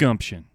Gumption, 0.00 0.46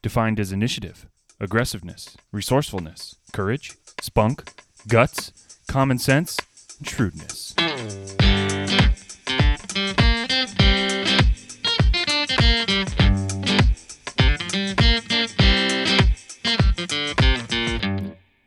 defined 0.00 0.40
as 0.40 0.50
initiative, 0.50 1.06
aggressiveness, 1.38 2.16
resourcefulness, 2.32 3.16
courage, 3.34 3.74
spunk, 4.00 4.50
guts, 4.88 5.30
common 5.68 5.98
sense, 5.98 6.38
and 6.78 6.88
shrewdness. 6.88 7.54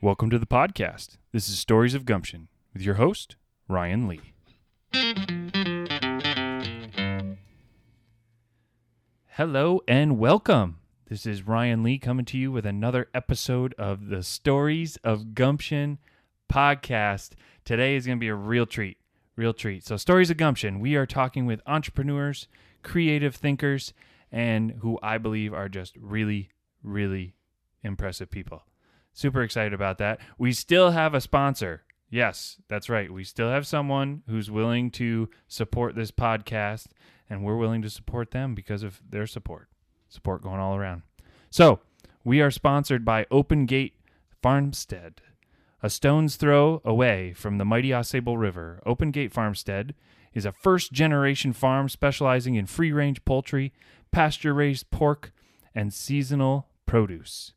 Welcome 0.02 0.32
to 0.32 0.40
the 0.40 0.48
podcast. 0.50 1.18
This 1.32 1.50
is 1.50 1.60
Stories 1.60 1.94
of 1.94 2.06
Gumption 2.06 2.48
with 2.74 2.82
your 2.82 2.96
host, 2.96 3.36
Ryan 3.68 4.08
Lee. 4.08 4.34
Hello 9.36 9.80
and 9.88 10.20
welcome. 10.20 10.80
This 11.08 11.26
is 11.26 11.48
Ryan 11.48 11.84
Lee 11.84 11.98
coming 11.98 12.26
to 12.26 12.38
you 12.38 12.52
with 12.52 12.66
another 12.66 13.08
episode 13.14 13.74
of 13.78 14.10
the 14.10 14.24
Stories 14.24 14.98
of 15.06 15.34
Gumption 15.34 16.00
podcast. 16.52 17.30
Today 17.64 17.96
is 17.96 18.06
going 18.06 18.18
to 18.18 18.20
be 18.20 18.28
a 18.28 18.36
real 18.36 18.66
treat. 18.66 18.98
Real 19.38 19.54
treat. 19.54 19.86
So, 19.86 19.96
Stories 19.96 20.30
of 20.30 20.36
Gumption, 20.36 20.82
we 20.82 20.96
are 20.96 21.06
talking 21.06 21.46
with 21.46 21.62
entrepreneurs, 21.66 22.50
creative 22.84 23.34
thinkers, 23.34 23.94
and 24.34 24.72
who 24.82 25.00
I 25.02 25.18
believe 25.18 25.54
are 25.54 25.70
just 25.70 25.96
really, 25.96 26.50
really 26.84 27.34
impressive 27.84 28.30
people. 28.30 28.64
Super 29.14 29.44
excited 29.44 29.72
about 29.72 29.98
that. 30.00 30.20
We 30.38 30.52
still 30.52 30.92
have 30.92 31.14
a 31.14 31.22
sponsor. 31.22 31.84
Yes, 32.10 32.58
that's 32.68 32.90
right. 32.90 33.10
We 33.10 33.24
still 33.24 33.50
have 33.50 33.66
someone 33.66 34.24
who's 34.28 34.52
willing 34.52 34.92
to 34.92 35.30
support 35.48 35.96
this 35.96 36.12
podcast, 36.12 36.88
and 37.32 37.46
we're 37.46 37.56
willing 37.56 37.82
to 37.82 37.90
support 37.90 38.32
them 38.32 38.54
because 38.54 38.84
of 38.84 39.02
their 39.10 39.26
support. 39.26 39.70
Support 40.10 40.44
going 40.44 40.60
all 40.60 40.76
around. 40.76 41.04
So, 41.50 41.80
we 42.26 42.42
are 42.42 42.52
sponsored 42.52 43.06
by 43.06 43.26
Open 43.32 43.66
Gate 43.66 43.94
Farmstead. 44.44 45.22
A 45.82 45.90
stone's 45.90 46.36
throw 46.36 46.82
away 46.84 47.32
from 47.32 47.58
the 47.58 47.64
mighty 47.64 47.90
Ausable 47.90 48.38
River, 48.38 48.82
Open 48.86 49.12
Gate 49.12 49.32
Farmstead 49.32 49.96
is 50.34 50.46
a 50.46 50.52
first 50.52 50.92
generation 50.92 51.54
farm 51.54 51.88
specializing 51.88 52.56
in 52.56 52.66
free 52.66 52.92
range 52.92 53.24
poultry, 53.24 53.72
pasture 54.12 54.54
raised 54.54 54.92
pork, 54.92 55.32
and 55.74 55.94
seasonal 55.94 56.68
produce. 56.86 57.54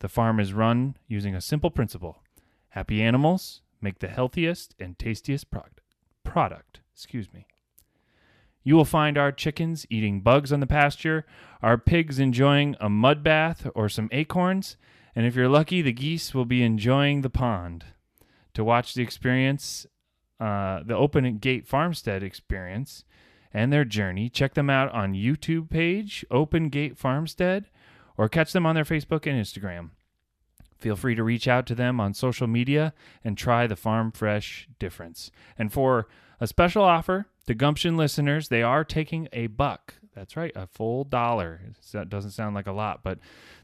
The 0.00 0.10
farm 0.10 0.38
is 0.38 0.52
run 0.52 0.96
using 1.08 1.34
a 1.34 1.40
simple 1.40 1.70
principle 1.70 2.22
happy 2.68 3.00
animals 3.00 3.62
make 3.80 4.00
the 4.00 4.08
healthiest 4.08 4.74
and 4.78 4.98
tastiest 4.98 5.50
product. 5.50 5.80
product 6.22 6.80
excuse 6.92 7.32
me. 7.32 7.46
You 8.66 8.74
will 8.74 8.84
find 8.84 9.16
our 9.16 9.30
chickens 9.30 9.86
eating 9.90 10.22
bugs 10.22 10.52
on 10.52 10.58
the 10.58 10.66
pasture, 10.66 11.24
our 11.62 11.78
pigs 11.78 12.18
enjoying 12.18 12.74
a 12.80 12.88
mud 12.88 13.22
bath 13.22 13.68
or 13.76 13.88
some 13.88 14.08
acorns, 14.10 14.76
and 15.14 15.24
if 15.24 15.36
you're 15.36 15.48
lucky, 15.48 15.82
the 15.82 15.92
geese 15.92 16.34
will 16.34 16.46
be 16.46 16.64
enjoying 16.64 17.20
the 17.20 17.30
pond. 17.30 17.84
To 18.54 18.64
watch 18.64 18.94
the 18.94 19.04
experience, 19.04 19.86
uh, 20.40 20.80
the 20.84 20.96
Open 20.96 21.38
Gate 21.38 21.64
Farmstead 21.64 22.24
experience, 22.24 23.04
and 23.54 23.72
their 23.72 23.84
journey, 23.84 24.28
check 24.28 24.54
them 24.54 24.68
out 24.68 24.90
on 24.90 25.14
YouTube 25.14 25.70
page 25.70 26.26
Open 26.28 26.68
Gate 26.68 26.98
Farmstead, 26.98 27.66
or 28.16 28.28
catch 28.28 28.52
them 28.52 28.66
on 28.66 28.74
their 28.74 28.82
Facebook 28.82 29.30
and 29.30 29.40
Instagram. 29.40 29.90
Feel 30.76 30.96
free 30.96 31.14
to 31.14 31.22
reach 31.22 31.46
out 31.46 31.66
to 31.66 31.76
them 31.76 32.00
on 32.00 32.14
social 32.14 32.48
media 32.48 32.94
and 33.22 33.38
try 33.38 33.68
the 33.68 33.76
Farm 33.76 34.10
Fresh 34.10 34.68
difference. 34.80 35.30
And 35.56 35.72
for 35.72 36.08
a 36.40 36.48
special 36.48 36.82
offer 36.82 37.26
to 37.46 37.54
Gumption 37.54 37.96
listeners, 37.96 38.48
they 38.48 38.62
are 38.62 38.84
taking 38.84 39.28
a 39.32 39.46
buck. 39.46 39.94
That's 40.14 40.36
right, 40.36 40.52
a 40.56 40.66
full 40.66 41.04
dollar. 41.04 41.60
That 41.92 42.08
doesn't 42.08 42.30
sound 42.30 42.54
like 42.54 42.66
a 42.66 42.72
lot, 42.72 43.02
but 43.02 43.18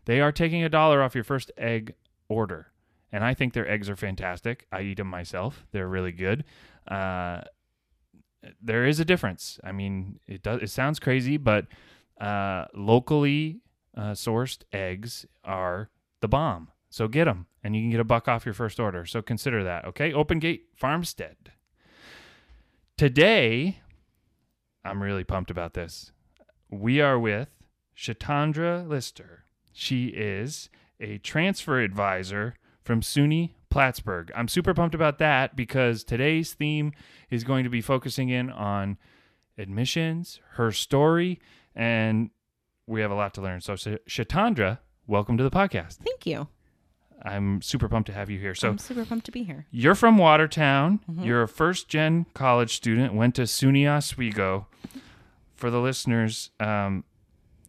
they 0.05 0.21
are 0.21 0.33
taking 0.33 0.63
a 0.63 0.69
dollar 0.69 1.03
off 1.03 1.15
your 1.15 1.25
first 1.25 1.51
egg 1.57 1.95
order. 2.29 2.69
And 3.11 3.25
I 3.25 3.35
think 3.35 3.53
their 3.53 3.69
eggs 3.69 3.89
are 3.91 3.97
fantastic. 3.97 4.67
I 4.73 4.83
eat 4.83 4.97
them 4.99 5.09
myself. 5.09 5.67
They're 5.73 5.89
really 5.89 6.13
good. 6.13 6.45
Uh, 6.87 7.43
there 8.61 8.87
is 8.87 9.01
a 9.01 9.05
difference. 9.05 9.61
I 9.63 9.73
mean, 9.73 10.19
it 10.27 10.43
does. 10.43 10.63
It 10.63 10.71
sounds 10.71 10.99
crazy, 10.99 11.37
but 11.37 11.67
uh, 12.21 12.67
locally 12.75 13.61
uh, 13.97 14.13
sourced 14.13 14.63
eggs 14.73 15.27
are 15.45 15.91
the 16.21 16.29
bomb. 16.29 16.71
So 16.91 17.09
get 17.09 17.25
them, 17.25 17.47
and 17.65 17.75
you 17.75 17.83
can 17.83 17.91
get 17.91 18.01
a 18.01 18.05
buck 18.05 18.29
off 18.29 18.45
your 18.45 18.55
first 18.55 18.79
order. 18.79 19.07
So 19.07 19.23
consider 19.23 19.65
that. 19.65 19.87
Okay, 19.87 20.13
Open 20.13 20.39
Gate 20.39 20.67
Farmstead. 20.75 21.53
Today, 22.99 23.81
I'm 24.85 25.03
really 25.03 25.25
pumped 25.25 25.51
about 25.51 25.75
this. 25.75 26.13
We 26.71 27.01
are 27.01 27.19
with 27.19 27.49
Shatandra 27.97 28.87
Lister. 28.87 29.45
She 29.73 30.09
is 30.09 30.69
a 31.01 31.19
transfer 31.19 31.81
advisor 31.81 32.55
from 32.85 33.01
SUNY 33.01 33.55
Plattsburgh. 33.71 34.31
I'm 34.37 34.47
super 34.47 34.75
pumped 34.75 34.95
about 34.95 35.19
that 35.19 35.57
because 35.57 36.05
today's 36.05 36.53
theme 36.53 36.93
is 37.31 37.45
going 37.45 37.65
to 37.65 37.71
be 37.71 37.81
focusing 37.81 38.29
in 38.29 38.51
on 38.51 38.99
admissions, 39.57 40.41
her 40.53 40.71
story, 40.71 41.41
and 41.75 42.31
we 42.87 43.01
have 43.01 43.11
a 43.11 43.15
lot 43.17 43.35
to 43.35 43.41
learn. 43.41 43.63
So, 43.63 43.75
Shatandra, 43.75 44.79
welcome 45.07 45.39
to 45.39 45.45
the 45.45 45.51
podcast. 45.51 45.97
Thank 46.05 46.27
you. 46.27 46.49
I'm 47.25 47.63
super 47.63 47.89
pumped 47.89 48.07
to 48.09 48.13
have 48.13 48.31
you 48.31 48.39
here. 48.39 48.55
So, 48.55 48.69
I'm 48.71 48.79
super 48.79 49.05
pumped 49.05 49.27
to 49.27 49.33
be 49.33 49.45
here. 49.45 49.67
you're 49.71 49.95
from 49.95 50.19
Watertown. 50.19 51.01
You're 51.09 51.43
a 51.43 51.49
first 51.49 51.89
gen 51.89 52.27
college 52.35 52.75
student, 52.75 53.15
went 53.15 53.35
to 53.37 53.43
SUNY 53.43 53.89
Oswego. 53.89 54.67
For 55.55 55.71
the 55.71 55.81
listeners, 55.81 56.51
um, 56.59 57.05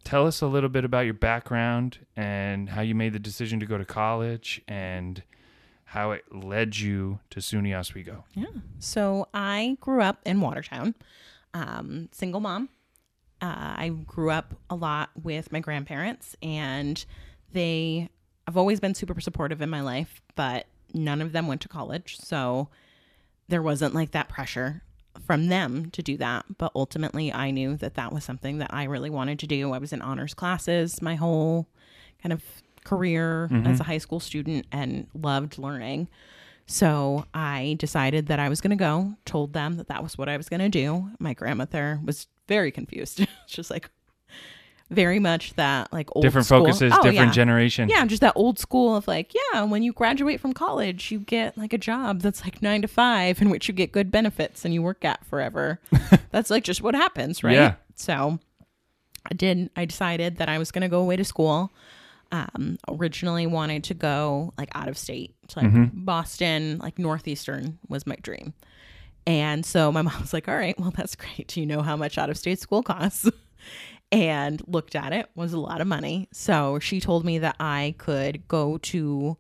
tell 0.04 0.26
us 0.26 0.42
a 0.42 0.48
little 0.48 0.70
bit 0.70 0.84
about 0.84 1.02
your 1.02 1.14
background 1.14 2.00
and 2.16 2.70
how 2.70 2.82
you 2.82 2.96
made 2.96 3.14
the 3.14 3.20
decision 3.20 3.60
to 3.60 3.66
go 3.68 3.78
to 3.78 3.86
college 3.86 4.62
and 4.68 5.22
how 5.86 6.12
it 6.12 6.24
led 6.34 6.76
you 6.78 7.20
to 7.30 7.40
SUNY 7.40 7.78
Oswego. 7.78 8.26
Yeah. 8.34 8.46
So 8.80 9.28
I 9.34 9.78
grew 9.80 10.02
up 10.02 10.22
in 10.26 10.42
Watertown, 10.42 10.96
um, 11.54 12.10
single 12.12 12.40
mom. 12.40 12.70
Uh, 13.42 13.76
I 13.78 13.90
grew 14.08 14.32
up 14.32 14.56
a 14.72 14.76
lot 14.76 15.12
with 15.22 15.52
my 15.52 15.60
grandparents, 15.60 16.36
and 16.42 17.04
they, 17.52 18.10
I've 18.48 18.58
always 18.58 18.80
been 18.80 18.96
super 18.96 19.20
supportive 19.22 19.62
in 19.62 19.70
my 19.70 19.82
life, 19.82 20.22
but 20.36 20.66
none 20.94 21.22
of 21.22 21.32
them 21.32 21.48
went 21.48 21.62
to 21.62 21.68
college. 21.68 22.18
So 22.20 22.70
there 23.48 23.62
wasn't 23.62 23.96
like 23.96 24.12
that 24.12 24.30
pressure 24.30 24.84
from 25.26 25.48
them 25.48 25.90
to 25.92 26.02
do 26.02 26.18
that. 26.18 26.46
But 26.58 26.72
ultimately, 26.76 27.32
I 27.32 27.52
knew 27.52 27.78
that 27.78 27.96
that 27.96 28.12
was 28.12 28.24
something 28.24 28.58
that 28.58 28.74
I 28.74 28.84
really 28.84 29.10
wanted 29.10 29.40
to 29.40 29.48
do. 29.48 29.72
I 29.72 29.78
was 29.78 29.94
in 29.94 30.02
honors 30.02 30.34
classes 30.34 31.02
my 31.02 31.16
whole 31.16 31.68
kind 32.22 32.34
of 32.34 32.44
career 32.84 33.50
mm-hmm. 33.52 33.68
as 33.68 33.80
a 33.80 33.84
high 33.84 33.98
school 33.98 34.20
student 34.20 34.66
and 34.72 35.08
loved 35.14 35.58
learning. 35.58 36.08
So 36.66 37.26
I 37.34 37.76
decided 37.78 38.28
that 38.28 38.40
I 38.40 38.50
was 38.50 38.62
going 38.62 38.72
to 38.72 38.78
go, 38.78 39.16
told 39.26 39.54
them 39.54 39.76
that 39.76 39.88
that 39.88 40.02
was 40.02 40.18
what 40.18 40.30
I 40.30 40.38
was 40.38 40.50
going 40.50 40.62
to 40.62 40.70
do. 40.70 41.12
My 41.20 41.34
grandmother 41.34 42.00
was 42.04 42.28
very 42.48 42.72
confused. 42.72 43.26
Just 43.48 43.70
like 43.70 43.90
very 44.94 45.20
much 45.20 45.54
that 45.56 45.92
like 45.92 46.10
old 46.16 46.24
different 46.24 46.46
school- 46.46 46.60
focuses, 46.62 46.92
Oh, 46.94 46.98
different 47.04 47.16
yeah. 47.16 47.32
generation. 47.32 47.90
Yeah, 47.90 48.06
just 48.06 48.22
that 48.22 48.34
old 48.36 48.60
school 48.60 48.96
of 48.96 49.08
like, 49.08 49.34
yeah, 49.54 49.64
when 49.64 49.84
you 49.84 49.94
graduate 49.94 50.40
from 50.40 50.54
college, 50.54 51.12
you 51.12 51.20
get 51.20 51.58
like 51.58 51.74
a 51.74 51.78
job 51.78 52.22
that's 52.22 52.44
like 52.44 52.62
nine 52.62 52.82
to 52.82 52.88
five 52.88 53.42
in 53.42 53.50
which 53.50 53.68
you 53.68 53.74
get 53.74 53.92
good 53.92 54.12
benefits 54.12 54.66
and 54.66 54.74
you 54.74 54.82
work 54.82 55.04
at 55.06 55.26
forever. 55.26 55.80
that's 56.32 56.50
like 56.50 56.64
just 56.64 56.82
what 56.82 56.96
happens, 56.96 57.44
right? 57.44 57.54
Yeah. 57.54 57.76
So 57.96 58.40
I 59.30 59.34
did, 59.36 59.70
I 59.76 59.86
decided 59.86 60.38
that 60.38 60.50
I 60.50 60.58
was 60.58 60.72
going 60.72 60.82
to 60.82 60.90
go 60.90 61.00
away 61.00 61.16
to 61.16 61.24
school. 61.26 61.72
Um, 62.32 62.80
originally 62.90 63.46
wanted 63.46 63.84
to 63.84 63.94
go 63.94 64.54
like 64.58 64.70
out 64.74 64.88
of 64.88 64.98
state, 64.98 65.36
to, 65.50 65.60
like 65.60 65.72
Boston, 65.94 66.80
like 66.80 66.98
Northeastern 66.98 67.78
was 67.88 68.08
my 68.08 68.16
dream. 68.24 68.54
And 69.28 69.64
so 69.64 69.92
my 69.92 70.02
mom 70.08 70.20
was 70.20 70.34
like, 70.34 70.48
all 70.50 70.56
right, 70.58 70.78
well, 70.80 70.92
that's 70.98 71.16
great. 71.16 71.48
Do 71.50 71.60
you 71.60 71.68
know 71.68 71.84
how 71.84 71.96
much 71.96 72.18
out 72.18 72.32
of 72.32 72.38
state 72.38 72.60
school 72.60 72.82
costs? 72.82 73.30
And 74.14 74.62
looked 74.68 74.96
at 74.96 75.12
it 75.12 75.28
was 75.36 75.54
a 75.54 75.60
lot 75.60 75.82
of 75.82 75.88
money 75.88 76.28
so 76.32 76.78
she 76.80 77.00
told 77.00 77.26
me 77.26 77.40
that 77.40 77.56
i 77.60 77.96
could 77.98 78.48
go 78.48 78.78
to 78.78 79.36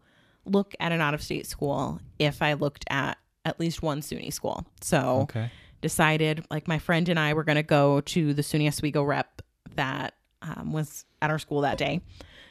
look 0.46 0.74
at 0.80 0.92
an 0.92 1.00
out-of-state 1.00 1.46
school 1.46 2.00
if 2.18 2.42
i 2.42 2.54
looked 2.54 2.84
at 2.90 3.18
at 3.46 3.60
least 3.60 3.84
one 3.84 4.02
suny 4.02 4.34
school 4.34 4.66
so 4.82 5.20
Okay. 5.30 5.52
decided 5.82 6.44
like 6.50 6.68
my 6.68 6.80
friend 6.80 7.08
and 7.08 7.20
i 7.20 7.34
were 7.34 7.44
going 7.44 7.56
to 7.56 7.64
go 7.64 8.02
to 8.02 8.34
the 8.34 8.42
suny 8.42 8.68
oswego 8.68 9.04
rep 9.04 9.42
that 9.76 10.16
um, 10.42 10.74
was 10.74 11.06
at 11.22 11.30
our 11.30 11.38
school 11.40 11.62
that 11.62 11.78
day 11.78 12.02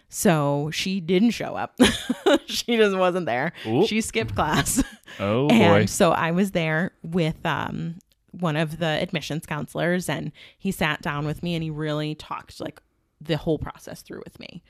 so 0.09 0.71
she 0.73 1.01
didn't 1.01 1.31
show 1.31 1.55
up 1.57 1.79
she 2.47 2.77
just 2.77 2.97
wasn't 2.97 3.27
there 3.27 3.53
Oop. 3.67 3.89
she 3.89 4.01
skipped 4.01 4.35
class 4.35 4.83
Oh 5.19 5.49
boy. 5.49 5.55
and 5.55 5.91
so 5.91 6.13
I 6.13 6.31
was 6.31 6.53
there 6.53 6.93
with 7.03 7.45
um, 7.45 7.97
one 8.33 8.57
of 8.57 8.79
the 8.79 8.87
admissions 8.87 9.47
counselors, 9.47 10.09
and 10.09 10.33
he 10.59 10.73
sat 10.73 11.01
down 11.03 11.25
with 11.27 11.43
me 11.43 11.55
and 11.55 11.63
he 11.63 11.71
really 11.71 12.15
talked 12.15 12.61
like 12.61 12.81
the 13.21 13.37
whole 13.37 13.59
process 13.59 14.03
through 14.03 14.23
with 14.25 14.41
me. 14.41 14.63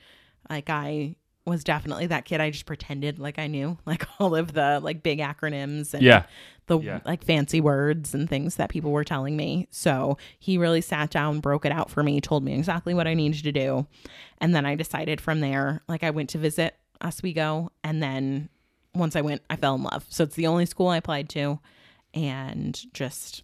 Like 0.49 0.69
I 0.69 1.15
was 1.45 1.63
definitely 1.63 2.07
that 2.07 2.23
kid. 2.23 2.39
I 2.39 2.51
just 2.51 2.65
pretended 2.65 3.19
like 3.19 3.37
I 3.39 3.47
knew 3.47 3.77
like 3.85 4.05
all 4.19 4.35
of 4.35 4.53
the 4.53 4.79
like 4.81 5.03
big 5.03 5.19
acronyms 5.19 5.93
and 5.93 6.03
Yeah. 6.03 6.23
the 6.67 6.79
Yeah. 6.79 6.99
like 7.05 7.23
fancy 7.25 7.59
words 7.59 8.13
and 8.13 8.29
things 8.29 8.55
that 8.55 8.69
people 8.69 8.91
were 8.91 9.03
telling 9.03 9.35
me. 9.35 9.67
So 9.71 10.17
he 10.39 10.57
really 10.57 10.79
sat 10.81 11.09
down, 11.09 11.39
broke 11.41 11.65
it 11.65 11.71
out 11.71 11.89
for 11.89 12.01
me, 12.03 12.21
told 12.21 12.43
me 12.43 12.53
exactly 12.53 12.93
what 12.93 13.07
I 13.07 13.13
needed 13.13 13.43
to 13.43 13.51
do. 13.51 13.87
And 14.39 14.55
then 14.55 14.65
I 14.65 14.75
decided 14.75 15.19
from 15.19 15.39
there, 15.41 15.81
like 15.87 16.03
I 16.03 16.11
went 16.11 16.29
to 16.29 16.37
visit 16.37 16.75
Oswego 17.01 17.71
and 17.83 18.01
then 18.01 18.47
once 18.95 19.15
I 19.15 19.21
went, 19.21 19.41
I 19.49 19.55
fell 19.57 19.75
in 19.75 19.83
love. 19.83 20.05
So 20.09 20.23
it's 20.23 20.35
the 20.35 20.47
only 20.47 20.65
school 20.65 20.87
I 20.89 20.97
applied 20.97 21.27
to 21.29 21.59
and 22.13 22.79
just 22.93 23.43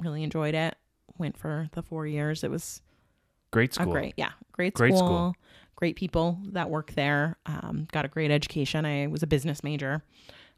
really 0.00 0.22
enjoyed 0.22 0.54
it. 0.54 0.76
Went 1.18 1.36
for 1.36 1.68
the 1.72 1.82
four 1.82 2.06
years. 2.06 2.44
It 2.44 2.50
was 2.50 2.80
Great 3.50 3.74
school. 3.74 3.92
great, 3.92 4.14
yeah, 4.16 4.30
great, 4.52 4.74
Great 4.74 4.94
school, 4.94 5.06
school. 5.06 5.34
Great 5.74 5.96
people 5.96 6.38
that 6.52 6.70
work 6.70 6.92
there. 6.92 7.36
Um, 7.46 7.88
got 7.92 8.04
a 8.04 8.08
great 8.08 8.30
education. 8.30 8.84
I 8.84 9.06
was 9.06 9.22
a 9.22 9.26
business 9.26 9.62
major. 9.64 10.02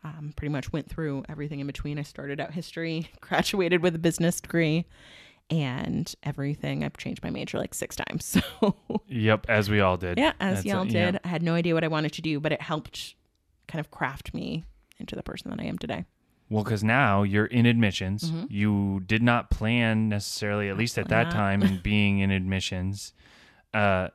Um, 0.02 0.32
pretty 0.34 0.50
much 0.50 0.72
went 0.72 0.88
through 0.88 1.25
everything 1.28 1.60
in 1.60 1.66
between. 1.66 1.98
I 1.98 2.02
started 2.02 2.40
out 2.40 2.52
history, 2.52 3.08
graduated 3.20 3.82
with 3.82 3.94
a 3.94 3.98
business 3.98 4.40
degree, 4.40 4.87
and 5.50 6.12
everything. 6.22 6.84
I've 6.84 6.96
changed 6.96 7.22
my 7.22 7.31
major 7.31 7.58
like 7.58 7.75
six 7.75 7.96
times. 7.96 8.36
So 8.60 8.75
Yep, 9.08 9.46
as 9.48 9.69
we 9.70 9.81
all 9.81 9.96
did. 9.96 10.19
yeah, 10.19 10.32
as 10.40 10.56
That's 10.58 10.66
y'all 10.66 10.82
a- 10.82 10.86
did. 10.86 11.14
yeah. 11.14 11.19
I 11.25 11.28
had 11.28 11.43
no 11.43 11.54
idea 11.54 11.75
what 11.75 11.84
I 11.84 11.88
wanted 11.88 12.12
to 12.14 12.22
do, 12.22 12.40
but 12.40 12.52
it 12.52 12.60
helped 12.62 13.14
kind 13.69 13.81
of 13.81 13.90
craft 13.90 14.32
me 14.34 14.64
into 14.98 15.16
the 15.16 15.22
person 15.22 15.50
that 15.50 15.60
I 15.60 15.64
am 15.64 15.78
today. 15.78 16.04
Well, 16.50 16.64
because 16.64 16.82
now 16.85 17.23
you're 17.23 17.47
in 17.47 17.64
admissions. 17.64 18.31
Mhm. 18.31 18.50
You 18.50 19.00
did 19.06 19.23
not 19.23 19.50
plan 19.50 20.08
necessarily, 20.11 20.69
at 20.69 20.76
least 20.76 20.99
at 20.99 21.08
that 21.08 21.29
Absolutely 21.29 21.38
time, 21.38 21.62
in 21.62 21.79
being 21.82 22.19
in 22.19 22.31
admissions. 22.32 23.12
Uh, 23.73 24.08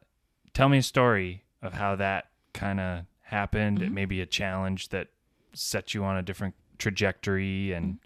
tell 0.54 0.68
me 0.70 0.78
a 0.80 0.84
story 0.84 1.44
of 1.62 1.74
how 1.74 1.96
that 1.96 2.30
kind 2.54 2.80
of 2.80 3.06
happened. 3.22 3.80
Mhm. 3.80 3.92
Maybe 3.92 4.20
a 4.22 4.26
challenge 4.26 4.90
that 4.90 5.08
set 5.54 5.94
you 5.94 6.04
on 6.04 6.18
a 6.18 6.22
different 6.22 6.56
trajectory 6.78 7.72
and 7.72 7.86
Mm-hmm. 7.96 8.00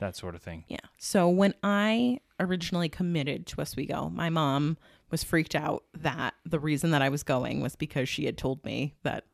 that 0.00 0.16
sort 0.16 0.34
of 0.34 0.42
thing. 0.42 0.64
Yeah. 0.68 0.78
So 0.98 1.28
when 1.28 1.54
I 1.62 2.18
originally 2.40 2.88
committed 2.88 3.46
to 3.48 3.60
Oswego, 3.60 4.08
my 4.08 4.30
mom 4.30 4.78
was 5.10 5.22
freaked 5.22 5.54
out 5.54 5.84
that 5.94 6.34
the 6.44 6.58
reason 6.58 6.90
that 6.90 7.02
I 7.02 7.08
was 7.08 7.22
going 7.22 7.60
was 7.60 7.76
because 7.76 8.08
she 8.08 8.24
had 8.24 8.36
told 8.38 8.64
me 8.64 8.94
that 9.02 9.24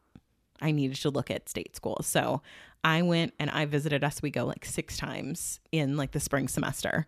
I 0.60 0.72
needed 0.72 0.96
to 0.98 1.10
look 1.10 1.30
at 1.30 1.48
state 1.48 1.76
schools. 1.76 2.06
So 2.06 2.42
I 2.84 3.02
went 3.02 3.34
and 3.38 3.50
I 3.50 3.64
visited 3.64 4.04
Oswego 4.04 4.46
like 4.46 4.64
six 4.64 4.96
times 4.96 5.60
in 5.72 5.96
like 5.96 6.12
the 6.12 6.20
spring 6.20 6.48
semester. 6.48 7.06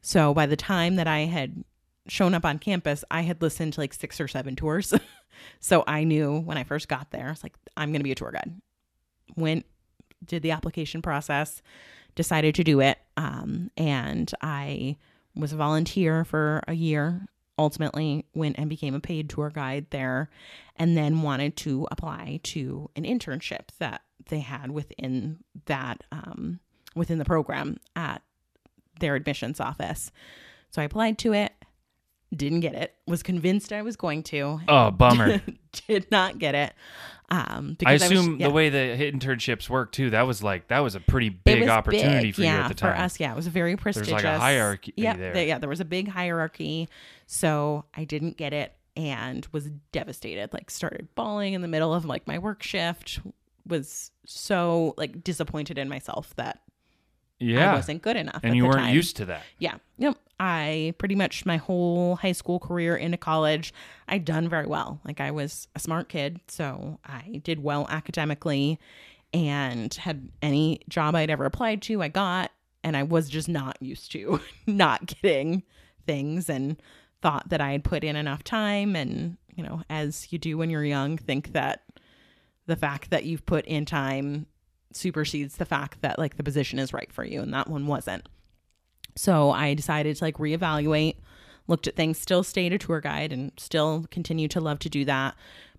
So 0.00 0.34
by 0.34 0.46
the 0.46 0.56
time 0.56 0.96
that 0.96 1.06
I 1.06 1.20
had 1.20 1.64
shown 2.08 2.34
up 2.34 2.44
on 2.44 2.58
campus, 2.58 3.04
I 3.10 3.22
had 3.22 3.40
listened 3.40 3.74
to 3.74 3.80
like 3.80 3.94
six 3.94 4.20
or 4.20 4.28
seven 4.28 4.56
tours. 4.56 4.92
so 5.60 5.84
I 5.86 6.04
knew 6.04 6.40
when 6.40 6.58
I 6.58 6.64
first 6.64 6.88
got 6.88 7.10
there, 7.10 7.28
I 7.28 7.30
was 7.30 7.42
like, 7.42 7.54
I'm 7.76 7.90
going 7.90 8.00
to 8.00 8.04
be 8.04 8.12
a 8.12 8.16
tour 8.16 8.32
guide. 8.32 8.60
Went, 9.36 9.64
did 10.24 10.42
the 10.42 10.50
application 10.50 11.02
process, 11.02 11.62
decided 12.14 12.54
to 12.56 12.64
do 12.64 12.80
it. 12.80 12.98
Um, 13.16 13.70
and 13.76 14.30
I 14.42 14.96
was 15.34 15.52
a 15.52 15.56
volunteer 15.56 16.24
for 16.24 16.62
a 16.66 16.74
year. 16.74 17.26
Ultimately, 17.58 18.24
went 18.34 18.58
and 18.58 18.68
became 18.68 18.94
a 18.94 19.00
paid 19.00 19.28
tour 19.28 19.50
guide 19.50 19.86
there, 19.90 20.30
and 20.76 20.96
then 20.96 21.22
wanted 21.22 21.56
to 21.58 21.86
apply 21.90 22.40
to 22.44 22.90
an 22.96 23.04
internship 23.04 23.68
that 23.78 24.02
they 24.28 24.40
had 24.40 24.70
within 24.70 25.38
that 25.66 26.02
um, 26.12 26.60
within 26.94 27.18
the 27.18 27.24
program 27.24 27.78
at 27.96 28.22
their 29.00 29.14
admissions 29.14 29.60
office. 29.60 30.10
So 30.70 30.80
I 30.80 30.84
applied 30.84 31.18
to 31.18 31.32
it, 31.32 31.52
didn't 32.34 32.60
get 32.60 32.74
it. 32.74 32.94
Was 33.06 33.22
convinced 33.22 33.72
I 33.72 33.82
was 33.82 33.96
going 33.96 34.22
to. 34.24 34.60
Oh, 34.68 34.90
bummer. 34.92 35.42
did 35.86 36.10
not 36.10 36.38
get 36.38 36.54
it. 36.54 36.72
Um, 37.30 37.70
I 37.70 37.76
because 37.78 38.02
was- 38.02 38.10
assume 38.10 38.40
yeah. 38.40 38.48
the 38.48 38.52
way 38.52 38.68
the 38.68 38.78
internships 39.12 39.68
work 39.68 39.92
too, 39.92 40.10
that 40.10 40.22
was 40.26 40.42
like 40.42 40.68
that 40.68 40.80
was 40.80 40.94
a 40.94 41.00
pretty 41.00 41.30
big 41.30 41.68
opportunity 41.68 42.28
big, 42.28 42.34
for 42.34 42.42
yeah, 42.42 42.56
you 42.56 42.62
at 42.64 42.68
the 42.68 42.74
time. 42.74 42.94
For 42.94 43.00
us, 43.00 43.20
yeah, 43.20 43.32
it 43.32 43.36
was 43.36 43.46
very 43.46 43.76
prestigious. 43.76 44.12
like 44.12 44.24
a 44.24 44.38
hierarchy 44.38 44.92
yeah, 44.96 45.16
there. 45.16 45.44
yeah, 45.44 45.58
there 45.58 45.68
was 45.68 45.80
a 45.80 45.84
big 45.84 46.08
hierarchy. 46.08 46.88
So 47.26 47.84
I 47.94 48.04
didn't 48.04 48.36
get 48.36 48.52
it 48.52 48.74
and 48.96 49.46
was 49.52 49.70
devastated. 49.92 50.52
Like 50.52 50.70
started 50.70 51.08
bawling 51.14 51.54
in 51.54 51.62
the 51.62 51.68
middle 51.68 51.94
of 51.94 52.04
like 52.04 52.26
my 52.26 52.38
work 52.38 52.62
shift. 52.62 53.20
Was 53.66 54.10
so 54.26 54.94
like 54.96 55.22
disappointed 55.22 55.78
in 55.78 55.88
myself 55.88 56.34
that 56.36 56.60
I 57.40 57.44
yeah. 57.44 57.74
wasn't 57.74 58.02
good 58.02 58.16
enough. 58.16 58.40
And 58.42 58.56
you 58.56 58.64
weren't 58.64 58.78
time. 58.78 58.94
used 58.94 59.16
to 59.16 59.24
that. 59.26 59.42
Yeah. 59.58 59.76
Yep. 59.98 60.16
I 60.38 60.94
pretty 60.98 61.14
much 61.14 61.46
my 61.46 61.56
whole 61.56 62.16
high 62.16 62.32
school 62.32 62.58
career 62.58 62.96
into 62.96 63.16
college, 63.16 63.72
I'd 64.08 64.24
done 64.24 64.48
very 64.48 64.66
well. 64.66 65.00
Like 65.04 65.20
I 65.20 65.30
was 65.30 65.68
a 65.76 65.78
smart 65.78 66.08
kid, 66.08 66.40
so 66.48 66.98
I 67.04 67.40
did 67.44 67.62
well 67.62 67.86
academically 67.88 68.80
and 69.32 69.92
had 69.94 70.28
any 70.42 70.80
job 70.88 71.14
I'd 71.14 71.30
ever 71.30 71.44
applied 71.44 71.82
to, 71.82 72.02
I 72.02 72.08
got, 72.08 72.50
and 72.84 72.96
I 72.96 73.02
was 73.02 73.28
just 73.28 73.48
not 73.48 73.76
used 73.80 74.12
to 74.12 74.40
not 74.66 75.06
getting 75.06 75.62
things 76.06 76.50
and 76.50 76.80
thought 77.22 77.48
that 77.48 77.60
I 77.60 77.72
had 77.72 77.84
put 77.84 78.04
in 78.04 78.16
enough 78.16 78.42
time 78.42 78.96
and, 78.96 79.36
you 79.54 79.62
know, 79.62 79.82
as 79.88 80.32
you 80.32 80.38
do 80.38 80.58
when 80.58 80.70
you're 80.70 80.84
young, 80.84 81.16
think 81.16 81.52
that 81.52 81.82
the 82.66 82.76
fact 82.76 83.10
that 83.10 83.24
you've 83.24 83.44
put 83.46 83.64
in 83.66 83.84
time 83.84 84.46
supersedes 84.92 85.56
the 85.56 85.64
fact 85.64 86.02
that 86.02 86.18
like 86.18 86.36
the 86.36 86.42
position 86.42 86.78
is 86.78 86.92
right 86.92 87.12
for 87.12 87.24
you 87.24 87.40
and 87.40 87.52
that 87.54 87.68
one 87.68 87.86
wasn't. 87.86 88.28
So 89.16 89.50
I 89.50 89.74
decided 89.74 90.16
to 90.16 90.24
like 90.24 90.36
reevaluate, 90.38 91.16
looked 91.66 91.86
at 91.86 91.96
things, 91.96 92.18
still 92.18 92.42
stayed 92.42 92.72
a 92.72 92.78
tour 92.78 93.00
guide 93.00 93.32
and 93.32 93.52
still 93.56 94.06
continue 94.10 94.48
to 94.48 94.60
love 94.60 94.78
to 94.80 94.88
do 94.88 95.04
that. 95.06 95.34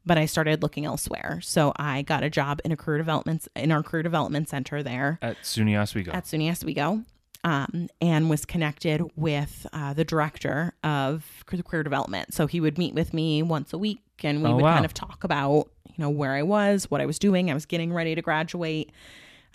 But 0.06 0.18
I 0.18 0.26
started 0.26 0.62
looking 0.62 0.84
elsewhere. 0.86 1.40
So 1.42 1.72
I 1.78 2.02
got 2.02 2.24
a 2.24 2.30
job 2.30 2.60
in 2.66 2.72
a 2.74 2.76
career 2.76 2.98
development 2.98 3.48
in 3.56 3.72
our 3.72 3.82
career 3.82 4.04
development 4.04 4.50
center 4.50 4.84
there 4.84 5.18
At 5.22 5.38
SUNY 5.44 5.80
Oswego. 5.82 6.12
at 6.12 6.26
SUNY 6.26 6.52
Oswego, 6.52 7.04
um, 7.46 7.88
and 8.02 8.30
was 8.30 8.44
connected 8.46 9.02
with 9.16 9.66
uh, 9.72 9.94
the 9.94 10.04
director 10.04 10.74
of 10.84 11.44
career 11.46 11.84
development. 11.84 12.34
So 12.34 12.48
he 12.48 12.60
would 12.60 12.78
meet 12.78 12.94
with 12.94 13.14
me 13.14 13.42
once 13.44 13.72
a 13.72 13.78
week, 13.78 14.02
and 14.24 14.44
we 14.44 14.50
Oh, 14.50 14.56
would 14.56 14.64
wow. 14.64 14.74
kind 14.74 14.86
of 14.86 14.94
talk 14.94 15.24
about 15.24 15.70
you 15.96 16.04
know 16.04 16.10
where 16.10 16.34
I 16.34 16.44
was, 16.44 16.90
what 16.90 17.02
I 17.02 17.06
was 17.06 17.20
doing. 17.20 17.50
I 17.50 17.54
was 17.54 17.66
getting 17.66 17.94
ready 17.94 18.16
to 18.16 18.22
graduate. 18.22 18.92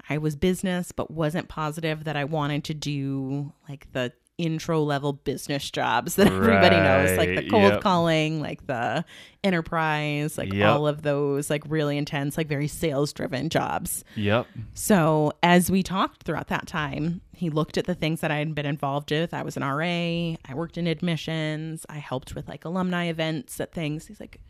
I 0.09 0.19
was 0.19 0.37
business, 0.37 0.93
but 0.93 1.11
wasn't 1.11 1.49
positive 1.49 2.05
that 2.05 2.17
I 2.17 2.25
wanted 2.25 2.65
to 2.65 2.75
do 2.75 3.53
like 3.69 3.91
the 3.93 4.13
intro 4.39 4.85
level 4.85 5.13
business 5.13 5.69
jobs 5.69 6.15
that 6.15 6.27
everybody 6.33 6.77
knows, 6.77 7.19
like 7.19 7.35
the 7.35 7.51
cold 7.51 7.73
yep. 7.73 7.81
calling, 7.83 8.41
like 8.41 8.67
the 8.67 9.05
enterprise, 9.43 10.39
like 10.39 10.53
Yep. 10.53 10.69
all 10.69 10.87
of 10.87 11.03
those 11.03 11.51
like 11.51 11.65
really 11.69 11.99
intense, 11.99 12.39
like 12.39 12.49
very 12.49 12.69
sales 12.69 13.13
driven 13.13 13.49
jobs. 13.49 14.05
Yep. 14.15 14.47
So 14.75 15.33
as 15.43 15.71
we 15.71 15.83
talked 15.83 16.23
throughout 16.23 16.49
that 16.49 16.69
time, 16.69 17.21
he 17.33 17.51
looked 17.51 17.77
at 17.77 17.87
the 17.87 17.95
things 17.95 18.21
that 18.21 18.31
I 18.31 18.39
had 18.39 18.55
been 18.55 18.67
involved 18.67 19.11
with. 19.11 19.35
I 19.35 19.43
was 19.43 19.57
an 19.57 19.65
RA. 19.65 19.85
I 19.85 20.55
worked 20.55 20.79
in 20.79 20.87
admissions. 20.87 21.85
I 21.89 21.99
helped 21.99 22.35
with 22.35 22.49
like 22.49 22.65
alumni 22.65 23.07
events 23.07 23.61
at 23.61 23.73
things. 23.73 24.07
He's 24.07 24.21
like, 24.21 24.41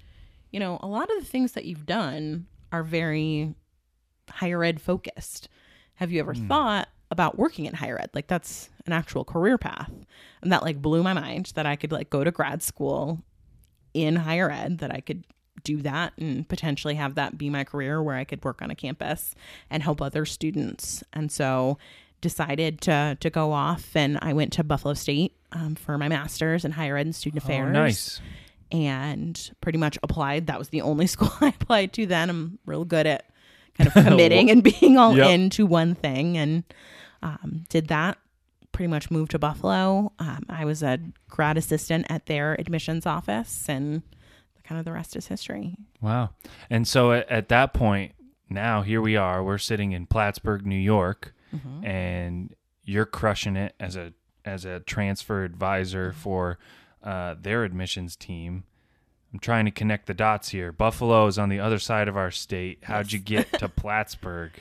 you 0.51 0.61
know, 0.61 0.79
a 0.83 0.87
lot 0.87 1.11
of 1.11 1.19
the 1.19 1.25
things 1.27 1.53
that 1.53 1.65
you've 1.65 1.87
done 1.87 2.47
are 2.73 2.83
very 2.83 3.55
higher 4.31 4.63
ed 4.65 4.81
focused. 4.81 5.49
Have 5.95 6.13
you 6.13 6.21
ever 6.21 6.35
thought 6.35 6.89
about 7.11 7.39
working 7.39 7.65
in 7.67 7.75
higher 7.75 7.99
ed? 8.01 8.11
Like 8.15 8.27
that's 8.29 8.71
an 8.87 8.93
actual 8.93 9.25
career 9.25 9.59
path. 9.59 9.91
And 10.43 10.53
that 10.53 10.63
like 10.63 10.81
blew 10.81 11.03
my 11.03 11.13
mind 11.13 11.53
that 11.55 11.67
I 11.67 11.77
could 11.77 11.93
like 11.93 12.11
go 12.11 12.23
to 12.25 12.31
grad 12.31 12.63
school 12.63 13.23
in 13.95 14.17
higher 14.17 14.51
ed, 14.51 14.79
that 14.79 14.93
I 14.95 15.01
could 15.01 15.25
do 15.65 15.79
that 15.83 16.13
and 16.19 16.49
potentially 16.49 16.95
have 16.95 17.17
that 17.17 17.37
be 17.37 17.51
my 17.51 17.65
career 17.65 18.01
where 18.03 18.15
I 18.15 18.25
could 18.25 18.45
work 18.45 18.63
on 18.63 18.71
a 18.71 18.77
campus 18.77 19.35
and 19.71 19.83
help 19.83 20.01
other 20.01 20.25
students. 20.25 21.03
And 21.13 21.33
so 21.33 21.79
decided 22.21 22.81
to 22.83 23.17
to 23.21 23.31
go 23.31 23.53
off 23.53 23.95
and 23.95 24.19
I 24.21 24.33
went 24.33 24.53
to 24.55 24.65
Buffalo 24.65 24.95
State 24.95 25.35
um, 25.53 25.75
for 25.75 25.97
my 25.99 26.09
master's 26.09 26.65
in 26.65 26.73
higher 26.73 26.97
ed 26.97 27.07
and 27.07 27.15
student 27.15 27.43
affairs 27.43 27.69
Oh, 27.69 27.73
nice. 27.73 28.21
And 28.73 29.51
pretty 29.61 29.79
much 29.79 29.99
applied. 30.03 30.47
That 30.47 30.59
was 30.59 30.69
the 30.69 30.83
only 30.83 31.07
school 31.15 31.31
I 31.41 31.49
applied 31.49 31.93
to 31.95 32.07
then. 32.07 32.31
I'm 32.31 32.59
real 32.67 32.85
good 32.85 33.07
at 33.07 33.25
kind 33.77 33.89
of 33.89 33.95
committing 34.05 34.51
and 34.51 34.63
being 34.63 34.97
all 34.97 35.17
Yep. 35.17 35.31
into 35.31 35.67
one 35.67 35.95
thing 35.95 36.37
and 36.37 36.65
um, 37.23 37.65
did 37.69 37.89
that. 37.89 38.19
Pretty 38.73 38.89
much 38.89 39.11
moved 39.11 39.33
to 39.33 39.39
Buffalo. 39.39 40.13
Um, 40.19 40.45
I 40.49 40.65
was 40.65 40.83
a 40.83 40.99
grad 41.29 41.57
assistant 41.59 42.07
at 42.09 42.27
their 42.27 42.55
admissions 42.61 43.07
office, 43.07 43.65
and 43.69 44.03
kind 44.63 44.79
of 44.79 44.85
the 44.85 44.93
rest 44.93 45.17
is 45.17 45.27
history. 45.27 45.75
Wow. 46.01 46.31
And 46.71 46.87
so 46.87 47.11
at, 47.13 47.29
at 47.29 47.49
that 47.49 47.73
point, 47.75 48.13
now 48.51 48.83
here 48.83 49.01
we 49.01 49.17
are. 49.17 49.43
We're 49.43 49.59
sitting 49.59 49.93
in 49.93 50.07
Plattsburgh, 50.07 50.65
New 50.67 50.77
York, 50.77 51.35
Mm-hmm. 51.57 51.83
and 51.87 52.55
you're 52.85 53.07
crushing 53.07 53.57
it 53.57 53.75
as 53.81 53.97
a 53.97 54.13
as 54.45 54.67
a 54.67 54.81
transfer 54.81 55.45
advisor 55.45 56.11
Mm-hmm. 56.11 56.21
for 56.21 56.59
uh, 57.03 57.35
their 57.41 57.65
admissions 57.65 58.17
team. 58.17 58.65
I'm 59.33 59.39
trying 59.39 59.67
to 59.67 59.71
connect 59.71 60.07
the 60.07 60.15
dots 60.15 60.49
here. 60.51 60.73
Buffalo 60.73 61.27
is 61.27 61.39
on 61.39 61.49
the 61.51 61.61
other 61.61 61.79
side 61.79 62.09
of 62.09 62.17
our 62.17 62.31
state. 62.31 62.79
How'd 62.85 63.13
you 63.13 63.19
get 63.19 63.53
to 63.59 63.69
Plattsburgh? 63.69 64.53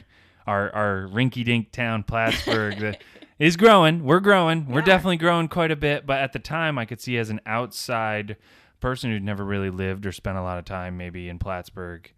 Our 0.46 0.74
our 0.74 1.08
rinky 1.12 1.44
dink 1.46 1.72
town, 1.72 2.04
Plattsburgh, 2.04 2.80
that 2.80 3.02
is 3.40 3.56
growing. 3.58 4.04
We're 4.04 4.20
growing. 4.22 4.68
We're 4.68 4.80
Yeah. 4.80 4.86
definitely 4.86 5.18
growing 5.18 5.48
quite 5.48 5.72
a 5.72 5.76
bit. 5.76 6.06
But 6.06 6.20
at 6.20 6.34
the 6.34 6.40
time, 6.40 6.78
I 6.78 6.86
could 6.86 7.00
see 7.02 7.18
as 7.18 7.30
an 7.30 7.40
outside 7.46 8.38
person 8.80 9.10
who'd 9.12 9.24
never 9.24 9.44
really 9.44 9.70
lived 9.70 10.06
or 10.06 10.12
spent 10.12 10.38
a 10.38 10.42
lot 10.42 10.58
of 10.60 10.66
time 10.66 10.98
maybe 10.98 11.28
in 11.30 11.40
Plattsburgh, 11.40 12.12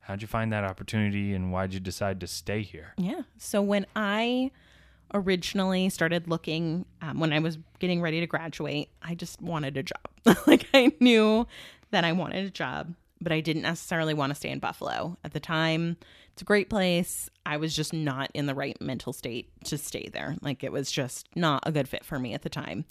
how'd 0.00 0.22
you 0.22 0.28
find 0.28 0.52
that 0.52 0.64
opportunity 0.64 1.34
and 1.34 1.52
why'd 1.52 1.74
you 1.74 1.80
decide 1.80 2.20
to 2.20 2.26
stay 2.26 2.62
here? 2.62 2.92
Yeah. 2.96 3.22
So 3.36 3.60
when 3.62 3.84
I 3.96 4.50
originally 5.12 5.88
started 5.88 6.28
looking, 6.28 6.86
um, 7.02 7.20
when 7.20 7.32
I 7.32 7.38
was 7.38 7.58
getting 7.78 8.00
ready 8.00 8.20
to 8.20 8.26
graduate, 8.26 8.90
I 9.02 9.14
just 9.14 9.40
wanted 9.40 9.76
a 9.76 9.82
job. 9.82 10.36
like 10.46 10.66
I 10.74 10.92
knew 11.00 11.46
that 11.90 12.04
I 12.04 12.12
wanted 12.12 12.44
a 12.46 12.50
job, 12.50 12.94
but 13.20 13.32
I 13.32 13.40
didn't 13.40 13.62
necessarily 13.62 14.14
want 14.14 14.30
to 14.30 14.34
stay 14.34 14.50
in 14.50 14.58
Buffalo 14.58 15.16
at 15.24 15.32
the 15.32 15.40
time. 15.40 15.96
It's 16.32 16.42
a 16.42 16.44
great 16.44 16.68
place. 16.68 17.30
I 17.46 17.58
was 17.58 17.76
just 17.76 17.92
not 17.92 18.28
in 18.34 18.46
the 18.46 18.54
right 18.56 18.76
mental 18.80 19.12
state 19.12 19.50
to 19.66 19.78
stay 19.78 20.08
there. 20.12 20.36
Like 20.40 20.64
it 20.64 20.72
was 20.72 20.90
just 20.90 21.28
not 21.36 21.62
a 21.64 21.70
good 21.70 21.88
fit 21.88 22.04
for 22.04 22.18
me 22.18 22.34
at 22.34 22.42
the 22.42 22.48
time. 22.48 22.84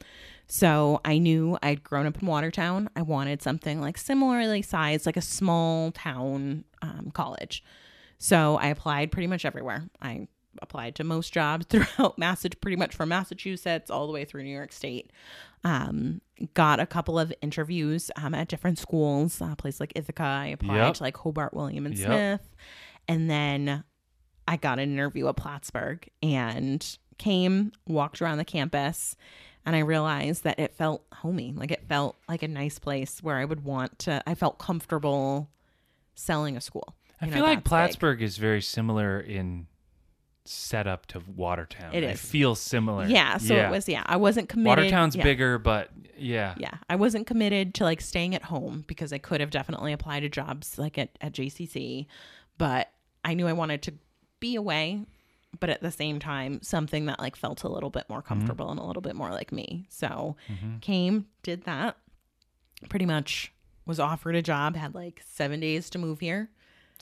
So 0.47 1.01
I 1.03 1.17
knew 1.17 1.57
I'd 1.61 1.83
grown 1.83 2.05
up 2.05 2.21
in 2.21 2.27
Watertown. 2.27 2.89
I 2.95 3.01
wanted 3.01 3.41
something 3.41 3.81
like 3.81 3.97
similarly 3.97 4.61
sized, 4.61 5.05
like 5.05 5.17
a 5.17 5.21
small 5.21 5.91
town 5.91 6.63
um, 6.81 7.11
college. 7.13 7.63
So 8.17 8.55
I 8.55 8.67
applied 8.67 9.11
pretty 9.11 9.27
much 9.27 9.43
everywhere. 9.43 9.89
I 10.01 10.27
applied 10.61 10.95
to 10.95 11.03
most 11.03 11.33
jobs 11.33 11.65
throughout 11.69 12.17
Massage, 12.17 12.51
pretty 12.61 12.77
much 12.77 12.95
from 12.95 13.09
Massachusetts 13.09 13.89
all 13.89 14.07
the 14.07 14.13
way 14.13 14.25
through 14.25 14.43
New 14.43 14.55
York 14.55 14.71
State. 14.71 15.11
Um, 15.63 16.21
got 16.53 16.79
a 16.79 16.85
couple 16.85 17.17
of 17.17 17.33
interviews 17.41 18.11
um, 18.21 18.33
at 18.33 18.47
different 18.49 18.77
schools, 18.79 19.39
a 19.41 19.55
place 19.57 19.79
like 19.79 19.93
Ithaca. 19.95 20.23
I 20.23 20.47
applied 20.47 20.75
Yep. 20.77 20.93
to 20.95 21.03
like 21.03 21.17
Hobart, 21.17 21.53
William 21.53 21.85
and 21.85 21.97
Yep. 21.97 22.05
Smith, 22.05 22.55
and 23.07 23.29
then 23.29 23.83
I 24.47 24.57
got 24.57 24.79
an 24.79 24.91
interview 24.91 25.27
at 25.29 25.37
Plattsburgh 25.37 26.05
and 26.21 26.97
came, 27.17 27.71
walked 27.87 28.21
around 28.21 28.39
the 28.39 28.45
campus, 28.45 29.15
and 29.65 29.73
I 29.75 29.79
realized 29.79 30.43
that 30.43 30.59
it 30.59 30.73
felt 30.73 31.05
homey. 31.13 31.53
Like 31.55 31.71
it 31.71 31.87
felt 31.87 32.17
like 32.27 32.43
a 32.43 32.47
nice 32.49 32.77
place 32.79 33.23
where 33.23 33.37
I 33.37 33.45
would 33.45 33.63
want 33.63 33.99
to. 33.99 34.21
I 34.27 34.35
felt 34.35 34.59
comfortable 34.59 35.49
selling 36.15 36.57
a 36.57 36.61
school. 36.61 36.93
I 37.21 37.27
know, 37.27 37.33
feel 37.35 37.43
like 37.43 37.59
that's 37.59 37.63
big. 37.63 37.69
Plattsburgh 37.69 38.21
is 38.21 38.35
very 38.37 38.61
similar 38.61 39.21
in 39.21 39.67
setup 40.45 41.05
to 41.07 41.21
Watertown. 41.35 41.93
It 41.93 42.03
It 42.03 42.11
is. 42.11 42.21
feels 42.21 42.59
similar. 42.59 43.05
Yeah, 43.05 43.37
so 43.37 43.55
it 43.55 43.69
was 43.69 43.87
yeah. 43.87 44.03
I 44.05 44.17
wasn't 44.17 44.49
committed. 44.49 44.83
Watertown's 44.83 45.15
yeah. 45.15 45.23
bigger, 45.23 45.57
but 45.57 45.89
yeah. 46.17 46.55
Yeah, 46.57 46.75
I 46.89 46.95
wasn't 46.95 47.27
committed 47.27 47.73
to 47.75 47.83
like 47.83 48.01
staying 48.01 48.35
at 48.35 48.43
home 48.43 48.83
because 48.87 49.13
I 49.13 49.17
could 49.17 49.41
have 49.41 49.49
definitely 49.49 49.93
applied 49.93 50.21
to 50.21 50.29
jobs 50.29 50.77
like 50.77 50.97
at, 50.97 51.17
at 51.21 51.33
JCC, 51.33 52.07
but 52.57 52.91
I 53.23 53.33
knew 53.33 53.47
I 53.47 53.53
wanted 53.53 53.81
to 53.83 53.93
be 54.39 54.55
away, 54.55 55.05
but 55.59 55.69
at 55.69 55.81
the 55.81 55.91
same 55.91 56.19
time, 56.19 56.61
something 56.61 57.05
that 57.05 57.19
like 57.19 57.35
felt 57.35 57.63
a 57.63 57.69
little 57.69 57.89
bit 57.89 58.09
more 58.09 58.19
mm-hmm. 58.19 58.27
comfortable 58.27 58.69
and 58.69 58.79
a 58.79 58.83
little 58.83 59.01
bit 59.01 59.15
more 59.15 59.31
like 59.31 59.51
me. 59.51 59.85
So 59.89 60.35
mm-hmm. 60.51 60.79
came, 60.79 61.27
did 61.41 61.63
that, 61.63 61.97
pretty 62.89 63.05
much 63.05 63.53
was 63.85 63.99
offered 63.99 64.35
a 64.35 64.41
job, 64.41 64.75
had 64.75 64.95
like 64.95 65.21
seven 65.25 65.59
days 65.59 65.89
to 65.91 65.97
move 65.97 66.19
here. 66.19 66.49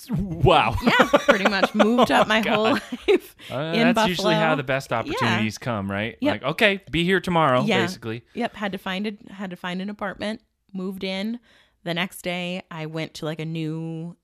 Wow. 0.10 0.76
Yeah, 0.84 1.08
pretty 1.12 1.48
much 1.50 1.76
moved 1.76 2.12
up 2.12 2.28
my 2.28 2.42
whole 2.42 2.64
life. 2.74 3.36
Uh, 3.52 3.74
in 3.76 3.94
that's 3.94 4.08
usually 4.10 4.34
how 4.34 4.56
the 4.56 4.64
best 4.64 4.92
opportunities 4.92 5.58
come, 5.58 5.90
right? 5.92 6.18
Yep. 6.22 6.32
Like, 6.42 6.44
okay, 6.52 6.82
be 6.90 7.04
here 7.04 7.20
tomorrow, 7.20 7.62
Yeah. 7.64 7.82
basically. 7.82 8.24
Yep, 8.34 8.56
had 8.56 8.72
to 8.72 8.78
find 8.78 9.06
it. 9.06 9.30
Had 9.32 9.52
to 9.52 9.56
find 9.56 9.82
an 9.82 9.90
apartment. 9.90 10.42
Moved 10.74 11.04
in. 11.04 11.40
The 11.84 11.94
next 11.94 12.22
day, 12.24 12.64
I 12.72 12.86
went 12.88 13.14
to 13.16 13.26
like 13.26 13.40
a 13.40 13.46
new 13.46 14.16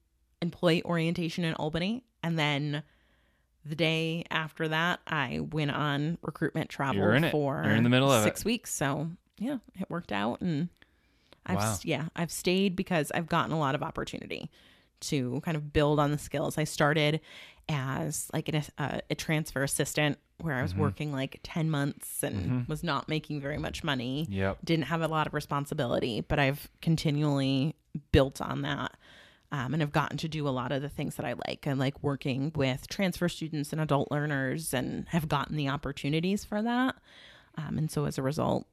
employee 0.41 0.83
orientation 0.83 1.43
in 1.43 1.53
Albany, 1.55 2.03
and 2.23 2.37
then 2.39 2.83
the 3.65 3.75
day 3.75 4.23
after 4.31 4.67
that, 4.69 4.99
I 5.07 5.41
went 5.51 5.71
on 5.71 6.17
recruitment 6.21 6.69
travel 6.69 7.01
You're 7.01 7.13
in 7.15 7.23
it. 7.25 7.31
for 7.31 7.61
You're 7.65 7.75
in 7.75 7.83
the 7.83 7.89
middle 7.89 8.11
of 8.11 8.23
six 8.23 8.45
weeks. 8.45 8.73
So 8.73 9.09
yeah, 9.39 9.57
it 9.79 9.89
worked 9.89 10.11
out, 10.11 10.41
and 10.41 10.69
I've 11.45 11.57
Wow. 11.57 11.77
yeah 11.83 12.05
I've 12.15 12.31
stayed 12.31 12.75
because 12.75 13.11
I've 13.11 13.27
gotten 13.27 13.51
a 13.51 13.59
lot 13.59 13.75
of 13.75 13.83
opportunity 13.83 14.49
to 15.01 15.41
kind 15.41 15.55
of 15.57 15.71
build 15.73 15.99
on 15.99 16.11
the 16.11 16.17
skills. 16.17 16.57
I 16.57 16.63
started 16.63 17.21
as 17.69 18.29
like 18.33 18.47
an, 18.49 18.63
uh, 18.77 18.99
a 19.09 19.15
transfer 19.15 19.61
assistant 19.63 20.17
where 20.39 20.55
I 20.55 20.61
was 20.61 20.71
Mm-hmm. 20.73 20.81
working 20.81 21.11
like 21.11 21.39
10 21.43 21.69
months 21.69 22.23
and 22.23 22.67
was 22.67 22.83
not 22.83 23.09
making 23.09 23.41
very 23.41 23.57
much 23.57 23.83
money. 23.83 24.27
Yep. 24.29 24.59
Didn't 24.63 24.85
have 24.85 25.01
a 25.01 25.07
lot 25.07 25.27
of 25.27 25.33
responsibility, 25.33 26.21
but 26.21 26.39
I've 26.39 26.69
continually 26.81 27.75
built 28.11 28.39
on 28.41 28.61
that. 28.61 28.95
Um, 29.49 29.73
and 29.73 29.81
have 29.81 29.93
gotten 29.93 30.17
to 30.17 30.27
do 30.27 30.45
a 30.45 30.49
lot 30.51 30.73
of 30.73 30.81
the 30.81 30.89
things 30.89 31.15
that 31.15 31.25
I 31.25 31.33
like. 31.47 31.65
I 31.67 31.71
like 31.73 32.03
working 32.03 32.51
with 32.53 32.89
transfer 32.89 33.29
students 33.29 33.71
and 33.71 33.79
adult 33.79 34.11
learners 34.11 34.73
and 34.73 35.07
have 35.07 35.29
gotten 35.29 35.55
the 35.55 35.69
opportunities 35.69 36.43
for 36.43 36.61
that. 36.61 36.95
Um, 37.57 37.77
and 37.77 37.89
so 37.89 38.03
as 38.03 38.17
a 38.17 38.21
result, 38.21 38.67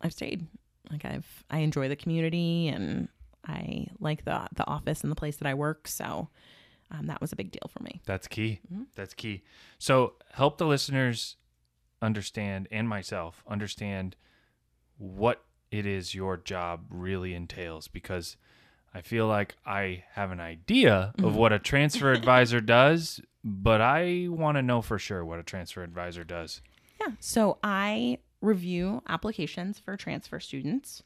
I've 0.00 0.12
stayed. 0.12 0.44
Like 0.90 1.04
I've 1.04 1.44
I 1.48 1.58
enjoy 1.58 1.88
the 1.88 1.94
community 1.96 2.66
and 2.66 3.08
I 3.46 3.86
like 4.00 4.24
the 4.24 4.46
the 4.54 4.66
office 4.66 5.02
and 5.02 5.10
the 5.10 5.16
place 5.16 5.36
that 5.36 5.46
I 5.48 5.54
work. 5.54 5.86
So 5.88 6.28
um, 6.90 7.06
that 7.06 7.20
was 7.20 7.32
a 7.32 7.36
big 7.36 7.50
deal 7.50 7.70
for 7.70 7.82
me. 7.82 8.00
That's 8.06 8.26
key. 8.26 8.60
Mm-hmm. 8.72 8.84
That's 8.94 9.14
key. 9.14 9.42
So 9.78 10.14
help 10.32 10.58
the 10.58 10.66
listeners 10.66 11.36
understand 12.02 12.68
and 12.70 12.88
myself 12.88 13.42
understand 13.48 14.16
what 14.98 15.42
it 15.70 15.86
is 15.86 16.14
your 16.14 16.36
job 16.36 16.86
really 16.90 17.34
entails 17.34 17.88
because 17.88 18.36
I 18.94 19.00
feel 19.02 19.26
like 19.26 19.56
I 19.66 20.04
have 20.12 20.30
an 20.30 20.40
idea 20.40 21.12
of 21.18 21.24
Mm-hmm. 21.24 21.34
what 21.34 21.52
a 21.52 21.58
transfer 21.58 22.12
advisor 22.20 22.60
does, 22.60 23.20
but 23.44 23.80
I 23.80 24.26
want 24.30 24.56
to 24.56 24.62
know 24.62 24.80
for 24.82 24.98
sure 24.98 25.24
what 25.24 25.38
a 25.38 25.42
transfer 25.42 25.82
advisor 25.82 26.24
does. 26.24 26.62
Yeah. 27.00 27.14
So 27.20 27.58
I 27.62 28.18
review 28.40 29.02
applications 29.08 29.78
for 29.78 29.96
transfer 29.96 30.40
students. 30.40 31.02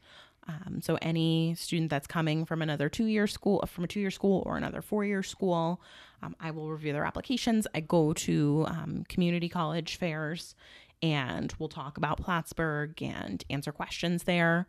Um, 0.49 0.80
so 0.80 0.99
any 1.02 1.54
student 1.54 1.90
that's 1.90 2.06
coming 2.06 2.44
from 2.44 2.62
another 2.62 2.88
two-year 2.88 3.26
school, 3.26 3.64
from 3.66 3.85
a 3.85 3.87
two-year 3.87 4.11
school 4.11 4.42
or 4.47 4.56
another 4.56 4.82
four-year 4.82 5.23
school, 5.23 5.80
um, 6.23 6.35
I 6.40 6.50
will 6.50 6.70
review 6.70 6.92
their 6.92 7.04
applications. 7.04 7.66
I 7.75 7.80
go 7.80 8.12
to 8.14 8.66
um, 8.68 9.04
community 9.09 9.49
college 9.49 9.97
fairs, 9.97 10.54
and 11.02 11.52
we'll 11.59 11.68
talk 11.68 11.97
about 11.97 12.18
Plattsburgh 12.18 13.00
and 13.02 13.44
answer 13.49 13.73
questions 13.73 14.25
there. 14.25 14.66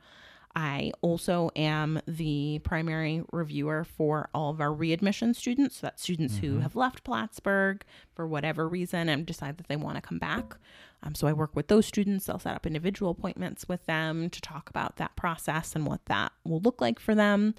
I 0.55 0.91
also 1.01 1.49
am 1.55 2.01
the 2.07 2.59
primary 2.63 3.23
reviewer 3.31 3.83
for 3.83 4.29
all 4.33 4.51
of 4.51 4.59
our 4.59 4.73
readmission 4.73 5.33
students. 5.33 5.77
So 5.77 5.87
that's 5.87 6.03
students 6.03 6.37
who 6.37 6.59
have 6.59 6.75
left 6.75 7.03
Plattsburgh 7.03 7.83
for 8.13 8.27
whatever 8.27 8.67
reason 8.67 9.07
and 9.07 9.25
decide 9.25 9.57
that 9.57 9.67
they 9.67 9.75
want 9.75 9.95
to 9.95 10.01
come 10.01 10.19
back. 10.19 10.55
Um, 11.03 11.15
so 11.15 11.27
I 11.27 11.33
work 11.33 11.55
with 11.55 11.67
those 11.67 11.85
students. 11.85 12.29
I'll 12.29 12.39
set 12.39 12.55
up 12.55 12.67
individual 12.67 13.11
appointments 13.11 13.67
with 13.67 13.85
them 13.85 14.29
to 14.29 14.41
talk 14.41 14.69
about 14.69 14.97
that 14.97 15.15
process 15.15 15.75
and 15.75 15.85
what 15.85 16.05
that 16.05 16.31
will 16.43 16.59
look 16.59 16.81
like 16.81 16.99
for 16.99 17.15
them. 17.15 17.55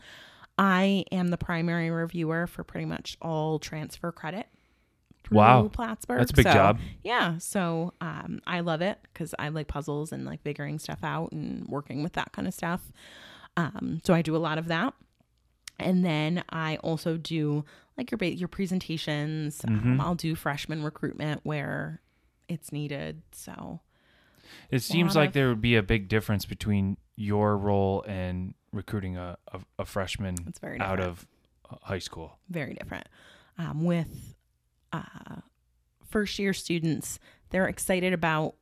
I 0.58 1.04
am 1.11 1.28
the 1.28 1.38
primary 1.38 1.90
reviewer 1.90 2.46
for 2.46 2.62
pretty 2.62 2.87
much 2.87 3.16
all 3.20 3.58
transfer 3.58 4.12
credit. 4.12 4.49
Through 5.33 5.39
Wow. 5.39 5.69
Plattsburgh. 5.69 6.19
That's 6.19 6.31
a 6.31 6.35
big 6.35 6.47
So, 6.47 6.53
job. 6.53 6.79
Yeah, 7.03 7.39
so 7.39 7.93
um, 8.01 8.41
I 8.47 8.61
love 8.61 8.81
it 8.83 8.99
because 9.12 9.35
I 9.39 9.49
like 9.49 9.67
puzzles 9.69 10.12
and 10.12 10.25
like 10.25 10.43
figuring 10.43 10.79
stuff 10.79 11.01
out 11.03 11.33
and 11.33 11.67
working 11.69 12.03
with 12.03 12.12
that 12.15 12.33
kind 12.33 12.47
of 12.49 12.55
stuff. 12.55 12.93
Um, 13.57 14.01
so 14.05 14.15
I 14.15 14.23
do 14.23 14.35
a 14.35 14.39
lot 14.39 14.59
of 14.59 14.69
that, 14.69 14.95
and 15.79 16.05
then 16.05 16.43
I 16.49 16.77
also 16.77 17.17
do 17.17 17.65
like 17.99 18.11
your 18.11 18.23
your 18.25 18.49
presentations. 18.49 19.61
Mm-hmm. 19.62 19.93
Um, 19.93 20.01
I'll 20.01 20.15
do 20.15 20.35
freshman 20.35 20.83
recruitment 20.83 21.41
where 21.45 22.01
it's 22.49 22.73
needed. 22.73 23.23
So 23.33 23.81
It 24.71 24.81
seems 24.81 25.15
like 25.17 25.29
of- 25.29 25.33
there 25.35 25.49
would 25.49 25.61
be 25.62 25.77
a 25.77 25.83
big 25.83 26.09
difference 26.09 26.45
between 26.47 26.97
your 27.17 27.57
role 27.59 28.05
and 28.09 28.55
recruiting 28.73 29.17
a, 29.19 29.37
a, 29.53 29.61
a 29.81 29.85
freshman 29.85 30.35
out 30.81 30.99
of 30.99 31.27
uh, 31.71 31.77
high 31.83 31.99
school. 31.99 32.39
very 32.49 32.73
different. 32.75 33.07
Um, 33.59 33.85
with 33.85 34.35
uh, 34.92 35.40
first 36.08 36.38
year 36.38 36.52
students, 36.52 37.18
they're 37.50 37.66
excited 37.68 38.12
about 38.12 38.54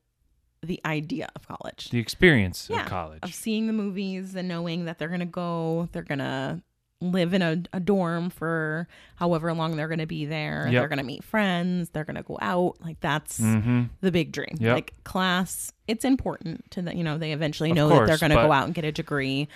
the 0.63 0.81
idea 0.85 1.29
of 1.35 1.47
college. 1.47 1.91
The 1.91 1.99
experience 1.99 2.69
Yeah, 2.71 2.83
of 2.83 2.89
college. 2.89 3.21
of 3.23 3.35
seeing 3.35 3.67
the 3.67 3.73
movies 3.73 4.35
and 4.35 4.49
knowing 4.49 4.85
that 4.85 4.99
they're 4.99 5.09
gonna 5.09 5.27
go, 5.27 5.89
they're 5.93 6.03
gonna 6.03 6.63
live 7.03 7.33
in 7.33 7.41
a, 7.41 7.63
a 7.73 7.81
dorm 7.81 8.29
for 8.29 8.87
however 9.17 9.53
long 9.55 9.77
they're 9.77 9.89
gonna 9.89 10.07
be 10.07 10.27
there. 10.27 10.65
Yep. 10.67 10.73
They're 10.73 10.89
gonna 10.89 11.03
meet 11.03 11.25
friends. 11.25 11.91
They're 11.91 12.05
gonna 12.05 12.23
go 12.23 12.39
out. 12.43 12.77
Like 12.85 13.01
that's 13.01 13.41
mm-hmm. 13.41 13.85
the 14.03 14.13
big 14.13 14.33
dream. 14.33 14.57
Yep. 14.59 14.75
Like 14.75 14.95
class, 15.05 15.73
it's 15.89 16.05
important 16.05 16.71
to 16.73 16.83
that. 16.83 16.97
You 16.97 17.05
know, 17.05 17.17
they 17.17 17.33
eventually 17.33 17.73
know 17.73 17.89
that 17.89 18.07
they're 18.07 18.19
gonna 18.19 18.35
go 18.35 18.53
out 18.53 18.67
and 18.67 18.75
get 18.75 18.85
a 18.85 18.93
degree. 18.93 19.49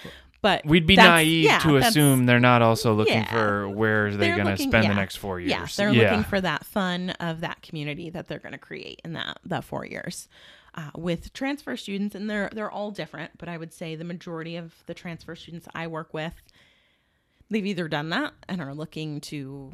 But 0.45 0.67
We'd 0.67 0.87
be 0.87 0.95
naive 0.95 1.45
yeah, 1.45 1.59
to 1.61 1.77
assume 1.79 2.27
they're 2.27 2.39
not 2.39 2.61
also 2.61 2.93
looking 2.93 3.15
Yeah. 3.15 3.31
for 3.33 3.67
where 3.67 4.11
they're, 4.11 4.37
They're 4.37 4.45
going 4.45 4.55
to 4.55 4.63
spend 4.63 4.91
the 4.91 4.95
next 4.95 5.17
four 5.17 5.41
years. 5.41 5.51
Yeah, 5.51 5.67
they're 5.75 5.91
looking 5.91 6.23
for 6.23 6.39
that 6.39 6.67
fun 6.67 7.11
of 7.19 7.41
that 7.41 7.63
community 7.63 8.11
that 8.11 8.29
they're 8.29 8.41
going 8.41 8.53
to 8.53 8.59
create 8.59 9.01
in 9.07 9.15
that 9.15 9.39
that 9.47 9.65
four 9.65 9.87
years. 9.87 10.29
Uh, 10.75 10.91
with 10.97 11.33
transfer 11.33 11.79
students, 11.79 12.15
and 12.15 12.29
they're 12.29 12.51
they're 12.53 12.71
all 12.71 12.91
different, 12.91 13.39
but 13.39 13.49
I 13.49 13.57
would 13.57 13.73
say 13.73 13.97
the 13.97 14.05
majority 14.05 14.57
of 14.57 14.75
the 14.85 14.93
transfer 14.93 15.35
students 15.35 15.67
I 15.75 15.87
work 15.87 16.13
with, 16.13 16.35
they've 17.49 17.65
either 17.65 17.89
done 17.89 18.11
that 18.11 18.35
and 18.47 18.61
are 18.61 18.75
looking 18.75 19.23
to, 19.23 19.73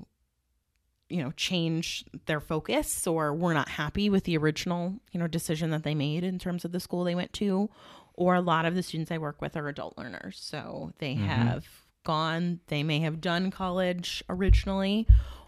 you 1.08 1.20
know, 1.20 1.32
change 1.32 2.04
their 2.26 2.38
focus, 2.38 3.08
or 3.08 3.34
we're 3.34 3.54
not 3.54 3.70
happy 3.70 4.08
with 4.08 4.22
the 4.22 4.36
original, 4.36 5.00
you 5.10 5.18
know, 5.18 5.26
decision 5.26 5.70
that 5.70 5.82
they 5.82 5.96
made 5.96 6.22
in 6.22 6.38
terms 6.38 6.64
of 6.64 6.70
the 6.70 6.78
school 6.78 7.02
they 7.02 7.16
went 7.16 7.32
to, 7.32 7.70
or 8.20 8.34
a 8.34 8.40
lot 8.42 8.66
of 8.66 8.74
the 8.74 8.82
students 8.82 9.10
I 9.10 9.16
work 9.16 9.40
with 9.40 9.56
are 9.56 9.66
adult 9.66 9.96
learners, 9.96 10.38
so 10.38 10.92
they 10.98 11.14
have 11.14 11.66
gone. 12.04 12.60
They 12.66 12.82
may 12.82 13.00
have 13.00 13.22
done 13.22 13.50
college 13.50 14.22
originally, 14.28 15.06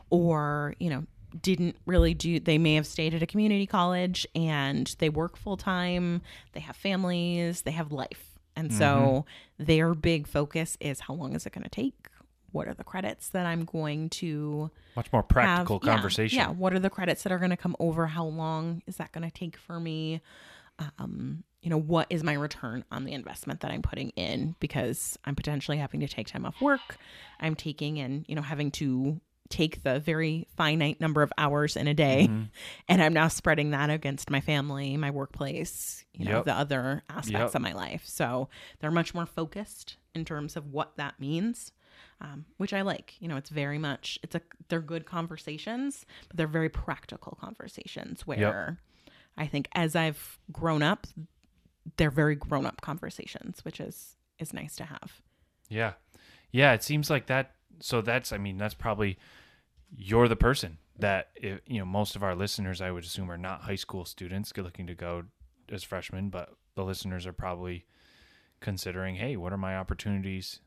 or, 0.09 0.75
you 0.81 0.88
know, 0.88 1.05
didn't 1.43 1.76
really 1.87 2.14
do 2.14 2.41
they 2.41 2.57
may 2.59 2.75
have 2.75 2.87
stayed 2.87 3.14
at 3.14 3.23
a 3.23 3.26
community 3.26 3.67
college 3.67 4.26
and 4.35 4.95
they 4.99 5.09
work 5.09 5.35
full 5.35 5.57
time 5.57 6.21
they 6.52 6.61
have 6.61 6.76
families 6.76 7.62
they 7.62 7.71
have 7.71 7.91
life. 7.91 8.38
And 8.55 8.71
so 8.73 9.25
their 9.59 9.95
big 9.95 10.26
focus 10.26 10.76
is 10.79 11.00
how 11.00 11.14
long 11.14 11.35
is 11.35 11.47
it 11.47 11.52
going 11.55 11.64
to 11.64 11.71
take? 11.71 11.95
What 12.52 12.69
are 12.69 12.75
the 12.75 12.85
credits 12.85 13.29
that 13.31 13.47
i'm 13.47 13.64
going 13.64 14.09
to 14.11 14.71
Much 14.97 15.11
more 15.12 15.23
have? 15.23 15.29
Practical 15.29 15.81
yeah, 15.83 15.95
conversation. 15.95 16.38
yeah. 16.38 16.49
What 16.50 16.75
are 16.75 16.79
the 16.79 16.91
credits 16.91 17.23
that 17.23 17.33
are 17.33 17.38
going 17.38 17.50
to 17.50 17.57
come 17.57 17.76
over? 17.79 18.07
How 18.07 18.25
long 18.26 18.83
is 18.87 18.97
that 18.97 19.12
going 19.12 19.25
to 19.31 19.35
take 19.35 19.57
for 19.57 19.79
me? 19.81 20.21
Um 20.99 21.45
you 21.62 21.71
know 21.71 21.78
what 21.78 22.07
is 22.11 22.23
my 22.25 22.33
return 22.35 22.85
on 22.90 23.04
the 23.04 23.12
investment 23.12 23.61
that 23.61 23.71
i'm 23.71 23.83
putting 23.83 24.11
in 24.11 24.54
because 24.61 25.19
i'm 25.25 25.35
potentially 25.35 25.78
having 25.78 26.00
to 26.00 26.09
take 26.09 26.26
time 26.26 26.45
off 26.45 26.61
work 26.61 26.97
i'm 27.40 27.54
taking 27.54 27.99
and 27.99 28.25
you 28.28 28.35
know 28.35 28.42
having 28.42 28.71
to 28.71 29.21
take 29.49 29.83
the 29.83 30.00
very 30.00 30.47
finite 30.57 30.99
number 31.00 31.23
of 31.23 31.31
hours 31.37 31.76
in 31.76 31.87
a 31.87 31.95
day 31.95 32.26
Mm-hmm. 32.28 32.45
and 32.88 33.02
i'm 33.02 33.12
now 33.12 33.28
spreading 33.28 33.71
that 33.71 33.90
against 33.90 34.31
my 34.31 34.40
family 34.40 34.97
my 34.97 35.11
workplace 35.11 36.04
you 36.14 36.25
know 36.25 36.37
Yep. 36.37 36.45
the 36.45 36.54
other 36.54 37.02
aspects 37.09 37.31
Yep. 37.52 37.54
of 37.54 37.61
my 37.62 37.73
life 37.73 38.02
so 38.07 38.49
they're 38.81 38.90
much 38.90 39.14
more 39.14 39.26
focused 39.26 39.97
in 40.14 40.25
terms 40.25 40.57
of 40.57 40.73
what 40.73 40.97
that 40.97 41.21
means 41.21 41.73
um, 42.21 42.45
which 42.57 42.73
i 42.73 42.81
like 42.83 43.14
you 43.21 43.28
know 43.28 43.37
it's 43.37 43.50
very 43.50 43.78
much 43.78 44.19
it's 44.23 44.35
a 44.35 44.40
they're 44.69 44.81
good 44.81 45.04
conversations 45.07 46.07
but 46.28 46.37
they're 46.38 46.47
very 46.47 46.69
practical 46.71 47.37
conversations 47.40 48.26
where 48.26 48.78
i 49.37 49.47
think 49.47 49.69
as 49.75 49.95
i've 49.97 50.38
grown 50.50 50.83
up 50.83 51.07
they're 51.97 52.11
very 52.11 52.35
grown 52.35 52.67
up 52.67 52.81
conversations 52.81 53.65
which 53.65 53.81
is 53.81 54.17
is 54.39 54.53
nice 54.53 54.77
to 54.77 54.85
have 54.85 55.21
Yeah. 55.69 55.93
Yeah, 56.51 56.75
it 56.75 56.83
seems 56.83 57.09
like 57.09 57.27
that 57.27 57.55
so 57.83 58.01
that's 58.01 58.33
I 58.33 58.39
mean, 58.39 58.57
that's 58.57 58.75
probably 58.75 59.19
you're 59.95 60.29
the 60.29 60.37
person 60.37 60.79
that 60.99 61.31
if, 61.35 61.61
you 61.67 61.79
know, 61.79 61.85
most 61.85 62.17
of 62.17 62.23
our 62.23 62.35
listeners 62.35 62.81
I 62.81 62.91
would 62.91 63.05
assume 63.05 63.31
are 63.31 63.39
not 63.39 63.62
high 63.62 63.77
school 63.77 64.05
students 64.05 64.53
good 64.53 64.65
looking 64.65 64.87
to 64.87 64.95
go 64.95 65.25
as 65.71 65.83
freshmen, 65.83 66.31
but 66.31 66.51
the 66.75 66.85
listeners 66.85 67.27
are 67.27 67.33
probably 67.33 67.87
considering, 68.61 69.17
"Hey, 69.17 69.37
what 69.37 69.53
are 69.53 69.59
my 69.59 69.77
opportunities 69.77 70.61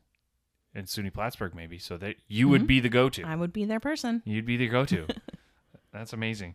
in 0.74 0.84
SUNY 0.84 1.12
Plattsburgh 1.12 1.54
maybe?" 1.54 1.78
So 1.78 1.96
that 1.96 2.16
you 2.28 2.48
would 2.48 2.62
mm-hmm. 2.62 2.66
be 2.66 2.80
the 2.80 2.88
go-to. 2.88 3.24
i 3.24 3.34
would 3.36 3.52
be 3.52 3.64
their 3.64 3.80
person 3.80 4.22
You'd 4.24 4.46
be 4.46 4.56
the 4.56 4.68
go-to. 4.68 5.06
That's 5.92 6.12
amazing. 6.12 6.54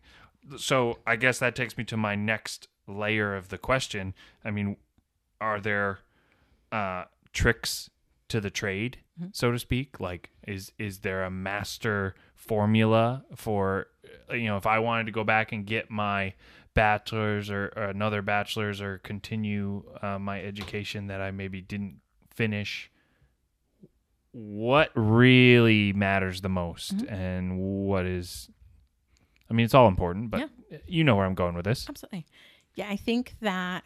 So 0.58 1.00
I 1.06 1.16
guess 1.16 1.40
that 1.40 1.56
takes 1.56 1.78
me 1.78 1.84
to 1.86 1.98
my 1.98 2.16
next 2.16 2.68
layer 2.92 3.36
of 3.36 3.50
the 3.50 3.58
question. 3.58 4.14
I 4.44 4.52
mean, 4.52 4.78
are 5.40 5.60
there 5.60 6.00
uh, 6.72 7.06
tricks 7.34 7.90
to 8.30 8.40
the 8.40 8.50
trade, 8.50 9.00
so 9.32 9.52
to 9.52 9.60
speak? 9.60 10.00
Like, 10.00 10.30
is 10.48 10.72
is 10.78 11.00
there 11.00 11.24
a 11.24 11.32
master 11.32 12.16
formula 12.36 13.24
for 13.36 13.88
uh, 14.30 14.36
you 14.36 14.48
know 14.48 14.58
if 14.58 14.66
I 14.66 14.80
wanted 14.80 15.06
to 15.08 15.12
go 15.12 15.24
back 15.24 15.52
and 15.52 15.66
get 15.66 15.90
my 15.90 16.34
bachelor's 16.74 17.50
or, 17.50 17.74
or 17.76 17.84
another 17.84 18.22
bachelor's 18.22 18.80
or 18.80 19.00
continue 19.00 19.84
uh, 20.02 20.18
my 20.18 20.42
education 20.42 21.08
that 21.08 21.22
I 21.22 21.32
maybe 21.32 21.62
didn't 21.62 22.00
finish? 22.34 22.90
What 24.34 24.92
really 24.96 25.92
matters 25.92 26.40
the 26.40 26.50
most, 26.50 26.94
and 27.10 27.60
what 27.60 28.06
is 28.06 28.50
I 29.52 29.54
mean, 29.54 29.66
it's 29.66 29.74
all 29.74 29.90
important, 29.90 30.32
but 30.32 30.50
you 30.88 31.04
know 31.04 31.18
where 31.18 31.26
I'm 31.26 31.36
going 31.36 31.56
with 31.56 31.66
this. 31.66 31.86
Absolutely. 31.90 32.26
Yeah, 32.76 32.90
I 32.90 32.96
think 32.96 33.36
that 33.42 33.84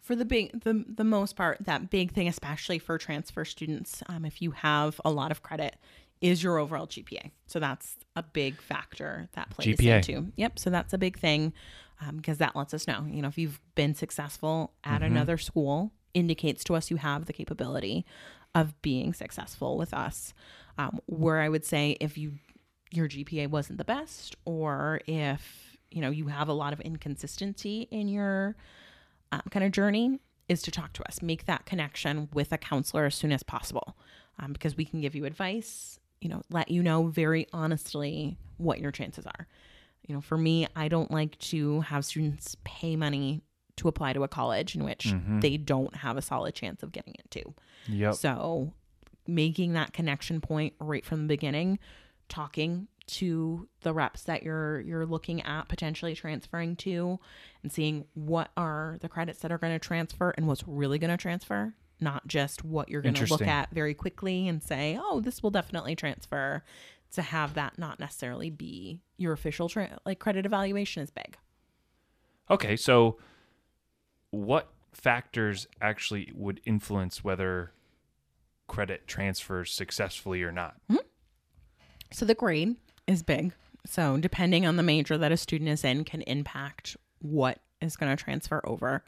for 0.00 0.16
the 0.16 0.24
big 0.24 0.62
the 0.62 0.84
the 0.88 1.04
most 1.04 1.36
part, 1.36 1.58
that 1.64 1.90
big 1.90 2.12
thing, 2.12 2.28
especially 2.28 2.78
for 2.78 2.98
transfer 2.98 3.44
students, 3.44 4.02
um, 4.06 4.24
if 4.24 4.42
you 4.42 4.50
have 4.52 5.00
a 5.04 5.10
lot 5.10 5.30
of 5.30 5.42
credit, 5.42 5.76
is 6.20 6.42
your 6.42 6.58
overall 6.58 6.86
GPA. 6.86 7.30
So 7.46 7.58
that's 7.60 7.96
a 8.16 8.22
big 8.22 8.60
factor 8.60 9.28
that 9.32 9.50
plays 9.50 9.76
GPA. 9.76 9.96
into. 9.96 10.32
Yep. 10.36 10.58
So 10.58 10.70
that's 10.70 10.92
a 10.92 10.98
big 10.98 11.18
thing 11.18 11.52
because 12.16 12.38
that 12.38 12.56
lets 12.56 12.72
us 12.72 12.86
know, 12.86 13.06
you 13.10 13.20
know, 13.20 13.28
if 13.28 13.36
you've 13.36 13.60
been 13.74 13.94
successful 13.94 14.72
at 14.84 15.02
another 15.02 15.36
school, 15.36 15.92
indicates 16.14 16.64
to 16.64 16.74
us 16.74 16.90
you 16.90 16.96
have 16.96 17.26
the 17.26 17.32
capability 17.32 18.06
of 18.54 18.80
being 18.80 19.12
successful 19.12 19.76
with 19.76 19.92
us. 19.92 20.32
Um, 20.78 21.00
where 21.06 21.40
I 21.40 21.48
would 21.48 21.64
say 21.64 21.96
if 22.00 22.16
you 22.16 22.38
your 22.90 23.06
GPA 23.06 23.48
wasn't 23.48 23.78
the 23.78 23.84
best, 23.84 24.34
or 24.44 25.00
if 25.06 25.69
you 25.90 26.00
know 26.00 26.10
you 26.10 26.28
have 26.28 26.48
a 26.48 26.52
lot 26.52 26.72
of 26.72 26.80
inconsistency 26.80 27.88
in 27.90 28.08
your 28.08 28.56
um, 29.32 29.42
kind 29.50 29.64
of 29.64 29.72
journey, 29.72 30.18
is 30.48 30.62
to 30.62 30.70
talk 30.70 30.92
to 30.94 31.06
us, 31.08 31.22
make 31.22 31.46
that 31.46 31.66
connection 31.66 32.28
with 32.32 32.52
a 32.52 32.58
counselor 32.58 33.06
as 33.06 33.14
soon 33.14 33.32
as 33.32 33.42
possible, 33.42 33.96
um, 34.38 34.52
because 34.52 34.76
we 34.76 34.84
can 34.84 35.00
give 35.00 35.14
you 35.14 35.24
advice. 35.24 35.98
You 36.20 36.28
know, 36.28 36.42
let 36.50 36.70
you 36.70 36.82
know 36.82 37.06
very 37.06 37.46
honestly 37.52 38.36
what 38.58 38.78
your 38.78 38.90
chances 38.90 39.26
are. 39.26 39.46
You 40.06 40.14
know, 40.14 40.20
for 40.20 40.36
me, 40.36 40.66
I 40.76 40.88
don't 40.88 41.10
like 41.10 41.38
to 41.38 41.80
have 41.82 42.04
students 42.04 42.56
pay 42.64 42.96
money 42.96 43.42
to 43.76 43.88
apply 43.88 44.12
to 44.12 44.22
a 44.22 44.28
college 44.28 44.74
in 44.74 44.84
which 44.84 45.14
they 45.40 45.56
don't 45.56 45.94
have 45.96 46.16
a 46.16 46.22
solid 46.22 46.54
chance 46.54 46.82
of 46.82 46.92
getting 46.92 47.14
into. 47.24 47.54
Yep. 47.88 48.14
So, 48.14 48.72
making 49.26 49.72
that 49.74 49.92
connection 49.92 50.40
point 50.40 50.74
right 50.80 51.04
from 51.04 51.22
the 51.22 51.28
beginning, 51.28 51.78
talking 52.28 52.88
to 53.12 53.68
the 53.82 53.92
reps 53.92 54.22
that 54.22 54.42
you're 54.42 54.80
you're 54.80 55.06
looking 55.06 55.42
at 55.42 55.68
potentially 55.68 56.14
transferring 56.14 56.76
to 56.76 57.18
and 57.62 57.72
seeing 57.72 58.04
what 58.14 58.50
are 58.56 58.98
the 59.00 59.08
credits 59.08 59.40
that 59.40 59.52
are 59.52 59.58
going 59.58 59.72
to 59.72 59.78
transfer 59.78 60.30
and 60.36 60.46
what's 60.46 60.66
really 60.66 60.98
going 60.98 61.10
to 61.10 61.16
transfer, 61.16 61.74
not 62.00 62.26
just 62.26 62.64
what 62.64 62.88
you're 62.88 63.02
going 63.02 63.14
to 63.14 63.26
look 63.26 63.42
at 63.42 63.70
very 63.70 63.94
quickly 63.94 64.48
and 64.48 64.62
say, 64.62 64.98
"Oh, 65.00 65.20
this 65.20 65.42
will 65.42 65.50
definitely 65.50 65.96
transfer." 65.96 66.64
To 67.14 67.22
have 67.22 67.54
that 67.54 67.76
not 67.76 67.98
necessarily 67.98 68.50
be 68.50 69.02
your 69.16 69.32
official 69.32 69.68
tra- 69.68 69.98
like 70.06 70.20
credit 70.20 70.46
evaluation 70.46 71.02
is 71.02 71.10
big. 71.10 71.36
Okay, 72.48 72.76
so 72.76 73.18
what 74.30 74.72
factors 74.92 75.66
actually 75.80 76.30
would 76.36 76.60
influence 76.64 77.24
whether 77.24 77.72
credit 78.68 79.08
transfers 79.08 79.72
successfully 79.72 80.44
or 80.44 80.52
not? 80.52 80.76
Mm-hmm. 80.88 80.98
So 82.12 82.24
the 82.24 82.34
grade 82.34 82.76
is 83.10 83.22
big. 83.22 83.52
So 83.86 84.16
depending 84.16 84.66
on 84.66 84.76
the 84.76 84.82
major 84.82 85.18
that 85.18 85.32
a 85.32 85.36
student 85.36 85.70
is 85.70 85.84
in 85.84 86.04
can 86.04 86.22
impact 86.22 86.96
what 87.20 87.58
is 87.80 87.96
going 87.96 88.14
to 88.14 88.22
transfer 88.22 88.60
over. 88.64 89.04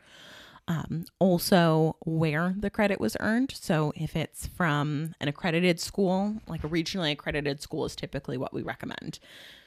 Um, 0.68 1.06
also, 1.18 1.96
where 2.06 2.54
the 2.56 2.70
credit 2.70 3.00
was 3.00 3.16
earned. 3.18 3.52
So 3.52 3.92
if 3.96 4.14
it's 4.14 4.46
from 4.46 5.12
an 5.20 5.26
accredited 5.26 5.80
school, 5.80 6.36
like 6.46 6.62
a 6.62 6.68
regionally 6.68 7.10
accredited 7.10 7.60
school 7.60 7.84
is 7.84 7.96
typically 7.96 8.36
what 8.36 8.54
we 8.54 8.62
recommend. 8.62 9.18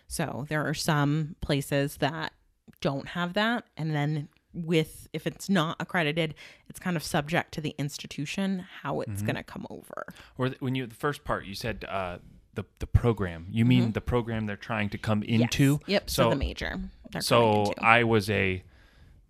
So 0.08 0.46
there 0.48 0.66
are 0.66 0.74
some 0.74 1.36
places 1.42 1.98
that 1.98 2.32
don't 2.80 3.10
have 3.10 3.34
that. 3.34 3.66
And 3.76 3.94
then 3.94 4.30
with 4.54 5.10
if 5.12 5.28
it's 5.28 5.50
not 5.50 5.76
accredited, 5.82 6.34
it's 6.70 6.80
kind 6.80 6.96
of 6.96 7.04
subject 7.04 7.54
to 7.56 7.62
the 7.62 7.76
institution 7.78 8.66
how 8.82 9.02
it's 9.02 9.22
going 9.22 9.36
to 9.36 9.44
come 9.44 9.68
over. 9.70 10.06
Or 10.38 10.48
th- 10.48 10.62
when 10.62 10.76
you 10.76 10.88
the 10.88 10.96
first 10.96 11.26
part 11.26 11.46
you 11.46 11.56
said 11.56 11.84
uh, 11.90 12.20
the 12.56 12.64
the 12.80 12.88
program. 12.88 13.48
You 13.52 13.66
mean 13.66 13.92
the 13.92 14.02
program 14.02 14.46
they're 14.46 14.56
trying 14.56 14.90
to 14.90 14.98
come 14.98 15.24
into? 15.24 15.78
Mm-hmm. 15.80 15.92
Yes. 15.92 16.02
Yep. 16.02 16.10
So, 16.10 16.24
So 16.24 16.30
the 16.32 16.36
major. 16.36 16.80
so. 17.20 17.74
I 17.80 18.04
was 18.04 18.30
a 18.30 18.64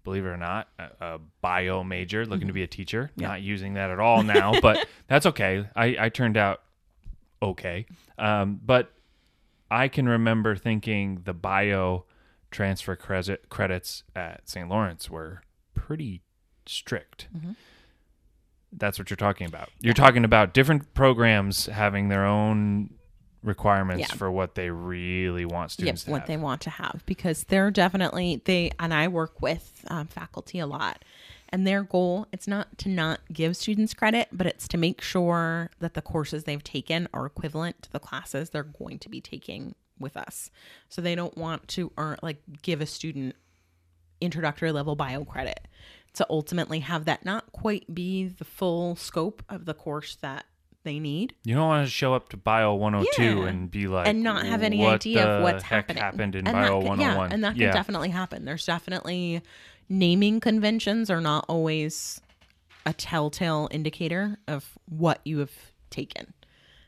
believe 0.04 0.24
it 0.26 0.30
or 0.30 0.38
not 0.38 0.68
a, 0.78 0.90
a 1.16 1.20
bio 1.42 1.84
major 1.84 2.26
looking 2.26 2.42
to 2.48 2.52
Mm-hmm. 2.52 2.56
be 2.56 2.64
a 2.64 2.68
teacher. 2.68 3.12
Not 3.18 3.42
using 3.42 3.74
that 3.74 3.90
at 3.90 4.00
all 4.00 4.24
now, 4.24 4.60
but 4.62 4.88
that's 5.08 5.26
okay. 5.26 5.68
I 5.76 5.96
I 6.00 6.10
turned 6.10 6.38
out 6.38 6.62
okay. 7.42 7.86
Um, 8.18 8.60
but 8.64 8.92
I 9.70 9.88
can 9.88 10.08
remember 10.08 10.56
thinking 10.56 11.22
the 11.26 11.34
bio 11.34 12.06
transfer 12.52 12.96
credit 12.96 13.50
credits 13.50 14.04
at 14.16 14.48
St. 14.48 14.70
Lawrence 14.70 15.10
were 15.10 15.42
pretty 15.74 16.22
strict. 16.68 17.28
Mm-hmm. 17.36 17.52
That's 18.78 19.00
what 19.00 19.10
you're 19.10 19.18
talking 19.18 19.48
about. 19.48 19.70
You're 19.82 19.94
talking 19.94 20.24
about 20.26 20.54
different 20.54 20.94
programs 20.94 21.66
having 21.68 22.10
their 22.10 22.26
own 22.26 22.92
requirements 23.46 24.02
Yeah. 24.10 24.16
for 24.16 24.30
what 24.32 24.56
they 24.56 24.70
really 24.70 25.46
want 25.46 25.72
students 25.72 26.02
Yep, 26.02 26.06
to 26.06 26.12
what 26.12 26.22
have. 26.22 26.28
they 26.28 26.38
want 26.38 26.62
to 26.62 26.70
have 26.70 27.04
because 27.06 27.44
they're 27.46 27.72
definitely 27.72 28.42
they 28.46 28.72
and 28.80 28.94
I 28.94 29.08
work 29.08 29.42
with 29.42 29.86
um, 29.88 30.08
faculty 30.08 30.60
a 30.60 30.68
lot, 30.68 31.04
and 31.50 31.66
their 31.66 31.84
goal 31.84 32.28
it's 32.32 32.48
not 32.48 32.78
to 32.80 32.90
not 32.90 33.20
give 33.32 33.56
students 33.56 33.94
credit, 33.94 34.30
but 34.32 34.48
it's 34.48 34.68
to 34.70 34.78
make 34.78 35.02
sure 35.02 35.70
that 35.80 35.94
the 35.94 36.02
courses 36.02 36.44
they've 36.44 36.64
taken 36.64 37.08
are 37.14 37.26
equivalent 37.26 37.82
to 37.84 37.92
the 37.92 38.00
classes 38.00 38.50
they're 38.50 38.64
going 38.64 39.00
to 39.00 39.10
be 39.10 39.22
taking 39.22 39.76
with 40.00 40.18
us. 40.18 40.50
So 40.90 41.02
they 41.02 41.16
don't 41.16 41.38
want 41.38 41.68
to 41.70 41.92
earn 41.98 42.18
like 42.22 42.42
give 42.62 42.82
a 42.82 42.86
student 42.86 43.36
introductory 44.22 44.72
level 44.72 44.96
bio 44.96 45.24
credit 45.26 45.68
to 46.14 46.26
ultimately 46.30 46.80
have 46.80 47.06
that 47.06 47.26
not 47.26 47.52
quite 47.52 47.94
be 47.94 48.26
the 48.26 48.46
full 48.46 48.96
scope 48.96 49.44
of 49.50 49.66
the 49.66 49.74
course 49.74 50.16
that 50.22 50.46
they 50.86 51.00
need. 51.00 51.36
You 51.44 51.56
don't 51.56 51.68
want 51.68 51.86
to 51.86 51.92
show 51.92 52.14
up 52.14 52.30
to 52.30 52.38
Bio 52.38 52.74
102 52.76 53.24
Yeah. 53.42 53.48
and 53.48 53.70
be 53.70 53.88
like, 53.88 54.08
and 54.08 54.24
not 54.24 54.46
have 54.46 54.64
any 54.64 54.86
idea 54.86 55.26
of 55.28 55.44
what's 55.44 55.64
happening. 55.64 56.02
happened 56.02 56.36
in 56.36 56.48
and 56.48 56.54
Bio 56.54 56.80
that 56.80 56.88
can, 56.88 56.88
101. 56.88 57.00
Yeah, 57.00 57.18
oh 57.18 57.34
and 57.34 57.44
that 57.44 57.54
can 57.54 57.62
Yeah. 57.64 57.74
definitely 57.74 58.10
happen. 58.10 58.46
There's 58.46 58.66
definitely 58.66 59.42
naming 59.90 60.40
conventions 60.40 61.10
are 61.10 61.20
not 61.22 61.46
always 61.50 62.22
a 62.86 62.94
telltale 62.94 63.68
indicator 63.72 64.38
of 64.48 64.78
what 64.86 65.20
you 65.26 65.40
have 65.40 65.52
taken. 65.90 66.34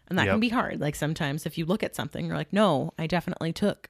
And 0.07 0.17
that 0.17 0.25
Yep. 0.25 0.33
can 0.36 0.39
be 0.39 0.49
hard. 0.49 0.79
Like 0.79 0.95
sometimes 0.95 1.45
if 1.45 1.57
you 1.57 1.65
look 1.65 1.83
at 1.83 1.95
something, 1.95 2.25
you're 2.25 2.38
like, 2.38 2.53
no, 2.53 2.93
I 2.97 3.07
definitely 3.07 3.51
took 3.51 3.89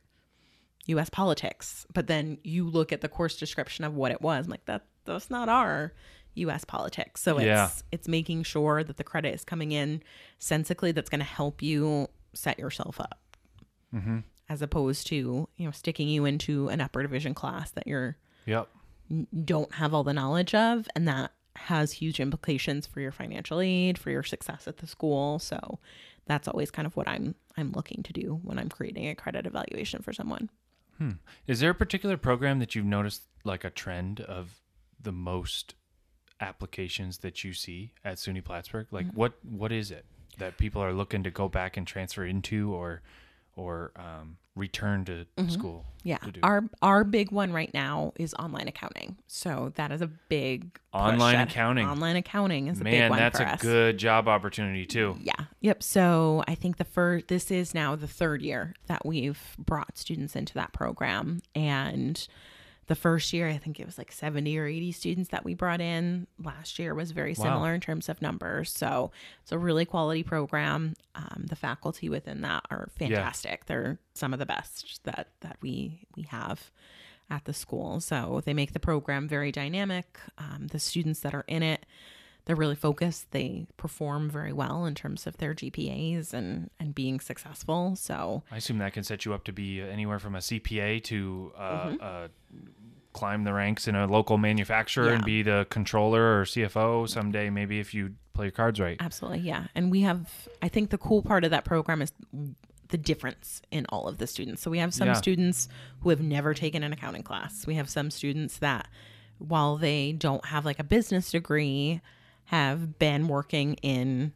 US 0.88 1.10
politics. 1.10 1.86
But 1.94 2.08
then 2.08 2.38
you 2.44 2.70
look 2.70 2.92
at 2.92 3.02
the 3.02 3.10
course 3.10 3.38
description 3.38 3.84
of 3.86 3.94
what 3.94 4.12
it 4.12 4.22
was. 4.22 4.46
I'm 4.46 4.52
like, 4.52 4.66
that 4.66 4.86
that's 5.06 5.30
not 5.30 5.48
our 5.48 5.94
US 6.38 6.64
politics. 6.66 7.22
So 7.22 7.38
it's 7.38 7.46
Yeah. 7.46 7.70
it's 7.92 8.08
making 8.08 8.44
sure 8.44 8.84
that 8.84 8.98
the 8.98 9.04
credit 9.04 9.34
is 9.34 9.44
coming 9.44 9.72
in 9.72 10.02
sensically 10.40 10.92
that's 10.92 11.10
gonna 11.10 11.24
help 11.24 11.62
you 11.62 12.08
set 12.34 12.60
yourself 12.60 13.00
up. 13.00 13.20
Mm-hmm. 13.94 14.20
As 14.50 14.62
opposed 14.62 15.08
to, 15.08 15.16
you 15.58 15.66
know, 15.66 15.72
sticking 15.72 16.08
you 16.08 16.26
into 16.26 16.70
an 16.70 16.80
upper 16.82 17.02
division 17.02 17.34
class 17.34 17.72
that 17.72 17.88
you're 17.88 18.18
Yep. 18.46 18.68
don't 19.46 19.74
have 19.76 19.94
all 19.94 20.04
the 20.04 20.14
knowledge 20.14 20.54
of 20.56 20.88
and 20.96 21.08
that 21.08 21.32
has 21.56 21.92
huge 21.94 22.20
implications 22.20 22.86
for 22.86 23.02
your 23.02 23.12
financial 23.12 23.60
aid 23.60 23.98
for 23.98 24.12
your 24.12 24.22
success 24.24 24.68
at 24.68 24.78
the 24.78 24.86
school 24.88 25.40
so 25.40 25.80
that's 26.28 26.48
always 26.48 26.70
kind 26.70 26.86
of 26.86 26.96
what 26.96 27.08
i'm 27.08 27.34
i'm 27.58 27.72
looking 27.72 28.04
to 28.04 28.14
do 28.14 28.40
when 28.44 28.60
i'm 28.60 28.70
creating 28.70 29.08
a 29.08 29.16
credit 29.16 29.48
evaluation 29.48 30.02
for 30.04 30.14
someone 30.14 30.50
Is 31.48 31.60
there 31.62 31.72
a 31.72 31.76
particular 31.76 32.16
program 32.18 32.60
that 32.60 32.74
you've 32.76 32.86
noticed 32.86 33.24
like 33.44 33.64
a 33.64 33.70
trend 33.70 34.20
of 34.22 34.62
the 35.02 35.12
most 35.12 35.74
applications 36.40 37.20
that 37.20 37.44
you 37.44 37.54
see 37.54 37.94
at 38.04 38.18
SUNY 38.18 38.44
Plattsburgh? 38.44 38.88
Like 38.92 39.08
Mm-hmm. 39.08 39.18
what 39.18 39.34
what 39.44 39.72
is 39.72 39.92
it 39.92 40.06
that 40.38 40.58
people 40.58 40.82
are 40.82 40.94
looking 40.94 41.24
to 41.24 41.32
go 41.32 41.48
back 41.50 41.78
and 41.78 41.86
transfer 41.88 42.26
into 42.26 42.74
or 42.74 43.02
or 43.56 43.92
um, 43.96 44.38
return 44.56 45.04
to 45.06 45.26
school? 45.50 45.86
Mm-hmm. 46.00 46.08
yeah 46.10 46.18
to 46.18 46.32
do? 46.32 46.40
our 46.44 46.64
our 46.82 47.04
big 47.04 47.32
one 47.32 47.52
right 47.52 47.74
now 47.74 48.14
is 48.18 48.34
online 48.36 48.68
accounting 48.68 49.18
so 49.28 49.72
that 49.76 49.92
is 49.92 50.02
a 50.02 50.08
big 50.08 50.80
Online 50.94 51.40
accounting. 51.40 51.88
online 51.88 52.16
accounting 52.18 52.68
is 52.68 52.80
a 52.82 52.84
big 52.84 52.94
Man, 52.94 53.10
one 53.12 53.20
that's 53.20 53.38
for 53.38 53.44
a 53.46 53.50
us 53.50 53.62
good 53.62 53.98
job 54.00 54.28
opportunity 54.28 54.86
too. 54.86 55.16
Yeah. 55.22 55.34
Yep. 55.62 55.84
So 55.84 56.44
I 56.48 56.56
think 56.56 56.78
the 56.78 56.84
first, 56.86 57.28
this 57.28 57.52
is 57.52 57.76
now 57.76 57.96
the 57.96 58.08
third 58.08 58.42
year 58.42 58.74
that 58.88 59.06
we've 59.06 59.40
brought 59.60 59.98
students 59.98 60.36
into 60.36 60.56
that 60.56 60.74
program. 60.74 61.42
And 61.54 62.28
the 62.88 62.96
first 62.96 63.34
year, 63.34 63.48
I 63.50 63.58
think 63.58 63.80
it 63.80 63.86
was 63.86 63.98
like 63.98 64.12
70 64.12 64.58
or 64.58 64.66
80 64.66 64.92
students 64.94 65.30
that 65.30 65.44
we 65.46 65.54
brought 65.54 65.82
in. 65.82 66.26
Last 66.44 66.80
year 66.80 66.96
was 66.96 67.12
very 67.12 67.36
Wow. 67.38 67.44
similar 67.44 67.74
in 67.74 67.82
terms 67.82 68.08
of 68.10 68.22
numbers. 68.22 68.72
So 68.72 69.12
it's 69.44 69.52
a 69.52 69.58
really 69.58 69.86
quality 69.86 70.24
program. 70.24 70.94
Um, 71.16 71.46
the 71.50 71.56
faculty 71.56 72.08
within 72.10 72.42
that 72.42 72.64
are 72.72 72.90
fantastic. 72.98 73.66
They're 73.66 74.00
some 74.14 74.32
of 74.34 74.40
the 74.40 74.46
best 74.46 75.02
that, 75.04 75.28
that 75.42 75.58
we, 75.62 76.08
we 76.16 76.24
have 76.24 76.72
at 77.30 77.44
the 77.46 77.54
school. 77.54 78.00
So 78.00 78.42
they 78.46 78.54
make 78.54 78.72
the 78.72 78.80
program 78.80 79.28
very 79.28 79.52
dynamic. 79.52 80.18
Um, 80.38 80.68
the 80.68 80.80
students 80.80 81.20
that 81.22 81.34
are 81.34 81.44
in 81.48 81.64
it, 81.64 81.86
they're 82.48 82.56
really 82.56 82.76
focused. 82.76 83.30
They 83.32 83.68
perform 83.78 84.30
very 84.30 84.52
well 84.54 84.86
in 84.86 84.96
terms 84.96 85.28
of 85.28 85.38
their 85.38 85.54
GPAs 85.54 86.34
and 86.34 86.72
and 86.80 86.96
being 86.96 87.20
successful. 87.20 87.96
So 87.96 88.44
I 88.52 88.58
assume 88.58 88.80
that 88.80 88.94
can 88.94 89.04
set 89.04 89.24
you 89.26 89.34
up 89.36 89.44
to 89.44 89.52
be 89.52 89.80
anywhere 89.82 90.18
from 90.18 90.34
a 90.36 90.40
CPA 90.40 91.04
to 91.04 91.52
uh, 91.56 91.62
Mm-hmm. 91.88 91.96
uh, 92.02 92.28
climb 93.14 93.44
the 93.46 93.54
ranks 93.54 93.88
in 93.88 93.96
a 93.96 94.06
local 94.06 94.38
manufacturer 94.38 95.10
and 95.12 95.24
be 95.26 95.42
the 95.42 95.66
controller 95.72 96.40
or 96.40 96.44
CFO 96.46 97.10
someday, 97.10 97.50
maybe 97.50 97.80
if 97.80 97.94
you 97.94 98.14
play 98.34 98.46
your 98.46 98.52
cards 98.52 98.80
right. 98.80 98.96
absolutely, 99.00 99.40
yeah. 99.40 99.66
And 99.74 99.90
we 99.90 100.02
have, 100.02 100.48
I 100.62 100.68
think, 100.68 100.92
the 100.92 101.00
cool 101.00 101.24
part 101.24 101.44
of 101.44 101.50
that 101.50 101.66
program 101.66 102.04
is 102.04 102.12
the 102.90 102.98
difference 102.98 103.62
in 103.72 103.88
all 103.90 104.08
of 104.08 104.20
the 104.20 104.28
students. 104.28 104.62
So 104.62 104.70
we 104.70 104.78
have 104.78 104.94
some 104.94 105.08
Yeah. 105.08 105.14
students 105.14 105.68
who 106.02 106.10
have 106.12 106.22
never 106.22 106.54
taken 106.54 106.84
an 106.84 106.94
accounting 106.94 107.24
class. 107.24 107.66
We 107.66 107.74
have 107.76 107.90
some 107.90 108.12
students 108.12 108.60
that, 108.60 108.88
while 109.40 109.78
they 109.78 110.12
don't 110.12 110.46
have 110.46 110.64
like 110.64 110.78
a 110.78 110.84
business 110.84 111.32
degree, 111.32 112.02
have 112.48 112.98
been 113.00 113.28
working 113.28 113.76
in 113.76 114.34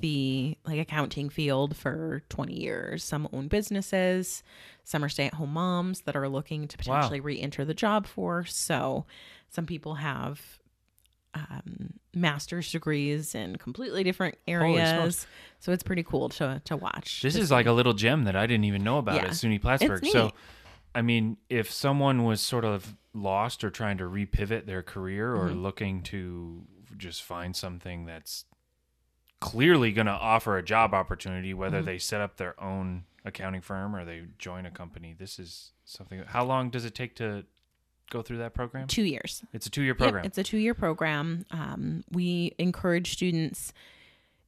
the 0.00 0.56
like 0.66 0.78
accounting 0.78 1.30
field 1.30 1.74
for 1.76 2.22
20 2.28 2.52
years. 2.54 3.02
Some 3.02 3.26
own 3.32 3.48
businesses, 3.48 4.42
some 4.84 5.02
are 5.02 5.08
stay-at-home 5.08 5.52
moms 5.52 6.02
that 6.02 6.14
are 6.16 6.28
looking 6.28 6.68
to 6.68 6.76
Wow. 6.76 6.96
potentially 6.96 7.20
re-enter 7.20 7.64
the 7.64 7.72
job 7.74 8.06
force. 8.06 8.54
So 8.54 9.06
some 9.48 9.64
people 9.66 9.94
have 9.94 10.40
um, 11.34 11.94
master's 12.14 12.70
degrees 12.72 13.34
in 13.34 13.56
completely 13.56 14.02
different 14.04 14.36
areas. 14.46 15.26
So 15.60 15.72
it's 15.72 15.82
pretty 15.82 16.02
cool 16.02 16.28
to 16.30 16.60
to 16.64 16.76
watch. 16.76 17.22
This 17.22 17.36
is 17.36 17.50
like 17.50 17.66
a 17.66 17.72
little 17.72 17.92
gem 17.94 18.24
that 18.24 18.36
I 18.36 18.46
didn't 18.46 18.64
even 18.64 18.82
know 18.84 18.98
about 18.98 19.16
Yeah. 19.16 19.24
at 19.26 19.30
SUNY 19.32 19.60
Plattsburgh. 19.60 20.04
So. 20.06 20.32
I 20.94 21.02
mean, 21.02 21.36
if 21.50 21.70
someone 21.70 22.24
was 22.24 22.40
sort 22.40 22.64
of 22.64 22.96
lost 23.12 23.62
or 23.62 23.70
trying 23.70 23.98
to 23.98 24.04
repivot 24.04 24.64
their 24.66 24.82
career 24.82 25.34
or 25.34 25.48
Mm-hmm. 25.50 25.62
looking 25.62 26.02
to 26.04 26.64
just 26.96 27.22
find 27.22 27.54
something 27.54 28.06
that's 28.06 28.44
clearly 29.40 29.92
going 29.92 30.06
to 30.06 30.12
offer 30.12 30.56
a 30.58 30.62
job 30.62 30.94
opportunity, 30.94 31.50
Mm-hmm. 31.50 31.60
whether 31.60 31.82
they 31.82 31.98
set 31.98 32.20
up 32.20 32.36
their 32.36 32.60
own 32.62 33.04
accounting 33.24 33.60
firm 33.60 33.94
or 33.94 34.04
they 34.04 34.22
join 34.38 34.66
a 34.66 34.70
company, 34.70 35.14
this 35.16 35.38
is 35.38 35.72
something. 35.84 36.22
How 36.26 36.44
long 36.44 36.70
does 36.70 36.84
it 36.84 36.94
take 36.94 37.14
to 37.16 37.44
go 38.10 38.22
through 38.22 38.38
that 38.38 38.54
program? 38.54 38.86
two 38.88 39.02
years. 39.04 39.42
It's 39.52 39.66
a 39.66 39.70
two 39.70 39.82
year 39.82 39.92
Yep, 39.92 39.98
program. 39.98 40.24
it's 40.24 40.38
a 40.38 40.42
two 40.42 40.58
year 40.58 40.74
program. 40.74 41.44
Um, 41.50 42.04
we 42.10 42.54
encourage 42.58 43.12
students, 43.12 43.72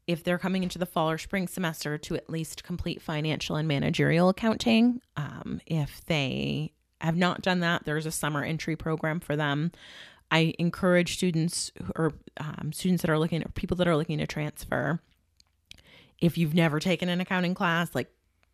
if 0.06 0.24
they're 0.24 0.38
coming 0.38 0.62
into 0.64 0.78
the 0.78 0.86
fall 0.86 1.10
or 1.10 1.18
spring 1.18 1.46
semester, 1.46 1.96
to 1.98 2.16
at 2.16 2.28
least 2.30 2.64
complete 2.64 3.00
financial 3.00 3.56
and 3.56 3.68
managerial 3.68 4.28
accounting. 4.28 5.00
Um, 5.16 5.60
if 5.66 6.04
they 6.06 6.72
have 7.00 7.16
not 7.16 7.42
done 7.42 7.60
that, 7.60 7.84
there's 7.84 8.06
a 8.06 8.10
summer 8.10 8.42
entry 8.42 8.76
program 8.76 9.20
for 9.20 9.36
them. 9.36 9.70
I 10.30 10.54
encourage 10.58 11.14
students 11.14 11.72
or 11.96 12.12
um, 12.38 12.72
students 12.72 13.02
that 13.02 13.10
are 13.10 13.18
looking, 13.18 13.42
or 13.42 13.48
people 13.54 13.76
that 13.78 13.88
are 13.88 13.96
looking 13.96 14.18
to 14.18 14.26
transfer. 14.26 15.00
If 16.20 16.36
you've 16.36 16.54
never 16.54 16.80
taken 16.80 17.08
an 17.08 17.20
accounting 17.20 17.54
class, 17.54 17.94
like 17.94 18.10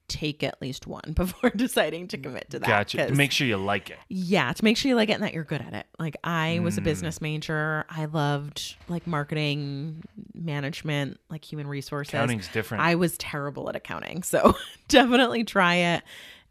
take 0.08 0.44
at 0.44 0.62
least 0.62 0.86
one 0.86 1.12
before 1.16 1.50
deciding 1.56 2.06
to 2.08 2.16
commit 2.18 2.48
to 2.50 2.60
that. 2.60 2.66
gotcha. 2.68 3.08
To 3.08 3.14
make 3.14 3.32
sure 3.32 3.46
you 3.46 3.56
like 3.56 3.90
it. 3.90 3.98
yeah, 4.08 4.52
to 4.52 4.64
make 4.64 4.76
sure 4.76 4.88
you 4.88 4.94
like 4.94 5.08
it 5.08 5.14
and 5.14 5.22
that 5.24 5.34
you're 5.34 5.42
good 5.42 5.60
at 5.60 5.72
it. 5.74 5.86
Like 5.98 6.16
I 6.22 6.60
was 6.60 6.78
a 6.78 6.80
Mm. 6.80 6.84
business 6.84 7.20
major. 7.20 7.84
I 7.90 8.04
loved 8.04 8.76
like 8.88 9.06
marketing, 9.08 10.04
management, 10.32 11.18
like 11.28 11.44
human 11.44 11.66
resources. 11.66 12.14
Accounting's 12.14 12.46
different. 12.48 12.84
I 12.84 12.94
was 12.94 13.18
terrible 13.18 13.68
at 13.68 13.74
accounting. 13.74 14.22
So 14.22 14.54
definitely 14.88 15.42
try 15.44 15.74
it 15.74 16.02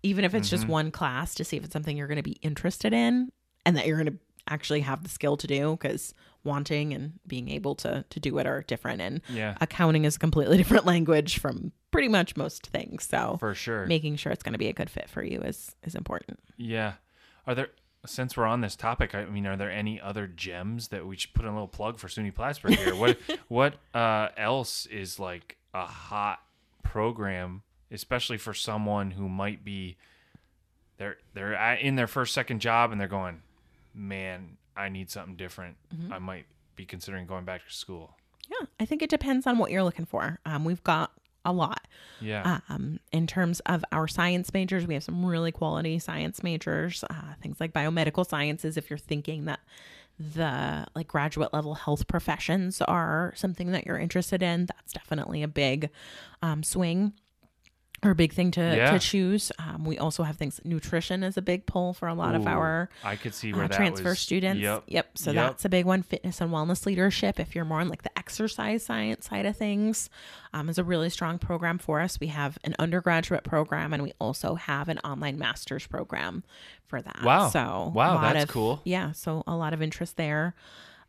even 0.04 0.24
if 0.26 0.36
it's 0.36 0.48
Mm-hmm. 0.50 0.56
just 0.56 0.68
one 0.68 0.92
class 0.92 1.34
to 1.36 1.44
see 1.46 1.56
if 1.58 1.64
it's 1.64 1.74
something 1.74 1.96
you're 1.98 2.08
going 2.08 2.18
to 2.18 2.24
be 2.24 2.38
interested 2.44 2.92
in 2.94 3.32
and 3.66 3.76
that 3.78 3.88
you're 3.88 3.98
going 3.98 4.12
to 4.14 4.20
actually 4.48 4.82
have 4.82 5.04
the 5.04 5.10
skill 5.10 5.38
to 5.38 5.48
do 5.48 5.72
because 5.72 6.14
wanting 6.44 6.94
and 6.94 7.14
being 7.26 7.50
able 7.50 7.74
to 7.76 8.06
to 8.10 8.20
do 8.20 8.38
it 8.38 8.46
are 8.46 8.62
different 8.62 9.02
and 9.02 9.22
yeah, 9.30 9.58
accounting 9.62 10.06
is 10.06 10.16
a 10.16 10.20
completely 10.20 10.58
different 10.62 10.86
language 10.86 11.40
from 11.40 11.72
pretty 11.92 12.08
much 12.08 12.36
most 12.36 12.68
things. 12.68 13.06
So 13.06 13.38
for 13.40 13.56
sure. 13.56 13.86
making 13.86 14.18
sure 14.18 14.32
it's 14.32 14.44
going 14.44 14.54
to 14.54 14.60
be 14.60 14.68
a 14.68 14.74
good 14.74 14.90
fit 14.90 15.10
for 15.10 15.24
you 15.24 15.42
is 15.42 15.76
is 15.84 15.96
important. 15.96 16.40
Yeah. 16.58 16.94
Are 17.48 17.56
there 17.56 17.70
since 18.06 18.38
we're 18.38 18.46
on 18.46 18.62
this 18.62 18.76
topic, 18.76 19.16
I 19.16 19.26
mean, 19.26 19.48
are 19.48 19.58
there 19.58 19.72
any 19.72 20.00
other 20.00 20.28
gems 20.28 20.90
that 20.90 21.08
we 21.08 21.18
should 21.18 21.34
put 21.34 21.44
in 21.44 21.50
a 21.50 21.54
little 21.54 21.68
plug 21.68 21.98
for 21.98 22.08
SUNY 22.08 22.34
Plattsburgh 22.34 22.76
here? 22.76 22.96
what 22.96 23.18
what 23.48 23.76
uh, 23.94 24.30
else 24.38 24.86
is 24.88 25.20
like 25.20 25.58
a 25.74 25.86
hot 25.86 26.40
program, 26.84 27.64
especially 27.92 28.38
for 28.38 28.54
someone 28.54 29.12
who 29.12 29.28
might 29.28 29.64
be 29.64 29.98
they're 30.98 31.18
they're 31.34 31.76
in 31.76 31.96
their 31.96 32.08
first 32.08 32.34
second 32.34 32.60
job 32.60 32.92
and 32.92 33.00
they're 33.00 33.08
going, 33.08 33.42
man, 33.96 34.58
I 34.76 34.90
need 34.90 35.10
something 35.10 35.36
different. 35.36 35.78
I 36.12 36.20
might 36.20 36.46
be 36.76 36.86
considering 36.86 37.26
going 37.26 37.46
back 37.46 37.66
to 37.66 37.74
school. 37.74 38.16
Yeah, 38.50 38.68
I 38.80 38.86
think 38.86 39.02
it 39.02 39.10
depends 39.10 39.48
on 39.48 39.58
what 39.58 39.72
you're 39.72 39.84
looking 39.84 40.06
for. 40.06 40.40
Um, 40.46 40.66
we've 40.66 40.84
got 40.84 41.12
a 41.46 41.54
lot. 41.54 41.88
Yeah. 42.20 42.60
Um, 42.70 43.00
in 43.12 43.28
terms 43.28 43.60
of 43.62 43.86
our 43.92 44.08
science 44.08 44.54
majors, 44.54 44.86
we 44.86 44.96
have 44.96 45.04
some 45.04 45.26
really 45.26 45.52
quality 45.52 46.00
science 46.00 46.44
majors, 46.44 47.04
uh, 47.10 47.34
things 47.42 47.60
like 47.60 47.74
biomedical 47.74 48.28
sciences. 48.28 48.78
If 48.78 48.90
you're 48.90 48.98
thinking 48.98 49.46
that 49.46 49.60
the 50.18 50.86
like 50.96 51.08
graduate 51.08 51.54
level 51.54 51.76
health 51.76 52.08
professions 52.08 52.82
are 52.82 53.34
something 53.36 53.72
that 53.72 53.86
you're 53.86 54.00
interested 54.00 54.42
in, 54.42 54.66
that's 54.66 54.94
definitely 54.94 55.44
a 55.44 55.48
big 55.48 55.90
um, 56.42 56.64
swing 56.64 57.14
or 58.06 58.12
a 58.12 58.16
big 58.16 58.32
thing 58.34 58.52
to, 58.52 58.62
Yeah. 58.62 58.92
to 58.92 59.00
choose. 59.00 59.52
Um, 59.60 59.84
we 59.84 59.98
also 59.98 60.24
have 60.24 60.38
things. 60.38 60.62
Nutrition 60.64 61.24
is 61.24 61.36
a 61.38 61.42
big 61.42 61.66
pull 61.66 61.94
for 61.94 62.08
a 62.08 62.14
lot 62.14 62.36
of 62.36 62.46
our 62.48 62.90
I 63.04 63.16
could 63.16 63.34
see 63.34 63.52
where 63.52 63.66
uh, 63.66 63.68
that 63.68 63.76
transfer 63.78 64.10
was. 64.10 64.20
students. 64.20 64.62
Yep. 64.62 64.84
yep. 64.88 65.18
So 65.18 65.32
Yep. 65.32 65.44
that's 65.52 65.66
a 65.66 65.70
big 65.70 65.86
one. 65.86 66.04
Fitness 66.04 66.40
and 66.42 66.52
wellness 66.52 66.86
leadership. 66.86 67.40
If 67.40 67.56
you're 67.56 67.66
more 67.66 67.82
on 67.82 67.90
like 67.90 68.04
the 68.04 68.16
exercise 68.18 68.86
science 68.86 69.26
side 69.28 69.46
of 69.46 69.58
things, 69.58 70.10
um, 70.54 70.70
is 70.70 70.78
a 70.78 70.84
really 70.84 71.10
strong 71.10 71.40
program 71.40 71.78
for 71.78 72.00
us. 72.02 72.20
We 72.20 72.28
have 72.28 72.58
an 72.64 72.76
undergraduate 72.80 73.44
program, 73.44 73.92
and 73.94 74.04
we 74.04 74.14
also 74.20 74.56
have 74.56 74.88
an 74.88 75.00
online 75.00 75.38
master's 75.38 75.88
program 75.88 76.44
for 76.86 77.02
that. 77.02 77.24
Wow. 77.24 77.50
So 77.50 77.92
Wow, 77.94 78.22
that's 78.22 78.44
of- 78.44 78.50
cool. 78.50 78.82
Yeah. 78.86 79.12
So 79.14 79.44
a 79.48 79.56
lot 79.56 79.74
of 79.74 79.82
interest 79.82 80.16
there. 80.18 80.54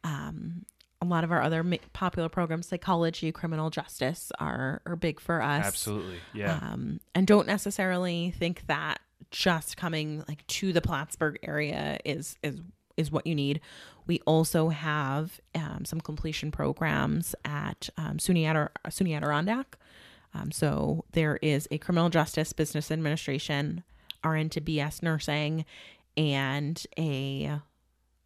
Um, 0.05 0.65
a 1.03 1.05
lot 1.05 1.25
of 1.25 1.33
our 1.33 1.43
other 1.43 1.63
ma- 1.63 1.77
popular 1.93 2.29
programs, 2.29 2.67
psychology, 2.67 3.31
criminal 3.33 3.71
justice, 3.71 4.33
are 4.39 4.81
are 4.87 4.97
big 4.97 5.21
for 5.21 5.43
us 5.43 5.67
Absolutely. 5.67 6.19
Yeah. 6.33 6.59
um, 6.63 7.01
and 7.15 7.27
don't 7.27 7.47
necessarily 7.47 8.33
think 8.39 8.67
that 8.67 9.01
just 9.31 9.77
coming 9.77 10.25
like 10.29 10.47
to 10.47 10.73
the 10.73 10.81
Plattsburgh 10.81 11.39
area 11.43 11.99
is 12.05 12.37
is 12.43 12.61
is 12.97 13.11
what 13.11 13.27
you 13.27 13.35
need. 13.35 13.61
We 14.07 14.21
also 14.27 14.69
have 14.71 15.41
um, 15.55 15.85
some 15.85 16.01
completion 16.01 16.51
programs 16.51 17.35
at 17.45 17.91
um, 17.99 18.19
SUNY, 18.19 18.69
SUNY 18.89 19.17
Adirondack. 19.17 19.77
Um, 20.33 20.51
so 20.51 21.05
there 21.13 21.39
is 21.43 21.69
a 21.71 21.79
criminal 21.79 22.09
justice 22.09 22.53
business 22.53 22.91
administration, 22.91 23.83
RN 24.25 24.49
to 24.51 24.61
BS 24.61 25.03
nursing, 25.03 25.65
and 26.17 26.83
a 26.99 27.61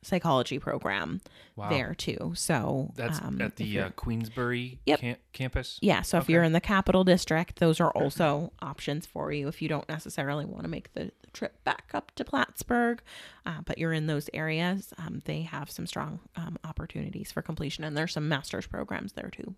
psychology 0.02 0.58
program 0.58 1.20
Wow. 1.56 1.68
there 1.68 1.94
too. 1.94 2.32
So 2.34 2.90
That's 2.96 3.20
um, 3.20 3.40
at 3.42 3.56
the 3.56 3.80
uh, 3.80 3.90
Queensbury 3.90 4.78
Yep. 4.86 5.00
cam- 5.00 5.16
campus. 5.32 5.78
yeah. 5.82 6.00
So 6.02 6.16
if 6.18 6.28
you're 6.30 6.42
in 6.42 6.52
the 6.52 6.60
capital 6.60 7.04
district, 7.04 7.58
those 7.58 7.80
are 7.80 7.90
also 7.90 8.52
options 8.62 9.04
for 9.04 9.30
you 9.30 9.46
if 9.48 9.60
you 9.60 9.68
don't 9.68 9.86
necessarily 9.88 10.44
want 10.46 10.62
to 10.62 10.68
make 10.68 10.92
the, 10.94 11.12
trip 11.32 11.62
back 11.62 11.90
up 11.94 12.10
to 12.16 12.24
Plattsburgh, 12.24 13.00
uh, 13.46 13.60
but 13.64 13.78
you're 13.78 13.92
in 13.92 14.08
those 14.08 14.28
areas. 14.34 14.92
Um, 14.98 15.22
they 15.26 15.42
have 15.42 15.70
some 15.70 15.86
strong 15.86 16.18
um, 16.34 16.58
opportunities 16.64 17.30
for 17.30 17.40
completion, 17.40 17.84
and 17.84 17.96
there's 17.96 18.12
some 18.14 18.28
master's 18.28 18.66
programs 18.66 19.12
there 19.12 19.30
too. 19.30 19.54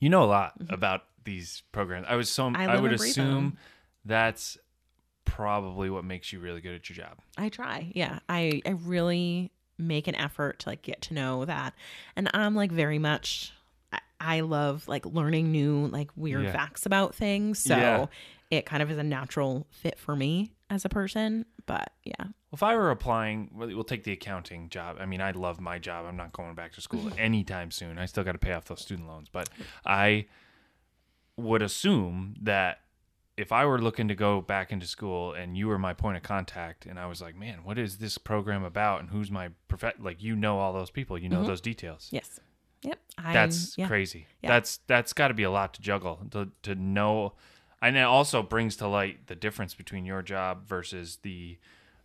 You 0.00 0.10
know 0.10 0.22
a 0.22 0.26
lot 0.26 0.52
about 0.68 1.04
these 1.24 1.62
programs. 1.72 2.06
I 2.08 2.16
was 2.16 2.28
so 2.28 2.44
Mm-hmm. 2.50 2.56
I 2.56 2.74
I, 2.74 2.80
would 2.80 2.92
assume 2.92 3.34
them. 3.34 3.58
that's 4.04 4.58
probably 5.28 5.90
what 5.90 6.04
makes 6.04 6.32
you 6.32 6.40
really 6.40 6.60
good 6.60 6.74
at 6.74 6.88
your 6.88 6.96
job. 6.96 7.18
I 7.36 7.48
try. 7.48 7.92
Yeah. 7.94 8.18
I, 8.28 8.62
I 8.66 8.70
really 8.70 9.52
make 9.76 10.08
an 10.08 10.14
effort 10.16 10.58
to 10.60 10.68
like 10.70 10.82
get 10.82 11.02
to 11.02 11.14
know 11.14 11.44
that. 11.44 11.74
And 12.16 12.28
I'm 12.34 12.54
like 12.54 12.72
very 12.72 12.98
much 12.98 13.52
I, 13.92 13.98
I 14.20 14.40
love 14.40 14.88
like 14.88 15.06
learning 15.06 15.52
new 15.52 15.86
like 15.88 16.10
weird 16.16 16.44
Yeah. 16.44 16.52
facts 16.52 16.86
about 16.86 17.14
things. 17.14 17.60
So 17.60 17.76
Yeah. 17.76 18.06
it 18.50 18.66
kind 18.66 18.82
of 18.82 18.90
is 18.90 18.98
a 18.98 19.02
natural 19.04 19.66
fit 19.70 19.98
for 19.98 20.16
me 20.16 20.50
as 20.70 20.84
a 20.84 20.88
person. 20.88 21.44
But 21.66 21.92
yeah. 22.04 22.26
If 22.52 22.62
I 22.62 22.74
were 22.74 22.90
applying, 22.90 23.50
well, 23.54 23.68
we'll 23.68 23.84
take 23.84 24.04
the 24.04 24.12
accounting 24.12 24.70
job. 24.70 24.96
I 24.98 25.04
mean, 25.06 25.20
I 25.20 25.32
love 25.32 25.60
my 25.60 25.78
job. 25.78 26.06
I'm 26.06 26.16
not 26.16 26.32
going 26.32 26.54
back 26.54 26.72
to 26.72 26.80
school 26.80 27.10
anytime 27.18 27.70
soon. 27.70 27.98
I 27.98 28.06
still 28.06 28.24
got 28.24 28.32
to 28.32 28.38
pay 28.38 28.52
off 28.54 28.64
those 28.64 28.80
student 28.80 29.06
loans, 29.06 29.28
but 29.30 29.48
I 29.86 30.26
would 31.36 31.62
assume 31.62 32.34
that 32.42 32.80
if 33.38 33.52
I 33.52 33.64
were 33.64 33.80
looking 33.80 34.08
to 34.08 34.16
go 34.16 34.40
back 34.40 34.72
into 34.72 34.86
school 34.86 35.32
and 35.32 35.56
you 35.56 35.68
were 35.68 35.78
my 35.78 35.94
point 35.94 36.16
of 36.16 36.24
contact 36.24 36.86
and 36.86 36.98
I 36.98 37.06
was 37.06 37.22
like, 37.22 37.36
"Man, 37.36 37.60
what 37.62 37.78
is 37.78 37.98
this 37.98 38.18
program 38.18 38.64
about 38.64 39.00
and 39.00 39.10
who's 39.10 39.30
my 39.30 39.50
prof 39.68 39.92
like 40.00 40.22
you 40.22 40.34
know 40.34 40.58
all 40.58 40.72
those 40.72 40.90
people, 40.90 41.16
you 41.16 41.28
know 41.28 41.44
those 41.44 41.60
details." 41.60 42.08
Yes. 42.10 42.40
Yep. 42.82 42.98
I, 43.16 43.32
That's 43.32 43.78
yeah. 43.78 43.86
crazy. 43.86 44.26
Yeah. 44.42 44.50
That's 44.50 44.78
that's 44.88 45.12
got 45.12 45.28
to 45.28 45.34
be 45.34 45.44
a 45.44 45.50
lot 45.50 45.74
to 45.74 45.80
juggle 45.80 46.20
to 46.32 46.50
to 46.62 46.74
know, 46.74 47.34
and 47.80 47.96
it 47.96 48.02
also 48.02 48.42
brings 48.42 48.76
to 48.76 48.88
light 48.88 49.28
the 49.28 49.36
difference 49.36 49.72
between 49.72 50.04
your 50.04 50.22
job 50.22 50.66
versus 50.66 51.18
the 51.22 51.58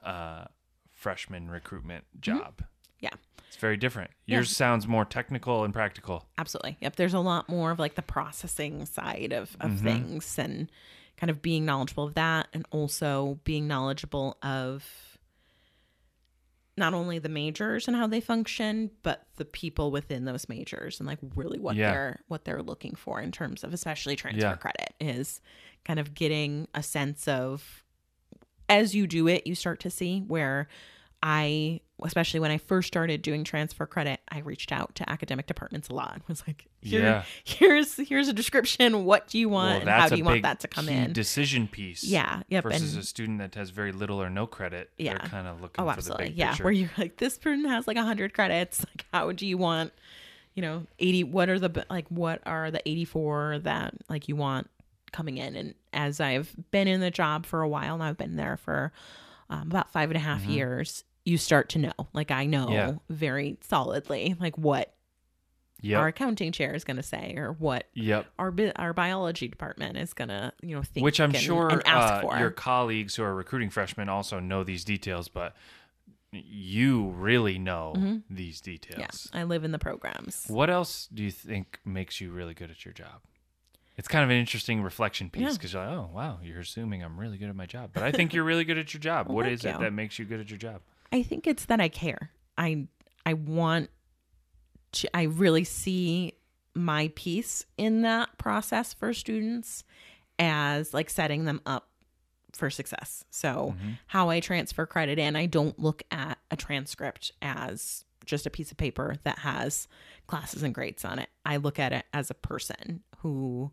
uh, 0.03 0.45
freshman 0.91 1.49
recruitment 1.49 2.05
job. 2.21 2.63
Yeah. 2.99 3.09
It's 3.47 3.57
very 3.57 3.77
different. 3.77 4.11
Mm-hmm. 4.11 4.31
Yeah. 4.31 4.37
Yours 4.37 4.55
sounds 4.55 4.87
more 4.87 5.05
technical 5.05 5.63
and 5.63 5.73
practical. 5.73 6.27
Absolutely. 6.37 6.77
Yep. 6.81 6.95
There's 6.95 7.13
a 7.13 7.19
lot 7.19 7.49
more 7.49 7.71
of 7.71 7.79
like 7.79 7.95
the 7.95 8.01
processing 8.01 8.85
side 8.85 9.33
of, 9.33 9.55
of 9.59 9.79
things 9.79 10.39
and 10.39 10.69
kind 11.17 11.29
of 11.29 11.41
being 11.41 11.65
knowledgeable 11.65 12.05
of 12.05 12.15
that 12.15 12.47
and 12.53 12.65
also 12.71 13.39
being 13.43 13.67
knowledgeable 13.67 14.37
of 14.41 14.85
not 16.75 16.93
only 16.95 17.19
the 17.19 17.29
majors 17.29 17.87
and 17.87 17.95
how 17.95 18.07
they 18.07 18.19
function, 18.19 18.89
but 19.03 19.27
the 19.35 19.45
people 19.45 19.91
within 19.91 20.25
those 20.25 20.49
majors 20.49 20.99
and 20.99 21.05
like 21.07 21.19
really 21.35 21.59
what 21.59 21.75
Yeah. 21.75 21.91
they're 21.91 22.19
what 22.27 22.45
they're 22.45 22.63
looking 22.63 22.95
for 22.95 23.21
in 23.21 23.31
terms 23.31 23.63
of 23.63 23.73
especially 23.73 24.15
transfer 24.15 24.41
Yeah. 24.41 24.55
credit 24.55 24.93
is 24.99 25.39
kind 25.85 25.99
of 25.99 26.15
getting 26.15 26.67
a 26.73 26.81
sense 26.81 27.27
of 27.27 27.83
as 28.69 28.95
you 28.95 29.05
do 29.05 29.27
it, 29.27 29.45
you 29.45 29.53
start 29.55 29.81
to 29.81 29.89
see 29.91 30.21
where 30.21 30.67
I, 31.21 31.81
especially 32.03 32.39
when 32.39 32.51
I 32.51 32.57
first 32.57 32.87
started 32.87 33.21
doing 33.21 33.43
transfer 33.43 33.85
credit, 33.85 34.19
I 34.29 34.39
reached 34.39 34.71
out 34.71 34.95
to 34.95 35.09
academic 35.09 35.45
departments 35.47 35.89
a 35.89 35.93
lot. 35.93 36.13
And 36.15 36.23
was 36.27 36.43
like, 36.47 36.67
Here, 36.81 37.01
Yeah. 37.01 37.23
here's 37.43 37.95
here's 37.95 38.27
a 38.27 38.33
description. 38.33 39.05
What 39.05 39.27
do 39.27 39.37
you 39.37 39.49
want? 39.49 39.81
and 39.81 39.89
how 39.89 40.09
do 40.09 40.17
you 40.17 40.23
want 40.23 40.41
that 40.43 40.59
to 40.61 40.67
come 40.67 40.89
in? 40.89 41.13
Decision 41.13 41.67
piece. 41.67 42.03
Yeah. 42.03 42.41
Yep. 42.49 42.63
Versus 42.63 42.93
and 42.93 43.03
a 43.03 43.05
student 43.05 43.39
that 43.39 43.55
has 43.55 43.69
very 43.69 43.91
little 43.91 44.21
or 44.21 44.29
no 44.29 44.47
credit. 44.47 44.89
Yeah. 44.97 45.17
They're 45.17 45.29
kind 45.29 45.47
of 45.47 45.61
looking 45.61 45.83
oh, 45.83 45.87
for 45.87 45.91
the 45.93 45.97
absolutely. 45.97 46.25
big 46.29 46.37
Yeah. 46.37 46.49
picture. 46.49 46.63
Where 46.63 46.73
you're 46.73 46.89
like, 46.97 47.17
this 47.17 47.37
person 47.37 47.65
has 47.65 47.87
like 47.87 47.97
hundred 47.97 48.33
credits. 48.33 48.83
Like, 48.93 49.05
how 49.13 49.31
do 49.31 49.45
you 49.47 49.57
want? 49.57 49.93
You 50.55 50.61
know, 50.61 50.85
eighty. 50.99 51.23
What 51.23 51.49
are 51.49 51.57
the 51.59 51.85
like? 51.89 52.07
What 52.09 52.41
are 52.45 52.69
the 52.69 52.87
eighty 52.87 53.05
four 53.05 53.59
that 53.59 53.93
like 54.09 54.27
you 54.27 54.35
want 54.35 54.69
coming 55.11 55.37
in? 55.37 55.55
And 55.55 55.73
as 55.93 56.19
I've 56.19 56.53
been 56.71 56.87
in 56.87 56.99
the 56.99 57.09
job 57.11 57.45
for 57.45 57.61
a 57.61 57.67
while, 57.67 57.93
and 57.95 58.03
I've 58.03 58.17
been 58.17 58.35
there 58.35 58.57
for 58.57 58.91
um, 59.49 59.63
about 59.71 59.91
five 59.91 60.09
and 60.11 60.17
a 60.17 60.19
half 60.19 60.43
years. 60.45 61.03
You 61.25 61.37
start 61.37 61.69
to 61.69 61.79
know, 61.79 61.93
like 62.13 62.31
I 62.31 62.45
know. 62.45 62.69
Yeah. 62.69 62.93
very 63.09 63.57
solidly, 63.61 64.35
like 64.39 64.57
what 64.57 64.93
Yep. 65.81 65.99
our 65.99 66.07
accounting 66.07 66.53
chair 66.53 66.73
is 66.73 66.85
going 66.85 66.95
to 66.97 67.03
say, 67.03 67.33
or 67.35 67.51
what 67.51 67.87
Yep. 67.93 68.25
our 68.39 68.51
bi- 68.51 68.71
our 68.77 68.93
biology 68.93 69.49
department 69.49 69.97
is 69.97 70.13
going 70.13 70.29
to, 70.29 70.53
you 70.61 70.75
know, 70.75 70.81
think. 70.81 71.03
Which 71.03 71.19
I'm 71.19 71.31
and, 71.31 71.39
sure 71.39 71.67
and 71.69 71.85
ask 71.85 72.23
uh, 72.23 72.37
your 72.39 72.51
colleagues 72.51 73.15
who 73.15 73.23
are 73.23 73.35
recruiting 73.35 73.69
freshmen 73.69 74.07
also 74.07 74.39
know 74.39 74.63
these 74.63 74.85
details, 74.85 75.27
but 75.27 75.55
you 76.31 77.09
really 77.09 77.59
know 77.59 77.93
these 78.29 78.61
Mm-hmm. 78.61 78.69
yeah, 78.69 78.77
details. 78.97 79.29
I 79.33 79.43
live 79.43 79.63
in 79.63 79.71
the 79.71 79.79
programs. 79.79 80.45
What 80.47 80.69
else 80.69 81.07
do 81.13 81.21
you 81.23 81.31
think 81.31 81.79
makes 81.85 82.19
you 82.21 82.31
really 82.31 82.53
good 82.53 82.71
at 82.71 82.85
your 82.85 82.93
job? 82.93 83.21
It's 83.97 84.07
kind 84.07 84.23
of 84.23 84.29
an 84.31 84.37
interesting 84.37 84.81
reflection 84.81 85.29
piece 85.29 85.43
Yeah. 85.43 85.51
because 85.53 85.73
you're 85.73 85.85
like, 85.85 85.95
oh, 85.95 86.09
wow, 86.13 86.39
you're 86.41 86.61
assuming 86.61 87.03
I'm 87.03 87.19
really 87.19 87.37
good 87.37 87.49
at 87.49 87.55
my 87.55 87.65
job. 87.67 87.91
But 87.93 88.03
I 88.03 88.11
think 88.11 88.33
you're 88.33 88.43
really 88.45 88.63
good 88.63 88.77
at 88.77 88.93
your 88.93 89.01
job. 89.01 89.27
Well, 89.27 89.35
what 89.35 89.47
is 89.47 89.63
it 89.65 89.77
that 89.79 89.93
makes 89.93 90.17
you 90.17 90.25
good 90.25 90.39
at 90.39 90.49
your 90.49 90.57
job? 90.57 90.81
I 91.13 91.21
think 91.21 91.47
it's 91.47 91.65
that 91.65 91.79
I 91.79 91.87
care. 91.87 92.31
I 92.57 92.87
I 93.25 93.33
want 93.33 93.89
to, 94.93 95.15
I 95.15 95.23
really 95.23 95.63
see 95.63 96.33
my 96.75 97.11
piece 97.15 97.65
in 97.77 98.01
that 98.01 98.37
process 98.37 98.93
for 98.93 99.13
students 99.13 99.83
as 100.39 100.93
like 100.93 101.09
setting 101.09 101.45
them 101.45 101.61
up 101.65 101.89
for 102.51 102.69
success. 102.69 103.23
So 103.29 103.75
mm-hmm. 103.77 103.91
how 104.07 104.29
I 104.29 104.39
transfer 104.39 104.85
credit 104.85 105.19
in, 105.19 105.35
I 105.35 105.45
don't 105.45 105.77
look 105.79 106.03
at 106.11 106.39
a 106.51 106.55
transcript 106.55 107.31
as 107.41 108.03
just 108.25 108.45
a 108.45 108.49
piece 108.49 108.71
of 108.71 108.77
paper 108.77 109.15
that 109.23 109.39
has 109.39 109.87
classes 110.27 110.63
and 110.63 110.73
grades 110.73 111.05
on 111.05 111.19
it. 111.19 111.29
I 111.45 111.57
look 111.57 111.79
at 111.79 111.93
it 111.93 112.05
as 112.13 112.29
a 112.29 112.35
person 112.35 113.01
who 113.19 113.71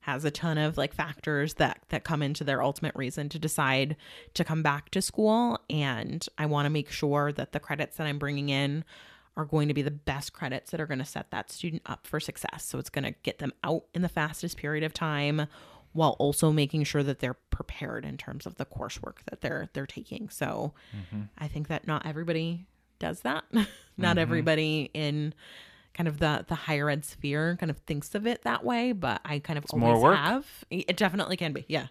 has 0.00 0.24
a 0.24 0.30
ton 0.30 0.58
of 0.58 0.78
like 0.78 0.94
factors 0.94 1.54
that 1.54 1.80
that 1.88 2.04
come 2.04 2.22
into 2.22 2.44
their 2.44 2.62
ultimate 2.62 2.94
reason 2.94 3.28
to 3.28 3.38
decide 3.38 3.96
to 4.34 4.44
come 4.44 4.62
back 4.62 4.90
to 4.90 5.02
school 5.02 5.60
and 5.68 6.26
I 6.38 6.46
want 6.46 6.66
to 6.66 6.70
make 6.70 6.90
sure 6.90 7.32
that 7.32 7.52
the 7.52 7.60
credits 7.60 7.96
that 7.96 8.06
I'm 8.06 8.18
bringing 8.18 8.48
in 8.48 8.84
are 9.38 9.44
going 9.44 9.68
to 9.68 9.74
be 9.74 9.82
the 9.82 9.90
best 9.90 10.32
credits 10.32 10.72
that 10.72 10.80
are 10.80 10.86
going 10.86 10.98
to 10.98 11.04
set 11.04 11.30
that 11.30 11.50
student 11.50 11.82
up 11.86 12.06
for 12.06 12.18
success. 12.18 12.64
So 12.64 12.78
it's 12.78 12.90
going 12.90 13.04
to 13.04 13.14
get 13.22 13.38
them 13.38 13.52
out 13.62 13.84
in 13.94 14.02
the 14.02 14.08
fastest 14.08 14.56
period 14.56 14.82
of 14.82 14.92
time 14.92 15.46
while 15.92 16.16
also 16.18 16.50
making 16.50 16.84
sure 16.84 17.04
that 17.04 17.20
they're 17.20 17.36
prepared 17.50 18.04
in 18.04 18.16
terms 18.16 18.46
of 18.46 18.56
the 18.56 18.66
coursework 18.66 19.18
that 19.30 19.40
they're 19.40 19.68
they're 19.72 19.86
taking. 19.86 20.28
So 20.28 20.74
mm-hmm. 20.94 21.22
I 21.38 21.46
think 21.48 21.68
that 21.68 21.86
not 21.86 22.04
everybody 22.04 22.66
does 22.98 23.20
that. 23.20 23.44
not 23.52 23.66
mm-hmm. 23.98 24.18
everybody 24.18 24.90
in 24.92 25.34
kind 25.98 26.06
of 26.06 26.20
the 26.20 26.44
the 26.46 26.54
higher 26.54 26.88
ed 26.88 27.04
sphere 27.04 27.56
kind 27.58 27.70
of 27.70 27.78
thinks 27.78 28.14
of 28.14 28.24
it 28.24 28.42
that 28.42 28.64
way, 28.64 28.92
but 28.92 29.20
I 29.24 29.40
kind 29.40 29.58
of 29.58 29.64
more 29.74 29.94
always 29.96 30.16
have. 30.16 30.46
It 30.70 30.96
definitely 30.96 31.36
can 31.36 31.52
be, 31.52 31.64
yeah. 31.66 31.88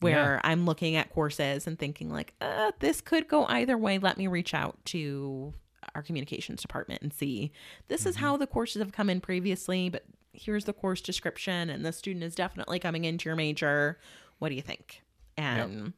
Where 0.00 0.42
I'm 0.44 0.66
looking 0.66 0.94
at 0.94 1.08
courses 1.08 1.66
and 1.66 1.78
thinking 1.78 2.10
like, 2.12 2.34
uh, 2.42 2.72
this 2.80 3.00
could 3.00 3.26
go 3.26 3.46
either 3.46 3.78
way. 3.78 3.98
Let 3.98 4.18
me 4.18 4.26
reach 4.26 4.52
out 4.52 4.76
to 4.86 5.54
our 5.94 6.02
communications 6.02 6.60
department 6.60 7.00
and 7.00 7.14
see 7.14 7.50
this 7.88 8.04
is 8.04 8.16
how 8.16 8.36
the 8.36 8.46
courses 8.46 8.82
have 8.82 8.92
come 8.92 9.08
in 9.08 9.22
previously, 9.22 9.88
but 9.88 10.04
here's 10.34 10.66
the 10.66 10.74
course 10.74 11.00
description 11.00 11.70
and 11.70 11.82
the 11.82 11.92
student 11.92 12.24
is 12.24 12.34
definitely 12.34 12.78
coming 12.78 13.06
into 13.06 13.26
your 13.26 13.36
major. 13.36 13.98
What 14.38 14.50
do 14.50 14.54
you 14.54 14.60
think? 14.60 15.02
And 15.38 15.94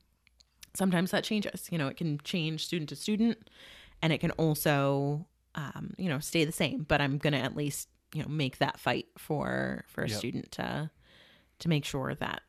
sometimes 0.74 1.10
that 1.10 1.24
changes. 1.24 1.66
You 1.72 1.78
know, 1.78 1.88
it 1.88 1.96
can 1.96 2.20
change 2.22 2.64
student 2.64 2.88
to 2.90 2.96
student 2.96 3.50
and 4.00 4.12
it 4.12 4.18
can 4.18 4.30
also 4.32 5.26
um, 5.58 5.92
you 5.98 6.08
know, 6.08 6.20
stay 6.20 6.44
the 6.44 6.52
same, 6.52 6.84
but 6.88 7.00
I'm 7.00 7.18
gonna 7.18 7.38
at 7.38 7.56
least, 7.56 7.88
you 8.14 8.22
know, 8.22 8.28
make 8.28 8.58
that 8.58 8.78
fight 8.78 9.06
for 9.18 9.84
for 9.88 10.04
a 10.04 10.08
Yep. 10.08 10.18
student 10.18 10.52
to 10.52 10.90
to 11.58 11.68
make 11.68 11.84
sure 11.84 12.14
that 12.14 12.42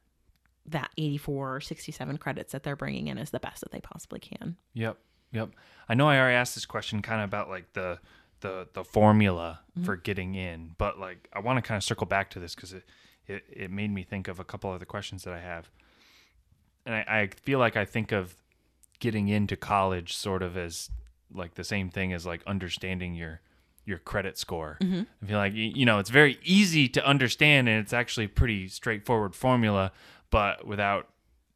that 0.67 0.91
84 0.97 1.55
or 1.55 1.61
67 1.61 2.17
credits 2.19 2.51
that 2.51 2.61
they're 2.61 2.75
bringing 2.75 3.07
in 3.07 3.17
is 3.17 3.31
the 3.31 3.39
best 3.39 3.61
that 3.61 3.71
they 3.71 3.81
possibly 3.81 4.19
can. 4.19 4.55
Yep. 4.73 4.97
Yep. 5.31 5.49
I 5.87 5.95
know 5.95 6.07
I 6.07 6.19
already 6.19 6.35
asked 6.35 6.53
this 6.53 6.67
question 6.67 7.01
kind 7.01 7.21
of 7.21 7.25
about 7.25 7.49
like 7.49 7.73
the 7.73 7.99
the 8.41 8.67
the 8.73 8.83
formula 8.83 9.61
for 9.83 9.95
getting 9.95 10.35
in, 10.35 10.75
but 10.77 10.99
like 10.99 11.27
I 11.33 11.39
want 11.39 11.57
to 11.57 11.61
kind 11.67 11.77
of 11.77 11.83
circle 11.83 12.05
back 12.05 12.29
to 12.31 12.39
this 12.39 12.53
because 12.53 12.73
it, 12.73 12.83
it 13.27 13.43
it 13.49 13.71
made 13.71 13.91
me 13.91 14.03
think 14.03 14.27
of 14.27 14.39
a 14.39 14.43
couple 14.43 14.69
other 14.69 14.85
questions 14.85 15.23
that 15.23 15.33
I 15.33 15.39
have, 15.39 15.69
and 16.85 16.95
I, 16.95 17.05
I 17.07 17.27
feel 17.27 17.57
like 17.59 17.75
I 17.75 17.85
think 17.85 18.11
of 18.11 18.35
getting 18.99 19.27
into 19.29 19.55
college 19.55 20.15
sort 20.15 20.43
of 20.43 20.55
as 20.57 20.89
like 21.33 21.55
the 21.55 21.63
same 21.63 21.89
thing 21.89 22.13
as 22.13 22.25
like 22.25 22.41
understanding 22.47 23.15
your 23.15 23.41
your 23.85 23.97
credit 23.97 24.37
score. 24.37 24.77
I 24.81 25.25
feel 25.25 25.37
like 25.37 25.53
you 25.55 25.85
know 25.85 25.99
it's 25.99 26.09
very 26.09 26.37
easy 26.43 26.87
to 26.89 27.05
understand 27.05 27.67
and 27.69 27.79
it's 27.79 27.93
actually 27.93 28.27
pretty 28.27 28.67
straightforward 28.67 29.35
formula, 29.35 29.91
but 30.29 30.65
without 30.67 31.09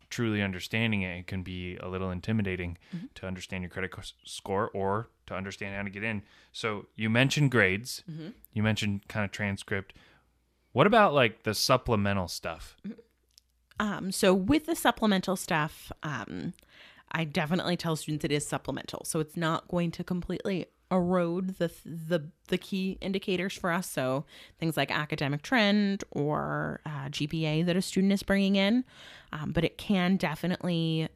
truly 0.10 0.42
understanding 0.44 1.02
it, 1.02 1.18
it 1.20 1.28
can 1.28 1.42
be 1.42 1.76
a 1.78 1.88
little 1.88 2.12
intimidating 2.12 2.78
to 3.16 3.26
understand 3.26 3.64
your 3.64 3.70
credit 3.70 3.90
co- 3.92 4.02
score 4.24 4.70
or 4.74 5.10
to 5.26 5.34
understand 5.34 5.76
how 5.76 5.82
to 5.82 5.90
get 5.90 6.04
in. 6.04 6.22
So 6.52 6.86
you 6.96 7.10
mentioned 7.10 7.50
grades, 7.52 8.04
you 8.54 8.62
mentioned 8.62 9.08
kind 9.08 9.26
of 9.26 9.32
transcript. 9.32 9.94
What 10.72 10.86
about 10.88 11.14
like 11.16 11.44
the 11.44 11.54
supplemental 11.56 12.28
stuff? 12.28 12.78
Um, 13.80 14.12
so 14.12 14.34
with 14.36 14.66
the 14.68 14.76
supplemental 14.76 15.36
stuff, 15.36 15.92
um, 16.04 16.54
I 17.14 17.24
definitely 17.26 17.78
tell 17.78 17.96
students 17.96 18.26
it 18.26 18.32
is 18.32 18.46
supplemental. 18.46 19.06
So 19.06 19.20
it's 19.20 19.38
not 19.38 19.68
going 19.68 19.92
to 19.92 20.04
completely 20.04 20.68
erode 20.92 21.58
the 21.58 21.72
the 21.86 22.30
the 22.48 22.58
key 22.58 22.98
indicators 23.02 23.54
for 23.54 23.72
us. 23.72 23.90
So 23.90 24.26
things 24.60 24.78
like 24.78 24.92
academic 24.92 25.42
trend 25.42 26.04
or 26.12 26.82
uh, 26.86 27.10
GPA 27.10 27.66
that 27.66 27.76
a 27.76 27.82
student 27.82 28.14
is 28.14 28.24
bringing 28.24 28.56
in, 28.56 28.84
um, 29.32 29.52
but 29.52 29.64
it 29.64 29.78
can 29.78 30.18
definitely 30.18 31.10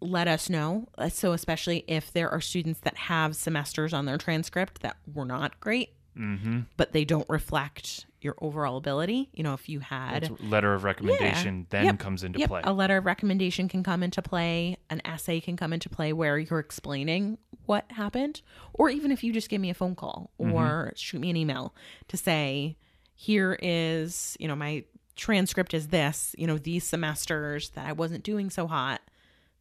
let 0.00 0.28
us 0.28 0.50
know. 0.50 0.88
Uh, 0.98 1.08
So 1.08 1.32
especially 1.32 1.84
if 1.88 2.12
there 2.12 2.28
are 2.30 2.40
students 2.40 2.80
that 2.80 2.96
have 2.96 3.34
semesters 3.34 3.94
on 3.94 4.04
their 4.04 4.18
transcript 4.18 4.82
that 4.82 4.96
were 5.12 5.24
not 5.24 5.58
great, 5.60 5.93
Mm-hmm. 6.18 6.60
but 6.76 6.92
they 6.92 7.04
don't 7.04 7.28
reflect 7.28 8.06
your 8.20 8.34
overall 8.40 8.76
ability. 8.78 9.28
You 9.34 9.42
know, 9.42 9.52
if 9.54 9.68
you 9.68 9.80
had 9.80 10.40
Letter 10.40 10.72
of 10.74 10.84
recommendation 10.84 11.66
then 11.70 11.84
Yep. 11.86 11.98
comes 11.98 12.24
into 12.24 12.38
Yep. 12.38 12.48
play. 12.48 12.60
A 12.64 12.72
letter 12.72 12.96
of 12.96 13.04
recommendation 13.04 13.68
can 13.68 13.82
come 13.82 14.02
into 14.02 14.22
play. 14.22 14.76
An 14.90 15.02
essay 15.04 15.40
can 15.40 15.56
come 15.56 15.72
into 15.72 15.88
play 15.90 16.12
where 16.12 16.38
you're 16.38 16.58
explaining 16.60 17.36
what 17.66 17.84
happened. 17.92 18.40
Or 18.72 18.88
even 18.90 19.10
if 19.12 19.22
you 19.24 19.32
just 19.32 19.48
give 19.50 19.60
me 19.60 19.70
a 19.70 19.74
phone 19.74 19.94
call 19.94 20.30
or 20.38 20.92
shoot 20.96 21.20
me 21.20 21.30
an 21.30 21.36
email 21.36 21.74
to 22.08 22.16
say, 22.16 22.76
here 23.14 23.58
is, 23.62 24.36
you 24.40 24.48
know, 24.48 24.56
my 24.56 24.84
transcript 25.16 25.74
is 25.74 25.88
this, 25.88 26.34
you 26.38 26.46
know, 26.46 26.58
these 26.58 26.84
semesters 26.84 27.70
that 27.70 27.86
I 27.86 27.92
wasn't 27.92 28.24
doing 28.24 28.50
so 28.50 28.66
hot. 28.66 29.00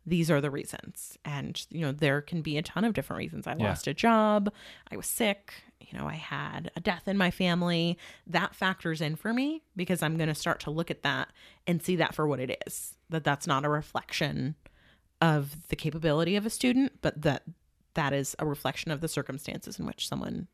These 0.06 0.30
are 0.32 0.42
the 0.42 0.50
reasons. 0.52 1.18
And, 1.24 1.66
you 1.70 1.82
know, 1.82 1.92
there 1.94 2.22
can 2.22 2.42
be 2.42 2.58
a 2.58 2.62
ton 2.62 2.84
of 2.84 2.94
different 2.94 3.20
reasons. 3.20 3.46
I 3.48 3.56
Yeah. 3.58 3.68
lost 3.70 3.88
a 3.88 3.94
job. 3.94 4.52
I 4.92 4.98
was 4.98 5.06
sick. 5.08 5.54
You 5.91 5.98
know, 5.98 6.08
I 6.08 6.13
had 6.15 6.72
a 6.76 6.80
death 6.80 7.08
in 7.08 7.17
my 7.17 7.32
family. 7.32 7.98
That 8.28 8.56
factors 8.56 9.02
in 9.02 9.15
for 9.15 9.34
me 9.34 9.63
because 9.76 10.02
I'm 10.02 10.17
going 10.17 10.30
to 10.30 10.36
start 10.36 10.60
to 10.62 10.72
look 10.72 10.89
at 10.91 11.04
that 11.04 11.30
and 11.67 11.82
see 11.82 11.96
that 11.98 12.15
for 12.15 12.28
what 12.28 12.39
it 12.39 12.58
is. 12.67 12.96
That 13.10 13.24
that's 13.24 13.48
not 13.48 13.65
a 13.65 13.69
reflection 13.69 14.56
of 15.22 15.67
the 15.69 15.76
capability 15.76 16.36
of 16.36 16.46
a 16.46 16.50
student, 16.50 16.93
but 17.02 17.22
that 17.22 17.43
that 17.93 18.12
is 18.13 18.36
a 18.39 18.46
reflection 18.46 18.91
of 18.91 19.02
the 19.02 19.08
circumstances 19.08 19.80
in 19.80 19.86
which 19.86 20.08
someone 20.08 20.48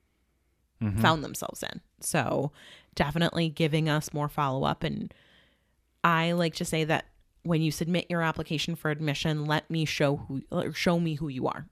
Mhm. 0.82 1.00
found 1.02 1.24
themselves 1.24 1.64
in. 1.64 1.82
So, 2.00 2.52
definitely 2.96 3.50
giving 3.50 3.88
us 3.90 4.14
more 4.14 4.30
follow 4.30 4.64
up 4.66 4.84
and 4.84 5.14
I 6.04 6.32
like 6.32 6.56
to 6.56 6.66
say 6.66 6.84
that 6.86 7.06
when 7.44 7.62
you 7.62 7.72
submit 7.72 8.08
your 8.10 8.22
application 8.22 8.76
for 8.76 8.90
admission, 8.92 9.46
let 9.46 9.70
me 9.70 9.84
show 9.86 10.18
who 10.18 10.44
or 10.52 10.72
show 10.74 11.00
me 11.00 11.16
who 11.16 11.28
you 11.28 11.48
are. 11.48 11.68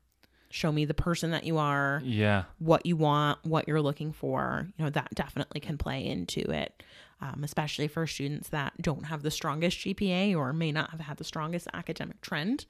Show 0.50 0.72
me 0.72 0.86
the 0.86 0.94
person 0.94 1.32
that 1.32 1.44
you 1.44 1.58
are 1.58 2.02
Yeah. 2.04 2.46
what 2.60 2.86
you 2.86 2.96
want, 2.96 3.40
what 3.44 3.68
you're 3.68 3.82
looking 3.82 4.14
for, 4.14 4.68
you 4.78 4.86
know, 4.86 4.90
that 4.90 5.14
definitely 5.14 5.60
can 5.60 5.78
play 5.78 6.06
into 6.06 6.40
it, 6.52 6.84
um, 7.22 7.44
especially 7.44 7.88
for 7.88 8.08
students 8.08 8.50
that 8.50 8.74
don't 8.82 9.06
have 9.08 9.24
the 9.24 9.32
strongest 9.32 9.78
GPA 9.80 10.36
or 10.36 10.54
may 10.54 10.72
not 10.72 10.92
have 10.92 11.02
had 11.02 11.18
the 11.18 11.24
strongest 11.24 11.68
academic 11.74 12.22
trend. 12.22 12.66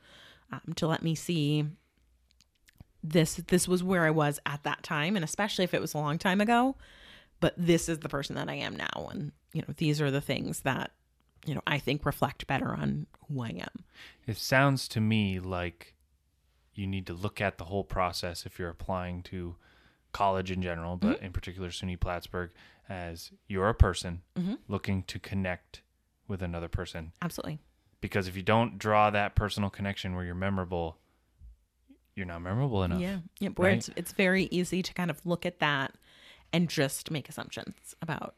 Um, 0.52 0.74
to 0.76 0.88
let 0.88 1.04
me 1.04 1.14
see 1.14 1.66
this 3.04 3.36
this 3.36 3.68
was 3.68 3.84
where 3.84 4.06
I 4.06 4.12
was 4.12 4.40
at 4.46 4.64
that 4.64 4.84
time, 4.84 5.16
and 5.16 5.24
especially 5.24 5.64
if 5.64 5.74
it 5.74 5.82
was 5.82 5.94
a 5.94 5.98
long 5.98 6.18
time 6.18 6.42
ago, 6.42 6.76
but 7.40 7.54
this 7.58 7.88
is 7.88 8.00
the 8.00 8.10
person 8.10 8.36
that 8.36 8.50
I 8.50 8.56
am 8.56 8.76
now, 8.76 9.10
and 9.12 9.32
you 9.54 9.62
know, 9.62 9.74
these 9.78 10.02
are 10.02 10.12
the 10.12 10.22
things 10.22 10.62
that 10.62 10.92
you 11.46 11.54
know 11.54 11.62
I 11.68 11.80
think 11.80 12.06
reflect 12.06 12.48
better 12.48 12.70
on 12.74 13.08
who 13.28 13.42
I 13.44 13.50
am. 13.50 13.84
It 14.26 14.38
sounds 14.38 14.88
to 14.90 15.00
me 15.02 15.40
like 15.40 15.94
you 16.78 16.88
need 16.88 17.06
to 17.08 17.14
look 17.14 17.42
at 17.42 17.58
the 17.58 17.66
whole 17.66 17.84
process 17.84 18.46
if 18.46 18.60
you're 18.60 18.70
applying 18.70 19.24
to 19.24 19.56
college 20.14 20.52
in 20.52 20.62
general, 20.62 20.96
but 20.96 21.22
in 21.22 21.32
particular 21.32 21.70
SUNY 21.70 22.00
Plattsburgh, 22.00 22.52
as 22.90 23.32
you're 23.48 23.68
a 23.70 23.74
person 23.76 24.22
Mhm. 24.36 24.60
looking 24.68 25.04
to 25.04 25.20
connect 25.20 25.82
with 26.28 26.42
another 26.42 26.68
person. 26.68 27.12
Absolutely. 27.22 27.60
Because 28.02 28.28
if 28.28 28.36
you 28.36 28.44
don't 28.44 28.78
draw 28.78 29.10
that 29.10 29.36
personal 29.36 29.70
connection 29.70 30.16
where 30.16 30.24
you're 30.24 30.36
memorable, 30.36 30.98
you're 32.16 32.26
not 32.26 32.42
memorable 32.42 32.84
enough. 32.84 33.00
Yeah. 33.02 33.20
Yeah. 33.40 33.50
Where 33.50 33.70
right? 33.70 33.78
it's 33.78 33.90
it's 33.96 34.12
very 34.14 34.46
easy 34.46 34.82
to 34.82 34.94
kind 34.94 35.10
of 35.12 35.24
look 35.26 35.46
at 35.46 35.60
that 35.60 35.96
and 36.54 36.70
just 36.70 37.12
make 37.12 37.28
assumptions 37.30 37.96
about 38.02 38.36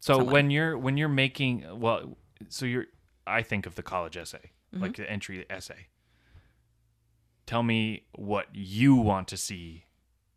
So 0.00 0.14
someone. 0.18 0.32
when 0.32 0.50
you're 0.50 0.78
when 0.78 0.96
you're 0.96 1.08
making 1.08 1.80
well, 1.80 2.16
so 2.48 2.64
you're 2.66 2.86
I 3.26 3.42
think 3.42 3.66
of 3.66 3.74
the 3.74 3.82
college 3.82 4.16
essay, 4.16 4.52
Mm-hmm. 4.72 4.82
like 4.82 4.96
the 4.96 5.10
entry 5.10 5.44
essay. 5.50 5.88
Tell 7.48 7.62
me 7.62 8.02
what 8.12 8.48
you 8.52 8.94
want 8.94 9.28
to 9.28 9.38
see 9.38 9.86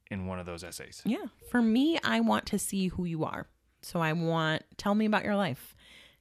in 0.10 0.28
one 0.28 0.40
of 0.40 0.46
those 0.46 0.64
essays. 0.64 1.02
Yeah. 1.04 1.26
For 1.50 1.62
me, 1.62 2.00
I 2.06 2.22
want 2.22 2.46
to 2.46 2.58
see 2.58 2.88
who 2.88 3.04
you 3.04 3.26
are. 3.26 3.48
So 3.82 4.00
I 4.00 4.14
want 4.14 4.64
tell 4.78 4.96
me 4.96 5.06
about 5.06 5.26
your 5.26 5.36
life. 5.36 5.76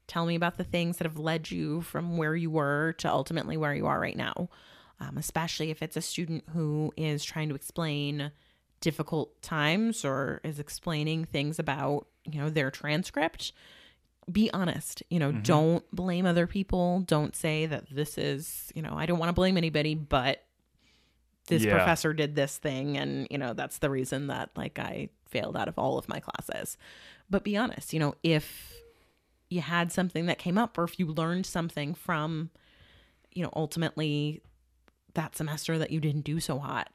Tell 0.09 0.27
me 0.27 0.35
about 0.35 0.59
the 0.59 0.65
things 0.65 0.97
that 0.97 1.05
have 1.05 1.17
led 1.17 1.49
you 1.49 1.83
from 1.83 2.17
where 2.17 2.35
you 2.35 2.51
were 2.51 2.97
to 2.99 3.09
ultimately 3.09 3.57
where 3.57 3.73
you 3.73 3.87
are 3.87 4.01
right 4.01 4.17
now. 4.17 4.49
Um, 4.99 5.17
especially 5.17 5.71
if 5.71 5.81
it's 5.81 5.97
a 5.97 6.03
student 6.03 6.43
who 6.53 6.93
is 6.97 7.25
trying 7.25 7.51
to 7.51 7.55
explain 7.55 8.33
difficult 8.81 9.41
times 9.43 10.05
or 10.05 10.41
is 10.43 10.59
explaining 10.59 11.25
things 11.25 11.61
about, 11.61 12.09
you 12.25 12.41
know, 12.41 12.51
their 12.51 12.73
transcript. 12.73 13.53
Be 14.33 14.51
honest. 14.53 15.05
You 15.09 15.21
know, 15.21 15.31
don't 15.31 15.89
blame 15.95 16.27
other 16.27 16.49
people. 16.49 17.05
Don't 17.07 17.37
say 17.37 17.67
that 17.67 17.85
this 17.93 18.19
is, 18.19 18.73
you 18.75 18.83
know, 18.83 18.95
I 18.97 19.07
don't 19.07 19.21
want 19.21 19.29
to 19.29 19.35
blame 19.35 19.57
anybody, 19.57 19.95
but 19.95 20.45
this 21.51 21.65
Yeah. 21.65 21.73
professor 21.77 22.13
did 22.15 22.35
this 22.35 22.57
thing 22.59 22.97
and 22.97 23.27
you 23.31 23.37
know 23.39 23.53
that's 23.53 23.79
the 23.79 23.91
reason 23.91 24.29
that 24.29 24.51
like 24.57 24.79
i 24.79 25.09
failed 25.27 25.57
out 25.57 25.69
of 25.69 25.79
all 25.79 25.99
of 25.99 26.09
my 26.09 26.19
classes 26.21 26.79
but 27.29 27.45
be 27.45 27.57
honest 27.57 27.93
you 27.93 28.01
know 28.01 28.15
if 28.23 28.73
you 29.51 29.61
had 29.61 29.93
something 29.93 30.27
that 30.27 30.39
came 30.39 30.57
up 30.57 30.79
or 30.79 30.85
if 30.85 30.99
you 30.99 31.07
learned 31.07 31.45
something 31.45 31.93
from 31.95 32.51
you 33.33 33.43
know 33.43 33.51
ultimately 33.55 34.41
that 35.15 35.37
semester 35.37 35.77
that 35.79 35.91
you 35.91 36.01
didn't 36.01 36.23
do 36.23 36.41
so 36.41 36.59
hot 36.59 36.89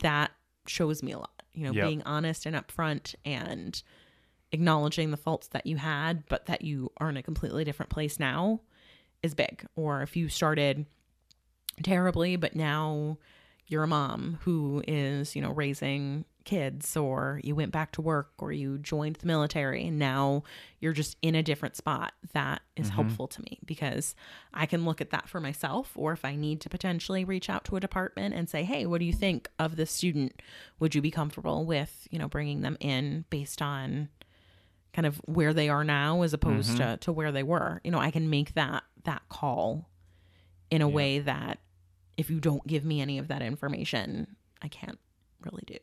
that 0.00 0.30
shows 0.66 1.02
me 1.02 1.12
a 1.12 1.18
lot 1.18 1.42
you 1.52 1.64
know 1.64 1.72
Yep. 1.72 1.86
being 1.86 2.02
honest 2.04 2.46
and 2.46 2.56
upfront 2.56 3.14
and 3.24 3.82
acknowledging 4.52 5.10
the 5.10 5.16
faults 5.16 5.48
that 5.48 5.66
you 5.66 5.76
had 5.76 6.24
but 6.28 6.46
that 6.46 6.62
you 6.62 6.90
are 6.98 7.08
in 7.10 7.16
a 7.16 7.22
completely 7.22 7.64
different 7.64 7.90
place 7.90 8.18
now 8.20 8.60
is 9.22 9.34
big 9.34 9.64
or 9.76 10.00
if 10.02 10.16
you 10.16 10.28
started 10.28 10.86
terribly 11.82 12.36
but 12.36 12.54
now 12.54 13.18
you're 13.66 13.82
a 13.82 13.88
mom 13.88 14.38
who 14.42 14.82
is 14.86 15.34
you 15.34 15.42
know 15.42 15.50
raising 15.50 16.24
kids 16.44 16.94
or 16.94 17.40
you 17.42 17.54
went 17.54 17.72
back 17.72 17.90
to 17.90 18.02
work 18.02 18.30
or 18.38 18.52
you 18.52 18.76
joined 18.76 19.16
the 19.16 19.26
military 19.26 19.86
and 19.86 19.98
now 19.98 20.42
you're 20.78 20.92
just 20.92 21.16
in 21.22 21.34
a 21.34 21.42
different 21.42 21.74
spot 21.74 22.12
that 22.34 22.60
is 22.76 22.88
mm-hmm. 22.88 22.96
helpful 22.96 23.26
to 23.26 23.40
me 23.40 23.58
because 23.64 24.14
i 24.52 24.66
can 24.66 24.84
look 24.84 25.00
at 25.00 25.08
that 25.08 25.26
for 25.26 25.40
myself 25.40 25.92
or 25.96 26.12
if 26.12 26.22
i 26.22 26.36
need 26.36 26.60
to 26.60 26.68
potentially 26.68 27.24
reach 27.24 27.48
out 27.48 27.64
to 27.64 27.76
a 27.76 27.80
department 27.80 28.34
and 28.34 28.50
say 28.50 28.62
hey 28.62 28.84
what 28.84 28.98
do 28.98 29.06
you 29.06 29.12
think 29.12 29.48
of 29.58 29.76
this 29.76 29.90
student? 29.90 30.42
Would 30.78 30.94
you 30.94 31.00
be 31.00 31.10
comfortable 31.10 31.64
with 31.64 32.06
you 32.10 32.18
know 32.18 32.28
bringing 32.28 32.60
them 32.60 32.76
in 32.80 33.24
based 33.30 33.62
on 33.62 34.08
kind 34.92 35.06
of 35.06 35.16
where 35.24 35.52
they 35.52 35.68
are 35.68 35.84
now 35.84 36.22
as 36.22 36.32
opposed 36.32 36.76
mm-hmm. 36.76 36.92
to, 36.92 36.96
to 36.98 37.12
where 37.12 37.32
they 37.32 37.42
were? 37.42 37.80
You 37.84 37.90
know 37.90 37.98
i 37.98 38.10
can 38.10 38.28
make 38.28 38.54
that 38.54 38.82
that 39.04 39.22
call 39.28 39.88
in 40.70 40.82
a 40.82 40.88
way 40.88 41.18
that 41.20 41.58
if 42.16 42.30
you 42.30 42.40
don't 42.40 42.66
give 42.66 42.84
me 42.84 43.00
any 43.00 43.18
of 43.18 43.28
that 43.28 43.42
information 43.42 44.36
i 44.62 44.68
can't 44.68 44.98
really 45.44 45.64
do. 45.66 45.78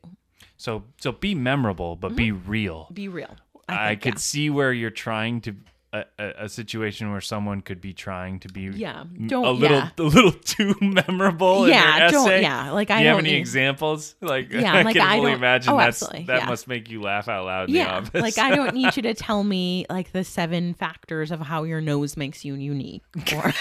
So 0.56 0.84
so 1.00 1.12
be 1.12 1.34
memorable, 1.34 1.96
but 1.96 2.14
be 2.14 2.30
mm-hmm. 2.30 2.50
real. 2.50 2.88
be 2.92 3.08
real 3.08 3.36
I, 3.68 3.90
think, 3.90 4.02
could 4.02 4.18
see 4.20 4.50
where 4.50 4.72
you're 4.72 4.90
trying 4.90 5.40
to 5.42 5.54
a, 5.92 6.04
a, 6.18 6.48
situation 6.48 7.10
where 7.12 7.20
someone 7.20 7.60
could 7.60 7.80
be 7.80 7.92
trying 7.92 8.40
to 8.40 8.48
be 8.48 8.62
Yeah, 8.62 9.04
don't- 9.26 9.44
a 9.44 9.50
little 9.50 9.76
yeah. 9.76 9.90
a 9.98 10.02
little 10.02 10.32
too 10.44 10.74
memorable. 10.80 11.68
Yeah, 11.68 11.92
in 11.92 11.98
their 11.98 12.10
don't- 12.10 12.42
yeah, 12.42 12.70
like, 12.70 12.90
I 12.90 12.98
Do 12.98 13.02
you 13.02 13.08
have 13.10 13.18
any 13.18 13.32
need- 13.32 13.36
examples? 13.38 14.14
Like 14.22 14.50
Yeah, 14.50 14.72
I 14.76 14.82
like, 14.82 14.96
can 14.96 15.06
I 15.06 15.18
only 15.18 15.32
imagine 15.32 15.72
oh, 15.74 15.76
that's 15.76 16.00
that 16.00 16.26
yeah. 16.26 16.46
must 16.46 16.66
make 16.66 16.90
you 16.90 17.02
laugh 17.02 17.28
out 17.28 17.44
loud 17.44 17.68
in 17.68 17.74
yeah 17.74 18.04
like 18.14 18.38
i 18.38 18.54
don't 18.54 18.74
need 18.80 18.96
you 18.96 19.02
to 19.02 19.12
tell 19.14 19.44
me 19.44 19.84
like 19.90 20.12
the 20.12 20.24
seven 20.24 20.72
factors 20.74 21.30
of 21.30 21.40
how 21.40 21.64
your 21.64 21.80
nose 21.80 22.16
makes 22.16 22.44
you 22.44 22.54
unique 22.54 23.02
or 23.34 23.52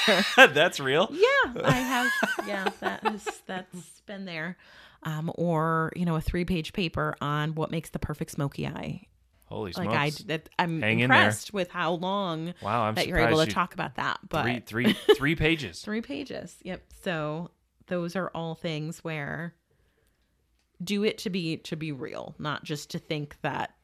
that's 0.48 0.80
real. 0.80 1.10
yeah 1.12 1.54
i 1.64 1.72
have 1.74 2.12
yeah 2.48 2.70
that 2.80 3.14
is 3.14 3.28
that's 3.46 4.02
been 4.06 4.26
there 4.26 4.58
um 5.04 5.32
or 5.36 5.92
you 5.96 6.06
know 6.06 6.16
a 6.16 6.22
three 6.22 6.46
page 6.46 6.74
paper 6.74 7.16
on 7.22 7.56
what 7.56 7.72
makes 7.72 7.90
the 7.90 8.00
perfect 8.00 8.32
smoky 8.32 8.66
eye 8.68 9.02
Holy 9.52 9.74
like 9.74 9.90
smokes! 9.90 10.22
i 10.22 10.24
that 10.28 10.50
i'm 10.58 10.82
Hang 10.82 11.00
in 11.00 11.12
impressed 11.12 11.54
with 11.54 11.70
how 11.70 11.94
long 11.94 12.54
wow, 12.62 12.84
I'm 12.84 12.96
that 12.96 13.08
you're 13.08 13.20
able 13.20 13.40
to 13.40 13.46
you- 13.46 13.52
talk 13.52 13.74
about 13.74 13.96
that 13.96 14.20
but 14.30 14.44
three 14.44 14.60
three 14.60 14.94
three 15.18 15.36
pages. 15.36 15.82
Three 15.82 16.02
pages. 16.02 16.56
Yep. 16.64 16.82
So 17.04 17.52
those 17.88 18.16
are 18.16 18.32
all 18.34 18.56
things 18.56 19.04
where 19.04 19.54
do 20.84 21.04
it 21.04 21.18
to 21.20 21.30
be 21.30 21.58
to 21.58 21.76
be 21.76 21.92
real, 21.92 22.34
not 22.40 22.64
just 22.64 22.92
to 22.92 23.00
think 23.00 23.36
that 23.42 23.76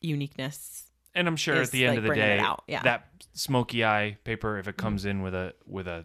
uniqueness. 0.00 0.84
And 1.14 1.26
I'm 1.26 1.36
sure 1.36 1.56
at 1.56 1.70
the 1.70 1.84
end 1.84 1.96
like, 1.96 2.04
of 2.04 2.04
the 2.04 2.14
day, 2.14 2.36
yeah. 2.36 2.54
Mm-hmm. 2.78 2.84
that 2.84 3.08
smoky 3.32 3.84
eye 3.84 4.18
paper, 4.24 4.58
if 4.58 4.68
it 4.68 4.76
comes 4.76 5.04
in 5.04 5.22
with 5.22 5.34
a 5.34 5.54
with 5.66 5.88
a 5.88 6.04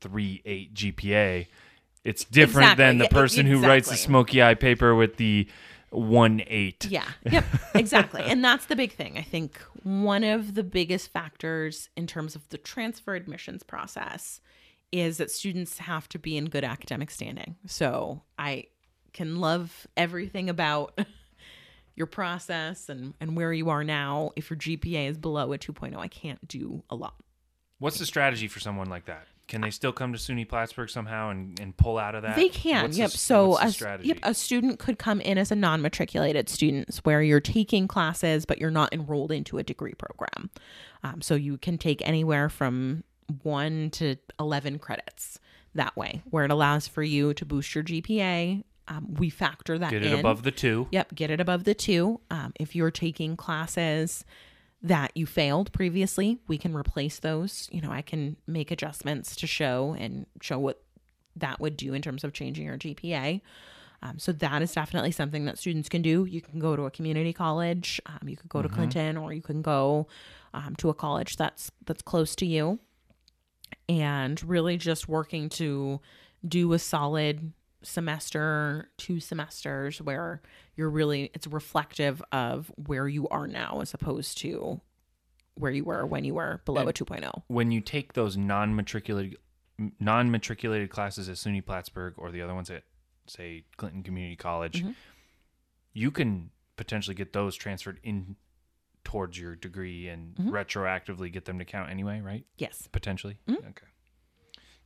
three 0.00 0.42
eight 0.44 0.74
GPA, 0.74 1.46
it's 2.04 2.24
different 2.24 2.76
than 2.76 2.98
the 2.98 3.04
Exactly, 3.04 3.16
yeah, 3.16 3.22
person 3.22 3.46
who 3.46 3.60
writes 3.60 3.88
the 3.88 3.96
smoky 3.96 4.42
eye 4.42 4.54
paper 4.54 4.94
with 4.94 5.16
the 5.16 5.48
one 5.90 6.42
eight. 6.46 6.86
Yeah. 6.86 7.08
Yep. 7.30 7.44
Exactly. 7.74 8.22
and 8.22 8.44
that's 8.44 8.66
the 8.66 8.76
big 8.76 8.92
thing. 8.92 9.18
I 9.18 9.22
think 9.22 9.58
one 9.82 10.24
of 10.24 10.54
the 10.54 10.62
biggest 10.62 11.12
factors 11.12 11.88
in 11.96 12.06
terms 12.06 12.34
of 12.34 12.48
the 12.48 12.58
transfer 12.58 13.14
admissions 13.14 13.62
process 13.62 14.40
is 14.92 15.18
that 15.18 15.30
students 15.30 15.78
have 15.78 16.08
to 16.10 16.18
be 16.18 16.36
in 16.36 16.46
good 16.46 16.64
academic 16.64 17.10
standing. 17.10 17.56
So 17.66 18.22
I 18.38 18.64
can 19.12 19.40
love 19.40 19.86
everything 19.96 20.48
about 20.50 20.98
your 21.94 22.06
process 22.06 22.88
and, 22.88 23.14
and 23.20 23.36
where 23.36 23.52
you 23.52 23.70
are 23.70 23.84
now. 23.84 24.30
If 24.36 24.50
your 24.50 24.58
GPA 24.58 25.10
is 25.10 25.18
below 25.18 25.52
a 25.52 25.58
2.0, 25.58 25.96
I 25.96 26.08
can't 26.08 26.46
do 26.48 26.82
a 26.90 26.94
lot. 26.96 27.14
What's 27.78 27.98
the 27.98 28.06
strategy 28.06 28.48
for 28.48 28.60
someone 28.60 28.88
like 28.90 29.06
that? 29.06 29.26
Can 29.50 29.62
they 29.62 29.70
still 29.70 29.92
come 29.92 30.12
to 30.12 30.18
SUNY 30.18 30.48
Plattsburgh 30.48 30.88
somehow 30.88 31.30
and, 31.30 31.58
and 31.58 31.76
pull 31.76 31.98
out 31.98 32.14
of 32.14 32.22
that? 32.22 32.36
They 32.36 32.48
can. 32.48 32.84
What's 32.84 32.96
yep. 32.96 33.10
s- 33.10 33.20
so 33.20 33.58
the 33.60 33.66
a, 33.66 33.70
strategy? 33.72 34.08
yep, 34.08 34.18
a 34.22 34.32
student 34.32 34.78
could 34.78 34.96
come 34.96 35.20
in 35.20 35.38
as 35.38 35.50
a 35.50 35.56
non-matriculated 35.56 36.48
student, 36.48 37.00
where 37.02 37.20
you're 37.20 37.40
taking 37.40 37.88
classes 37.88 38.46
but 38.46 38.58
you're 38.58 38.70
not 38.70 38.92
enrolled 38.94 39.32
into 39.32 39.58
a 39.58 39.64
degree 39.64 39.94
program. 39.94 40.50
Um, 41.02 41.20
so 41.20 41.34
you 41.34 41.58
can 41.58 41.78
take 41.78 42.00
anywhere 42.06 42.48
from 42.48 43.02
one 43.42 43.90
to 43.90 44.16
eleven 44.38 44.78
credits 44.78 45.40
that 45.74 45.96
way, 45.96 46.22
where 46.30 46.44
it 46.44 46.52
allows 46.52 46.86
for 46.86 47.02
you 47.02 47.34
to 47.34 47.44
boost 47.44 47.74
your 47.74 47.82
GPA. 47.82 48.62
Um, 48.86 49.14
we 49.14 49.30
factor 49.30 49.78
that 49.78 49.90
Get 49.90 50.04
in. 50.04 50.12
it 50.12 50.20
above 50.20 50.44
the 50.44 50.50
two. 50.52 50.86
Yep, 50.92 51.14
get 51.16 51.30
it 51.30 51.40
above 51.40 51.64
the 51.64 51.74
two. 51.74 52.20
Um, 52.30 52.52
if 52.58 52.76
you're 52.76 52.90
taking 52.92 53.36
classes 53.36 54.24
that 54.82 55.12
you 55.14 55.26
failed 55.26 55.72
previously, 55.72 56.38
we 56.48 56.56
can 56.56 56.74
replace 56.74 57.18
those. 57.18 57.68
You 57.70 57.80
know, 57.80 57.90
I 57.90 58.02
can 58.02 58.36
make 58.46 58.70
adjustments 58.70 59.36
to 59.36 59.46
show 59.46 59.94
and 59.98 60.26
show 60.40 60.58
what 60.58 60.82
that 61.36 61.60
would 61.60 61.76
do 61.76 61.94
in 61.94 62.02
terms 62.02 62.24
of 62.24 62.32
changing 62.32 62.66
your 62.66 62.78
GPA. 62.78 63.40
Um, 64.02 64.18
so 64.18 64.32
that 64.32 64.62
is 64.62 64.72
definitely 64.72 65.10
something 65.10 65.44
that 65.44 65.58
students 65.58 65.88
can 65.88 66.00
do. 66.00 66.24
You 66.24 66.40
can 66.40 66.58
go 66.58 66.74
to 66.74 66.84
a 66.84 66.90
community 66.90 67.34
college, 67.34 68.00
um, 68.06 68.28
you 68.28 68.36
could 68.36 68.48
go 68.48 68.62
to 68.62 68.68
Clinton, 68.68 69.18
or 69.18 69.32
you 69.34 69.42
can 69.42 69.60
go 69.60 70.06
um, 70.54 70.74
to 70.76 70.88
a 70.88 70.94
college 70.94 71.36
that's 71.36 71.70
that's 71.84 72.00
close 72.00 72.34
to 72.36 72.46
you, 72.46 72.78
and 73.88 74.42
really 74.42 74.78
just 74.78 75.08
working 75.08 75.50
to 75.50 76.00
do 76.46 76.72
a 76.72 76.78
solid 76.78 77.52
semester, 77.82 78.90
two 78.96 79.20
semesters 79.20 80.00
where 80.02 80.42
you're 80.76 80.90
really 80.90 81.30
it's 81.34 81.46
reflective 81.46 82.22
of 82.32 82.70
where 82.76 83.08
you 83.08 83.28
are 83.28 83.46
now 83.46 83.80
as 83.80 83.94
opposed 83.94 84.38
to 84.38 84.80
where 85.54 85.72
you 85.72 85.84
were 85.84 86.06
when 86.06 86.24
you 86.24 86.34
were 86.34 86.60
below 86.64 86.82
a 86.82 86.86
oh. 86.86 86.92
2.0. 86.92 87.42
When 87.48 87.70
you 87.70 87.80
take 87.80 88.12
those 88.14 88.36
non-matriculated 88.36 89.36
non-matriculated 89.98 90.90
classes 90.90 91.28
at 91.28 91.36
SUNY 91.36 91.64
Plattsburgh 91.64 92.14
or 92.18 92.30
the 92.30 92.42
other 92.42 92.54
ones 92.54 92.70
at 92.70 92.84
say 93.26 93.64
Clinton 93.78 94.02
Community 94.02 94.36
College, 94.36 94.82
Mhm. 94.84 94.94
you 95.92 96.10
can 96.10 96.50
potentially 96.76 97.14
get 97.14 97.32
those 97.32 97.56
transferred 97.56 97.98
in 98.02 98.36
towards 99.04 99.38
your 99.38 99.56
degree 99.56 100.08
and 100.08 100.34
Mhm. 100.36 100.50
retroactively 100.50 101.32
get 101.32 101.46
them 101.46 101.58
to 101.58 101.64
count 101.64 101.90
anyway, 101.90 102.20
right? 102.20 102.44
Yes. 102.58 102.88
potentially. 102.92 103.38
Mhm. 103.48 103.68
Okay. 103.70 103.86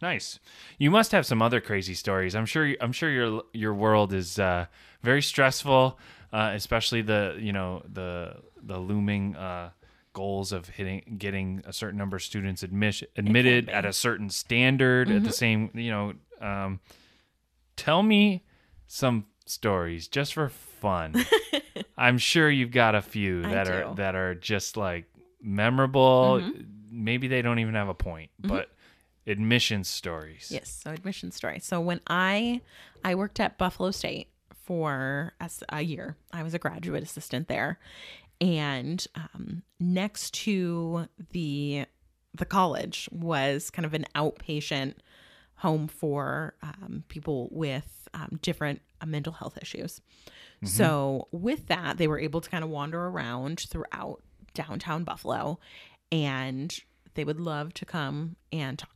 Nice. 0.02 0.38
You 0.78 0.90
must 0.90 1.12
have 1.12 1.24
some 1.24 1.40
other 1.40 1.60
crazy 1.60 1.94
stories. 1.94 2.34
I'm 2.34 2.46
sure. 2.46 2.74
I'm 2.80 2.92
sure 2.92 3.10
your 3.10 3.42
your 3.52 3.74
world 3.74 4.12
is 4.12 4.38
uh, 4.38 4.66
very 5.02 5.22
stressful, 5.22 5.98
uh, 6.32 6.50
especially 6.54 7.02
the 7.02 7.36
you 7.40 7.52
know 7.52 7.82
the 7.90 8.36
the 8.62 8.78
looming 8.78 9.36
uh, 9.36 9.70
goals 10.12 10.52
of 10.52 10.68
hitting 10.68 11.16
getting 11.18 11.62
a 11.66 11.72
certain 11.72 11.98
number 11.98 12.16
of 12.16 12.22
students 12.22 12.62
admission 12.62 13.08
admitted 13.16 13.68
at 13.68 13.84
a 13.84 13.92
certain 13.92 14.30
standard 14.30 15.10
at 15.10 15.24
the 15.24 15.32
same 15.32 15.70
you 15.74 15.90
know. 15.90 16.12
Um, 16.40 16.80
tell 17.76 18.02
me 18.02 18.44
some 18.86 19.26
stories 19.46 20.08
just 20.08 20.34
for 20.34 20.48
fun. 20.48 21.24
I'm 21.96 22.18
sure 22.18 22.50
you've 22.50 22.72
got 22.72 22.94
a 22.94 23.02
few 23.02 23.42
that 23.42 23.68
are 23.68 23.94
that 23.94 24.14
are 24.14 24.34
just 24.34 24.76
like 24.76 25.06
memorable. 25.40 26.40
Mm-hmm. 26.42 26.62
Maybe 26.90 27.28
they 27.28 27.42
don't 27.42 27.58
even 27.58 27.74
have 27.74 27.88
a 27.88 27.94
point, 27.94 28.30
but 28.38 28.68
admissions 29.26 29.88
stories. 29.88 30.48
Yes, 30.50 30.70
so 30.70 30.90
admission 30.90 31.30
story. 31.30 31.58
So 31.60 31.80
when 31.80 32.00
I 32.06 32.60
I 33.04 33.14
worked 33.14 33.40
at 33.40 33.58
Buffalo 33.58 33.90
State 33.90 34.28
for 34.52 35.32
as 35.40 35.62
a 35.68 35.82
year, 35.82 36.16
I 36.32 36.42
was 36.42 36.54
a 36.54 36.58
graduate 36.58 37.02
assistant 37.02 37.48
there, 37.48 37.78
and 38.40 39.04
um, 39.14 39.62
next 39.80 40.34
to 40.34 41.08
the 41.32 41.86
the 42.34 42.44
college 42.44 43.08
was 43.12 43.70
kind 43.70 43.86
of 43.86 43.94
an 43.94 44.06
outpatient 44.14 44.94
home 45.56 45.86
for 45.86 46.54
um, 46.62 47.04
people 47.08 47.48
with 47.52 48.08
um, 48.12 48.38
different 48.42 48.82
uh, 49.00 49.06
mental 49.06 49.32
health 49.32 49.56
issues. 49.60 50.00
So 50.64 51.28
with 51.30 51.66
that, 51.66 51.98
they 51.98 52.08
were 52.08 52.18
able 52.18 52.40
to 52.40 52.48
kind 52.48 52.64
of 52.64 52.70
wander 52.70 53.06
around 53.06 53.60
throughout 53.68 54.22
downtown 54.54 55.04
Buffalo, 55.04 55.58
and 56.10 56.74
they 57.12 57.24
would 57.24 57.38
love 57.38 57.74
to 57.74 57.84
come 57.84 58.36
and 58.50 58.78
talk 58.78 58.93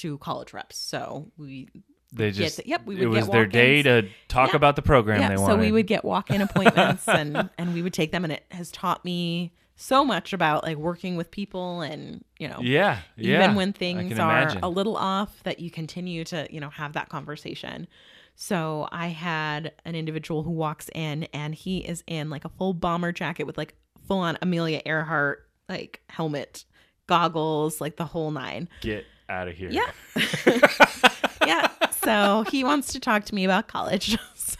to 0.00 0.18
college 0.18 0.52
reps. 0.52 0.76
So 0.76 1.30
we 1.38 1.68
They 2.12 2.30
just 2.32 2.56
the- 2.58 2.68
yep, 2.68 2.84
we 2.86 2.96
it 2.96 3.06
would 3.06 3.16
was 3.16 3.24
get 3.26 3.32
their 3.32 3.46
day 3.46 3.82
to 3.82 4.08
talk 4.28 4.50
Yeah. 4.50 4.56
about 4.56 4.76
the 4.76 4.82
program 4.82 5.20
yeah, 5.20 5.28
they 5.30 5.36
so 5.36 5.56
we 5.56 5.70
would 5.72 5.86
get 5.86 6.04
walk-in 6.04 6.40
appointments 6.42 7.06
and 7.08 7.48
and 7.58 7.72
we 7.74 7.82
would 7.82 7.94
take 7.94 8.10
them 8.12 8.24
and 8.24 8.32
it 8.32 8.44
has 8.50 8.70
taught 8.70 9.04
me 9.04 9.52
so 9.76 10.04
much 10.04 10.34
about 10.34 10.62
like 10.62 10.76
working 10.76 11.16
with 11.16 11.30
people 11.30 11.80
and 11.80 12.22
you 12.38 12.46
know 12.48 12.58
yeah, 12.60 12.98
yeah. 13.16 13.36
even 13.44 13.54
when 13.56 13.72
things 13.72 14.18
are 14.18 14.42
imagine. 14.42 14.60
a 14.62 14.68
little 14.68 14.96
off 14.96 15.42
that 15.44 15.58
you 15.60 15.70
continue 15.70 16.22
to 16.24 16.46
you 16.50 16.60
know 16.60 16.68
have 16.68 16.92
that 16.92 17.08
conversation 17.08 17.86
so 18.34 18.86
i 18.92 19.06
had 19.08 19.72
an 19.86 19.94
individual 19.94 20.42
who 20.42 20.50
walks 20.50 20.90
in 20.94 21.24
and 21.32 21.54
he 21.54 21.78
is 21.78 22.04
in 22.06 22.28
like 22.28 22.44
a 22.44 22.50
full 22.50 22.74
bomber 22.74 23.10
jacket 23.12 23.44
with 23.44 23.56
like 23.56 23.74
full 24.06 24.18
on 24.18 24.36
amelia 24.42 24.82
earhart 24.84 25.48
like 25.68 26.02
helmet 26.10 26.64
goggles 27.06 27.80
like 27.80 27.96
the 27.96 28.04
whole 28.04 28.30
nine 28.30 28.68
get 28.82 29.04
out 29.30 29.48
of 29.48 29.56
here. 29.56 29.70
yeah 29.70 29.90
yeah 31.46 31.68
so 32.02 32.44
he 32.50 32.64
wants 32.64 32.92
to 32.92 33.00
talk 33.00 33.24
to 33.24 33.34
me 33.34 33.44
about 33.44 33.68
college 33.68 34.16
so 34.34 34.56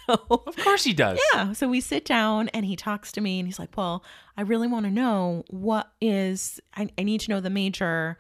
Of 0.47 0.57
course 0.57 0.85
he 0.85 0.93
does. 0.93 1.19
yeah. 1.35 1.53
So 1.53 1.69
we 1.69 1.81
sit 1.81 2.05
down 2.05 2.49
and 2.51 2.65
he 2.65 2.77
talks 2.77 3.13
to 3.13 3.21
me 3.21 3.39
and 3.41 3.47
he's 3.49 3.59
like, 3.59 3.77
Well, 3.77 4.05
I 4.37 4.43
really 4.43 4.67
want 4.69 4.85
to 4.87 4.91
know 4.91 5.45
what 5.51 5.91
is, 6.01 6.61
I, 6.77 6.89
I 6.99 7.03
need 7.03 7.21
to 7.23 7.31
know 7.31 7.41
the 7.41 7.51
major 7.51 8.17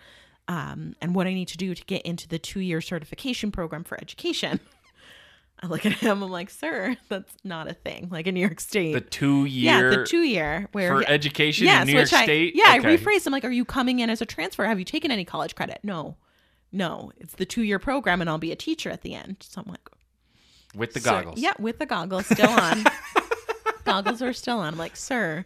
um, 0.49 0.95
and 1.01 1.15
what 1.15 1.27
I 1.27 1.35
need 1.35 1.49
to 1.49 1.57
do 1.57 1.75
to 1.75 1.85
get 1.85 2.03
into 2.03 2.27
the 2.29 2.39
two 2.39 2.61
year 2.61 2.81
certification 2.81 3.51
program 3.53 3.85
for 3.85 3.99
education. 4.01 4.61
I 5.63 5.67
look 5.67 5.85
at 5.85 5.93
him, 5.93 6.23
I'm 6.23 6.31
like, 6.31 6.49
Sir, 6.51 6.97
that's 7.09 7.35
not 7.45 7.69
a 7.71 7.75
thing. 7.75 8.09
Like 8.11 8.27
in 8.27 8.35
New 8.35 8.41
York 8.41 8.61
State. 8.61 8.95
The 8.95 9.01
two 9.01 9.45
year, 9.45 9.91
yeah, 9.91 9.97
the 9.99 10.05
two 10.07 10.23
year 10.23 10.69
where 10.73 10.95
for 10.95 11.01
he- 11.01 11.07
education 11.07 11.67
yes, 11.67 11.83
in 11.83 11.87
New 11.89 11.99
York 11.99 12.13
I, 12.13 12.23
State. 12.25 12.55
Yeah, 12.57 12.77
Okay. 12.79 12.95
I 12.95 12.97
rephrased. 12.97 13.27
I'm 13.27 13.33
like, 13.33 13.45
Are 13.45 13.51
you 13.51 13.65
coming 13.65 13.99
in 14.01 14.11
as 14.11 14.21
a 14.23 14.27
transfer? 14.27 14.65
Have 14.65 14.79
you 14.79 14.85
taken 14.85 15.11
any 15.11 15.25
college 15.25 15.55
credit? 15.55 15.81
No. 15.83 16.17
No, 16.73 17.11
it's 17.19 17.35
the 17.35 17.45
two 17.47 17.63
year 17.63 17.79
program 17.79 18.21
and 18.21 18.31
I'll 18.31 18.39
be 18.39 18.53
a 18.53 18.57
teacher 18.57 18.91
at 18.91 19.03
the 19.03 19.15
end. 19.15 19.37
So 19.41 19.63
I'm 19.65 19.71
like, 19.71 19.89
with 20.75 20.93
the 20.95 21.01
Sir- 21.01 21.11
goggles. 21.23 21.41
yeah, 21.41 21.53
with 21.59 21.79
the 21.79 21.87
goggles 21.87 22.27
still 22.27 22.49
on. 22.51 22.85
goggles 23.85 24.23
are 24.23 24.33
still 24.33 24.59
on. 24.59 24.75
I'm 24.75 24.79
like, 24.79 24.97
sir, 24.97 25.45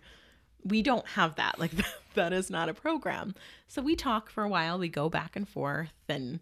we 0.64 0.82
don't 0.82 1.06
have 1.08 1.36
that. 1.36 1.58
Like 1.58 1.70
that 2.14 2.32
is 2.32 2.50
not 2.50 2.68
a 2.68 2.74
program. 2.74 3.34
So 3.68 3.80
we 3.82 3.96
talk 3.96 4.28
for 4.30 4.44
a 4.44 4.48
while. 4.48 4.78
We 4.78 4.88
go 4.88 5.08
back 5.08 5.34
and 5.36 5.48
forth 5.48 5.92
and 6.08 6.40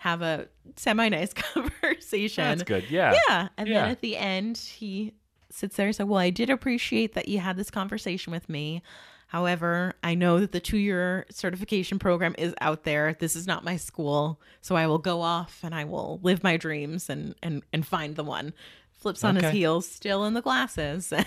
have 0.00 0.22
a 0.22 0.48
semi 0.76 1.08
nice 1.08 1.32
conversation. 1.34 2.44
That's 2.44 2.62
good. 2.62 2.90
Yeah. 2.90 3.14
Yeah. 3.28 3.48
And 3.56 3.68
Yeah. 3.68 3.82
then 3.82 3.90
at 3.90 4.00
the 4.00 4.16
end, 4.16 4.56
he 4.58 5.12
sits 5.50 5.76
there 5.76 5.86
and 5.86 5.94
says, 5.96 6.06
Well, 6.06 6.18
I 6.18 6.30
did 6.30 6.50
appreciate 6.50 7.14
that 7.14 7.28
you 7.28 7.38
had 7.40 7.56
this 7.56 7.70
conversation 7.70 8.32
with 8.32 8.48
me. 8.48 8.82
However, 9.28 9.94
I 10.04 10.14
know 10.14 10.38
that 10.40 10.52
the 10.52 10.60
two 10.60 10.76
year 10.78 11.26
certification 11.30 11.98
program 11.98 12.34
is 12.38 12.54
out 12.60 12.84
there. 12.84 13.14
This 13.18 13.34
is 13.34 13.46
not 13.46 13.64
my 13.64 13.76
school. 13.76 14.40
So 14.60 14.76
I 14.76 14.86
will 14.86 14.98
go 14.98 15.20
off 15.20 15.60
and 15.64 15.74
I 15.74 15.84
will 15.84 16.20
live 16.22 16.42
my 16.44 16.56
dreams 16.56 17.10
and, 17.10 17.34
and, 17.42 17.62
and 17.72 17.84
find 17.86 18.14
the 18.16 18.22
one. 18.24 18.54
Flips 18.92 19.24
on 19.24 19.36
his 19.36 19.50
heels, 19.52 19.88
still 19.88 20.24
in 20.24 20.34
the 20.34 20.42
glasses, 20.42 21.12
and, 21.12 21.26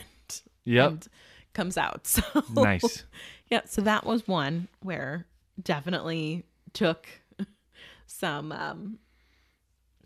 Yep. 0.65 0.89
and 0.91 1.07
comes 1.53 1.77
out. 1.77 2.07
So 2.07 2.23
Nice. 2.63 3.03
yeah, 3.49 3.61
so 3.65 3.81
that 3.81 4.05
was 4.05 4.27
one 4.27 4.69
where 4.81 5.25
definitely 5.61 6.45
took 6.73 7.07
some 8.07 8.51
um, 8.51 8.99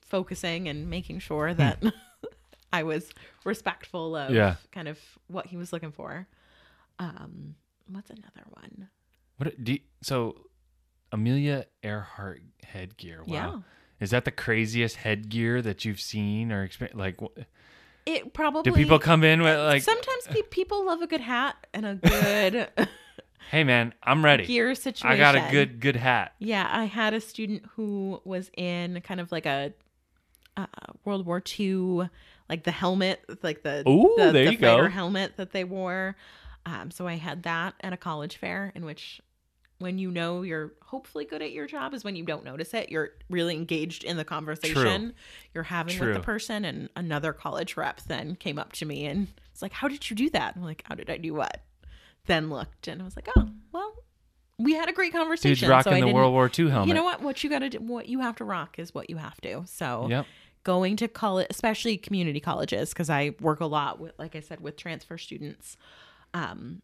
focusing 0.01 0.67
and 0.67 0.89
making 0.89 1.19
sure 1.19 1.53
that 1.53 1.81
I 2.73 2.83
was 2.83 3.11
respectful 3.45 4.15
of 4.15 4.29
Hmm. 4.29 4.35
Yeah. 4.35 4.55
kind 4.71 4.87
of 4.87 4.99
what 5.27 5.45
he 5.47 5.57
was 5.57 5.71
looking 5.71 5.91
for. 5.91 6.27
Um, 6.99 7.55
what's 7.93 8.09
another 8.09 8.43
one? 8.49 8.89
What 9.37 9.63
do 9.63 9.73
you, 9.73 9.79
so 10.01 10.35
Amelia 11.11 11.65
Earhart 11.83 12.41
headgear. 12.63 13.23
Wow. 13.23 13.33
Yeah. 13.33 13.59
Is 13.99 14.09
that 14.11 14.25
the 14.25 14.31
craziest 14.31 14.97
headgear 14.97 15.61
that 15.61 15.85
you've 15.85 16.01
seen 16.01 16.51
or 16.51 16.63
experienced? 16.63 16.97
Like, 16.97 17.19
It 18.05 18.33
probably 18.33 18.63
do 18.69 18.75
people 18.75 18.99
come 18.99 19.23
in 19.23 19.41
with 19.41 19.57
like, 19.59 19.81
sometimes 19.81 20.27
pe- 20.27 20.41
people 20.41 20.85
love 20.85 21.01
a 21.01 21.07
good 21.07 21.21
hat 21.21 21.55
and 21.73 21.85
a 21.85 21.95
good 21.95 22.67
hey 23.51 23.63
man, 23.63 23.93
I'm 24.03 24.25
ready. 24.25 24.45
gear 24.45 24.73
situation. 24.75 25.07
I 25.07 25.17
got 25.17 25.35
a 25.35 25.51
good 25.51 25.79
good 25.79 25.95
hat. 25.95 26.33
Yeah, 26.39 26.67
I 26.69 26.85
had 26.85 27.13
a 27.13 27.21
student 27.21 27.63
who 27.75 28.19
was 28.25 28.49
in 28.57 28.99
kind 29.01 29.19
of 29.21 29.31
like 29.31 29.45
a 29.45 29.73
uh, 30.57 30.65
World 31.05 31.25
War 31.25 31.41
II 31.59 32.09
like 32.49 32.63
the 32.63 32.71
helmet, 32.71 33.23
like 33.41 33.63
the 33.63 33.87
Ooh, 33.87 34.15
the, 34.17 34.31
there 34.31 34.45
the 34.45 34.51
you 34.51 34.57
go. 34.57 34.87
helmet 34.89 35.37
that 35.37 35.51
they 35.51 35.63
wore. 35.63 36.15
Um, 36.65 36.91
so 36.91 37.07
I 37.07 37.15
had 37.15 37.43
that 37.43 37.75
at 37.81 37.93
a 37.93 37.97
college 37.97 38.37
fair, 38.37 38.71
in 38.75 38.85
which 38.85 39.21
when 39.79 39.97
you 39.97 40.09
know 40.11 40.43
you're 40.43 40.73
hopefully 40.81 41.25
good 41.25 41.41
at 41.41 41.51
your 41.51 41.67
job 41.67 41.93
is 41.93 42.03
when 42.03 42.15
you 42.15 42.23
don't 42.23 42.45
notice 42.45 42.73
it. 42.73 42.89
You're 42.89 43.09
really 43.29 43.55
engaged 43.55 44.03
in 44.03 44.15
the 44.17 44.23
conversation 44.23 45.13
you're 45.53 45.63
having 45.63 45.99
with 45.99 46.13
the 46.13 46.19
person. 46.21 46.63
And 46.63 46.89
another 46.95 47.33
college 47.33 47.75
rep 47.75 47.99
then 48.01 48.35
came 48.35 48.57
up 48.57 48.71
to 48.73 48.85
me 48.85 49.05
and 49.05 49.27
it's 49.51 49.61
like, 49.61 49.73
"How 49.73 49.87
did 49.89 50.09
you 50.09 50.15
do 50.15 50.29
that?" 50.29 50.55
I'm 50.55 50.63
like, 50.63 50.83
"How 50.85 50.95
did 50.95 51.09
I 51.09 51.17
do 51.17 51.33
what?" 51.33 51.63
Then 52.27 52.49
looked 52.49 52.87
and 52.87 53.01
I 53.01 53.05
was 53.05 53.15
like, 53.15 53.27
"Oh, 53.35 53.49
well." 53.71 53.93
We 54.59 54.73
had 54.75 54.87
a 54.87 54.93
great 54.93 55.11
conversation. 55.11 55.49
Dude's 55.49 55.61
so 55.61 55.69
rocking 55.69 55.93
I 55.93 55.99
the 56.01 56.13
World 56.13 56.31
War 56.31 56.47
II 56.47 56.69
helmet. 56.69 56.87
you 56.87 56.93
know 56.93 57.03
what? 57.03 57.21
What 57.21 57.43
you 57.43 57.49
got 57.49 57.59
to 57.59 57.69
do, 57.69 57.79
what 57.79 58.07
you 58.07 58.19
have 58.19 58.35
to 58.35 58.45
rock 58.45 58.77
is 58.77 58.93
what 58.93 59.09
you 59.09 59.17
have 59.17 59.41
to. 59.41 59.63
So 59.65 60.07
Yep. 60.09 60.27
going 60.63 60.95
to 60.97 61.07
college, 61.07 61.47
especially 61.49 61.97
community 61.97 62.39
colleges, 62.39 62.89
because 62.89 63.09
I 63.09 63.35
work 63.41 63.61
a 63.61 63.65
lot 63.65 63.99
with, 63.99 64.13
like 64.19 64.35
I 64.35 64.41
said, 64.41 64.59
with 64.61 64.77
transfer 64.77 65.17
students. 65.17 65.75
Um, 66.33 66.81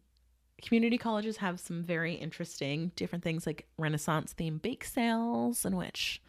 community 0.62 0.98
colleges 0.98 1.38
have 1.38 1.58
some 1.58 1.82
very 1.82 2.14
interesting 2.14 2.92
different 2.96 3.24
things 3.24 3.46
like 3.46 3.66
Renaissance 3.78 4.34
themed 4.36 4.62
bake 4.62 4.84
sales, 4.84 5.64
in 5.64 5.76
which 5.76 6.22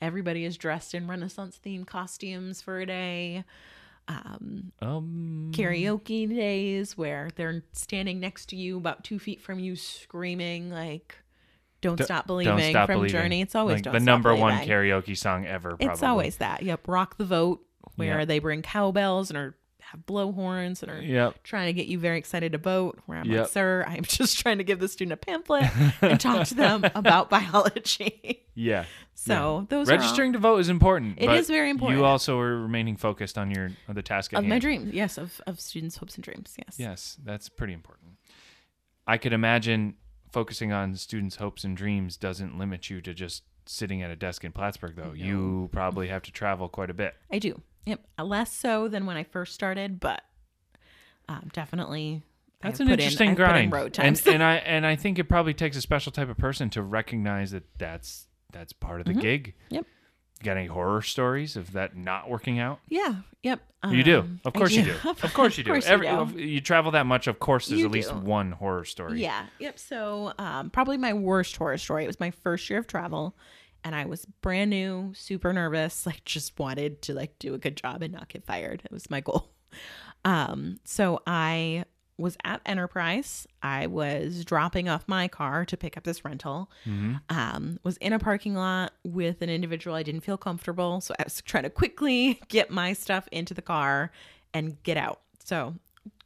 everybody 0.00 0.44
is 0.44 0.56
dressed 0.56 0.94
in 0.94 1.06
Renaissance 1.08 1.58
themed 1.64 1.86
costumes 1.86 2.60
for 2.62 2.80
a 2.80 2.86
day. 2.86 3.44
Um, 4.06 4.72
Um, 4.80 5.50
karaoke 5.54 6.28
days 6.28 6.96
where 6.96 7.28
they're 7.36 7.62
standing 7.72 8.20
next 8.20 8.46
to 8.50 8.56
you 8.56 8.78
about 8.78 9.04
two 9.04 9.18
feet 9.18 9.40
from 9.42 9.58
you 9.58 9.76
screaming 9.76 10.70
like 10.70 11.14
don't 11.82 11.96
D- 11.98 12.04
stop 12.04 12.26
believing 12.26 12.56
don't 12.56 12.70
stop 12.70 12.86
from 12.86 12.96
believing. 13.00 13.20
journey 13.20 13.40
it's 13.42 13.54
always 13.54 13.84
like 13.84 13.92
the 13.92 14.00
number 14.00 14.34
one 14.34 14.60
karaoke 14.66 15.14
song 15.16 15.44
ever. 15.46 15.70
Probably. 15.76 15.86
it's 15.92 16.02
always 16.02 16.36
that 16.38 16.62
yep 16.62 16.88
rock 16.88 17.18
the 17.18 17.24
vote 17.26 17.60
where 17.96 18.20
Yeah. 18.20 18.24
they 18.24 18.38
bring 18.38 18.62
cowbells 18.62 19.28
and 19.30 19.36
are 19.36 19.56
have 19.92 20.00
blowhorns 20.06 20.82
and 20.82 20.90
are 20.92 21.00
Yep. 21.00 21.42
trying 21.42 21.66
to 21.66 21.72
get 21.72 21.86
you 21.86 21.98
very 21.98 22.18
excited 22.18 22.52
to 22.52 22.58
vote 22.58 22.98
where 23.06 23.18
i'm 23.18 23.24
Yep. 23.30 23.40
like 23.40 23.48
sir 23.50 23.84
i'm 23.88 24.02
just 24.18 24.38
trying 24.38 24.58
to 24.58 24.64
give 24.64 24.78
the 24.80 24.88
student 24.88 25.12
a 25.12 25.16
pamphlet 25.16 25.64
and 26.02 26.20
talk 26.20 26.46
to 26.48 26.54
them 26.54 26.84
about 26.94 27.30
biology 27.30 28.42
Yeah. 28.54 28.84
so 29.14 29.66
those 29.70 29.88
are 29.88 29.92
all- 29.92 29.98
Registering 29.98 30.32
to 30.34 30.38
vote 30.38 30.58
is 30.58 30.68
important. 30.68 31.18
It 31.18 31.30
is 31.30 31.48
very 31.48 31.70
important. 31.70 31.98
You 31.98 32.04
also 32.04 32.38
are 32.38 32.60
remaining 32.60 32.96
focused 32.96 33.38
on 33.38 33.50
your 33.50 33.70
on 33.88 33.94
the 33.94 34.02
task 34.02 34.32
at 34.32 34.38
of 34.40 34.44
my 34.44 34.50
hand. 34.54 34.62
dreams 34.62 34.92
yes 34.92 35.16
of, 35.18 35.40
of 35.46 35.60
students 35.60 35.96
hopes 35.96 36.14
and 36.16 36.24
dreams 36.24 36.54
yes 36.58 36.76
Yes, 36.78 37.16
that's 37.24 37.48
pretty 37.48 37.72
important. 37.72 38.12
I 39.06 39.16
could 39.16 39.32
imagine 39.32 39.94
focusing 40.32 40.70
on 40.72 40.94
students' 40.96 41.36
hopes 41.36 41.64
and 41.64 41.74
dreams 41.76 42.16
doesn't 42.18 42.58
limit 42.58 42.90
you 42.90 43.00
to 43.00 43.14
just 43.14 43.42
sitting 43.64 44.02
at 44.02 44.10
a 44.10 44.16
desk 44.16 44.44
in 44.44 44.52
Plattsburgh, 44.52 44.96
though. 44.96 45.12
You 45.14 45.68
probably 45.72 46.08
have 46.08 46.22
to 46.24 46.32
travel 46.32 46.68
quite 46.68 46.90
a 46.90 46.94
bit. 46.94 47.14
I 47.30 47.38
do. 47.38 47.60
Yep. 47.88 48.00
Less 48.22 48.52
so 48.52 48.88
than 48.88 49.06
when 49.06 49.16
I 49.16 49.24
first 49.24 49.54
started, 49.54 49.98
but 50.00 50.22
um, 51.28 51.48
definitely. 51.52 52.22
That's 52.60 52.80
an 52.80 52.88
interesting 52.88 53.30
in 53.30 53.34
grind, 53.36 53.72
and 53.98 54.20
and 54.26 54.42
I 54.42 54.56
and 54.56 54.84
I 54.84 54.96
think 54.96 55.18
it 55.20 55.24
probably 55.24 55.54
takes 55.54 55.76
a 55.76 55.80
special 55.80 56.10
type 56.10 56.28
of 56.28 56.36
person 56.36 56.70
to 56.70 56.82
recognize 56.82 57.52
that 57.52 57.62
that's 57.78 58.26
that's 58.52 58.72
part 58.72 59.00
of 59.00 59.06
the 59.06 59.14
gig. 59.14 59.54
Mm-hmm. 59.66 59.74
Yep. 59.76 59.86
You 60.40 60.44
got 60.44 60.56
any 60.56 60.66
horror 60.66 61.02
stories 61.02 61.56
of 61.56 61.72
that 61.72 61.96
not 61.96 62.28
working 62.30 62.58
out? 62.58 62.80
yeah. 62.88 63.16
Yep. 63.42 63.60
you 63.90 64.02
do. 64.02 64.18
Um, 64.20 64.40
Of 64.44 64.52
course 64.54 64.72
you 64.72 64.82
do. 64.82 64.94
Of 65.04 65.32
course 65.34 65.56
you 65.56 65.64
do. 65.64 65.70
course 65.70 65.86
you 65.86 65.92
Every, 65.92 66.06
do. 66.08 66.40
you 66.42 66.60
travel 66.60 66.90
that 66.92 67.06
much. 67.06 67.28
Of 67.28 67.38
course, 67.38 67.68
there's 67.68 67.80
You 67.80 67.86
at 67.86 67.92
least 67.92 68.10
do. 68.10 68.16
one 68.18 68.50
horror 68.50 68.84
story. 68.84 69.20
Yeah. 69.22 69.46
Yep. 69.60 69.78
So, 69.78 70.32
um, 70.38 70.70
probably 70.70 70.96
my 70.96 71.12
worst 71.14 71.56
horror 71.56 71.78
story. 71.78 72.02
It 72.04 72.08
was 72.08 72.18
my 72.18 72.32
first 72.32 72.68
year 72.68 72.80
of 72.80 72.88
travel, 72.88 73.36
and 73.84 73.94
I 73.94 74.06
was 74.06 74.24
brand 74.42 74.70
new, 74.70 75.12
super 75.14 75.52
nervous, 75.52 76.06
like 76.06 76.24
just 76.24 76.58
wanted 76.58 77.02
to 77.02 77.14
like 77.14 77.38
do 77.38 77.54
a 77.54 77.58
good 77.58 77.76
job 77.76 78.02
and 78.02 78.12
not 78.12 78.28
get 78.28 78.44
fired. 78.44 78.82
It 78.84 78.92
was 78.92 79.10
my 79.10 79.20
goal. 79.20 79.50
Um, 80.24 80.80
so 80.84 81.22
I 81.26 81.84
was 82.18 82.36
at 82.44 82.60
Enterprise. 82.66 83.46
I 83.62 83.86
was 83.86 84.44
dropping 84.44 84.88
off 84.88 85.04
my 85.06 85.28
car 85.28 85.64
to 85.66 85.76
pick 85.76 85.96
up 85.96 86.02
this 86.02 86.24
rental. 86.24 86.70
Um, 87.30 87.78
was 87.84 87.96
in 87.98 88.12
a 88.12 88.18
parking 88.18 88.54
lot 88.54 88.92
with 89.04 89.40
an 89.40 89.48
individual 89.48 89.94
I 89.94 90.02
didn't 90.02 90.22
feel 90.22 90.36
comfortable, 90.36 91.00
so 91.00 91.14
I 91.18 91.22
was 91.24 91.40
trying 91.46 91.62
to 91.62 91.70
quickly 91.70 92.40
get 92.48 92.70
my 92.70 92.92
stuff 92.92 93.28
into 93.30 93.54
the 93.54 93.62
car 93.62 94.10
and 94.52 94.82
get 94.82 94.96
out. 94.96 95.20
So 95.44 95.76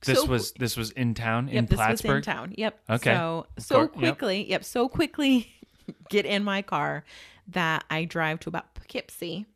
This 0.07 0.21
so 0.21 0.27
was 0.27 0.53
this 0.53 0.77
was 0.77 0.91
in 0.93 1.13
town 1.15 1.49
in 1.49 1.55
Yep, 1.57 1.69
this 1.69 1.79
was 1.79 1.87
Plattsburgh. 1.87 2.17
in 2.17 2.23
town. 2.23 2.55
Yep. 2.57 2.81
Okay. 2.91 3.15
So 3.15 3.47
so 3.59 3.75
course, 3.89 3.91
yep. 4.03 4.19
quickly, 4.19 4.49
yep. 4.51 4.65
so 4.65 4.89
quickly 4.89 5.53
get 6.09 6.25
in 6.25 6.43
my 6.43 6.63
car 6.63 7.05
that 7.49 7.85
I 7.91 8.05
drive 8.05 8.41
to 8.41 8.49
about 8.49 8.75
Poughkeepsie. 8.75 9.47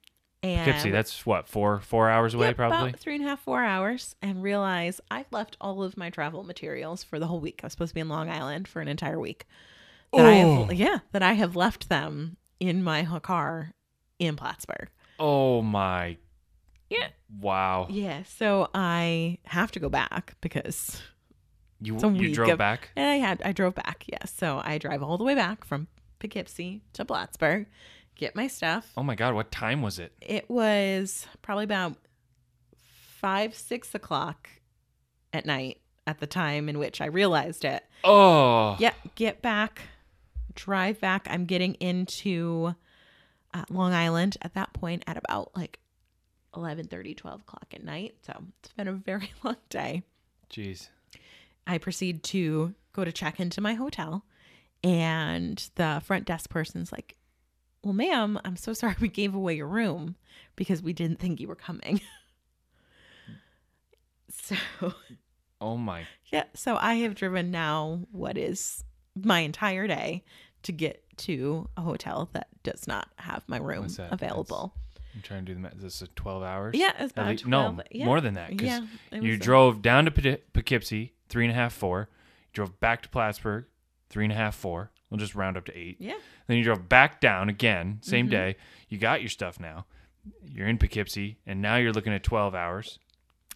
And 0.43 0.64
Poughkeepsie, 0.64 0.91
that's 0.91 1.24
what 1.26 1.49
four 1.49 1.80
four 1.80 2.09
hours 2.11 2.34
away, 2.34 2.53
probably. 2.55 2.91
about 2.91 3.01
three 3.01 3.14
and 3.16 3.24
a 3.24 3.28
half, 3.28 3.41
four 3.41 3.64
hours, 3.64 4.14
and 4.22 4.43
realize 4.43 5.01
I've 5.11 5.32
left 5.32 5.57
all 5.61 5.82
of 5.82 5.97
my 5.97 6.11
travel 6.11 6.45
materials 6.45 7.03
for 7.03 7.18
the 7.18 7.26
whole 7.26 7.41
week. 7.41 7.61
I 7.62 7.66
was 7.66 7.72
supposed 7.72 7.91
to 7.91 7.95
be 7.95 8.01
in 8.01 8.09
Long 8.09 8.28
Island 8.28 8.68
for 8.68 8.80
an 8.80 8.89
entire 8.89 9.18
week. 9.18 9.47
That 10.12 10.26
I 10.26 10.43
Oh. 10.43 10.64
have, 10.66 10.72
yeah, 10.74 10.99
that 11.12 11.22
I 11.22 11.32
have 11.32 11.57
left 11.57 11.89
them 11.89 12.37
in 12.61 12.84
my 12.84 13.05
car 13.22 13.72
in 14.18 14.37
Plattsburgh. 14.37 14.89
Oh 15.18 15.62
my! 15.62 16.16
Yeah. 16.91 17.09
Wow. 17.41 17.87
Yeah, 17.91 18.22
so 18.22 18.68
I 18.74 19.39
have 19.47 19.72
to 19.72 19.80
go 19.80 19.89
back 19.89 20.34
because 20.41 21.03
You 21.80 21.99
you 22.12 22.32
drove 22.32 22.51
of- 22.51 22.59
back. 22.59 22.91
And 22.95 23.07
I 23.09 23.16
had 23.16 23.43
I 23.43 23.51
drove 23.53 23.74
back, 23.74 24.05
yes. 24.07 24.32
So 24.37 24.61
I 24.62 24.78
drive 24.78 25.03
all 25.03 25.18
the 25.18 25.24
way 25.24 25.34
back 25.34 25.64
from 25.64 25.89
Poughkeepsie 26.18 26.82
to 26.94 27.04
Plattsburgh, 27.04 27.66
get 28.14 28.34
my 28.34 28.46
stuff. 28.46 28.92
Oh 28.96 29.02
my 29.02 29.14
God! 29.14 29.34
What 29.34 29.50
time 29.50 29.82
was 29.82 29.98
it? 29.98 30.12
It 30.20 30.48
was 30.50 31.26
probably 31.42 31.64
about 31.64 31.94
five, 32.76 33.54
six 33.54 33.94
o'clock 33.94 34.48
at 35.32 35.46
night 35.46 35.80
at 36.06 36.20
the 36.20 36.26
time 36.26 36.68
in 36.68 36.78
which 36.78 37.00
I 37.00 37.06
realized 37.06 37.64
it. 37.64 37.84
Oh. 38.04 38.76
Yeah, 38.78 38.92
get 39.14 39.42
back, 39.42 39.82
drive 40.54 41.00
back. 41.00 41.26
I'm 41.28 41.44
getting 41.46 41.74
into 41.74 42.74
uh, 43.52 43.64
Long 43.70 43.92
Island 43.92 44.36
at 44.42 44.54
that 44.54 44.72
point 44.72 45.02
at 45.06 45.16
about 45.16 45.50
like 45.56 45.80
11 46.56 46.86
30, 46.86 47.14
12 47.14 47.40
o'clock 47.40 47.66
at 47.72 47.84
night. 47.84 48.14
So 48.22 48.32
it's 48.60 48.72
been 48.72 48.88
a 48.88 48.92
very 48.92 49.32
long 49.42 49.56
day. 49.68 50.02
Jeez. 50.50 50.88
I 51.66 51.78
proceed 51.78 52.22
to 52.24 52.74
go 52.92 53.04
to 53.04 53.12
check 53.12 53.40
into 53.40 53.60
my 53.60 53.74
hotel, 53.74 54.24
and 54.87 55.68
the 55.74 56.01
front 56.05 56.24
desk 56.26 56.49
person's 56.51 56.93
like, 56.93 57.16
Well, 57.82 57.93
ma'am, 57.95 58.39
I'm 58.45 58.57
so 58.57 58.72
sorry 58.72 58.95
we 59.01 59.09
gave 59.09 59.34
away 59.34 59.55
your 59.57 59.66
room 59.66 60.16
because 60.55 60.82
we 60.82 60.93
didn't 60.93 61.18
think 61.18 61.41
you 61.41 61.49
were 61.49 61.55
coming. 61.57 62.01
so, 64.30 64.57
Oh 65.61 65.76
my. 65.76 66.07
yeah, 66.32 66.45
so 66.55 66.76
I 66.80 66.95
have 66.97 67.14
driven 67.14 67.51
now 67.51 68.01
what 68.12 68.37
is 68.37 68.84
my 69.14 69.41
entire 69.41 69.87
day 69.87 70.24
to 70.64 70.72
get 70.72 71.03
to 71.18 71.68
a 71.76 71.80
hotel 71.80 72.28
that 72.32 72.49
does 72.62 72.87
not 72.87 73.09
have 73.16 73.43
my 73.49 73.57
room 73.57 73.87
available. 74.11 74.74
I'm 75.14 75.22
trying 75.22 75.47
to 75.47 75.53
do 75.53 75.55
the 75.55 75.61
math. 75.61 75.76
Is 75.76 75.82
this 75.82 76.03
a 76.03 76.09
12 76.09 76.43
hours? 76.43 76.74
Yeah, 76.76 76.93
it's 76.99 77.12
about 77.12 77.28
least- 77.28 77.45
12. 77.45 77.76
No, 77.76 77.82
yeah. 77.91 78.05
more 78.05 78.20
than 78.20 78.34
that. 78.34 78.51
'cause 78.51 78.61
Yeah, 78.66 78.80
you 79.12 79.30
was 79.30 79.37
a- 79.37 79.43
drove 79.43 79.80
down 79.80 80.05
to 80.05 80.11
Poughke- 80.11 80.43
Poughkeepsie, 80.53 81.14
three 81.30 81.45
and 81.47 81.53
a 81.53 81.55
half, 81.55 81.72
four. 81.72 82.11
You 82.11 82.51
drove 82.53 82.78
back 82.80 83.03
to 83.03 83.09
Plattsburgh, 83.09 83.64
three 84.09 84.24
and 84.24 84.32
a 84.32 84.36
half, 84.36 84.54
four. 84.54 84.90
We'll 85.11 85.18
just 85.18 85.34
round 85.34 85.57
up 85.57 85.64
to 85.66 85.76
eight. 85.78 85.96
Yeah. 86.00 86.14
Then 86.46 86.57
you 86.59 86.64
drove 86.64 86.88
back 86.88 87.20
down 87.20 87.48
again, 87.48 87.98
same 88.02 88.26
Mhm. 88.26 88.30
day. 88.30 88.57
You 88.88 88.98
got 88.98 89.20
your 89.22 89.28
stuff 89.30 89.61
now. 89.61 89.86
You're 90.44 90.66
in 90.66 90.78
Poughkeepsie, 90.78 91.38
and 91.46 91.62
now 91.62 91.76
you're 91.76 91.92
looking 91.92 92.12
at 92.12 92.22
12 92.24 92.54
hours. 92.54 92.98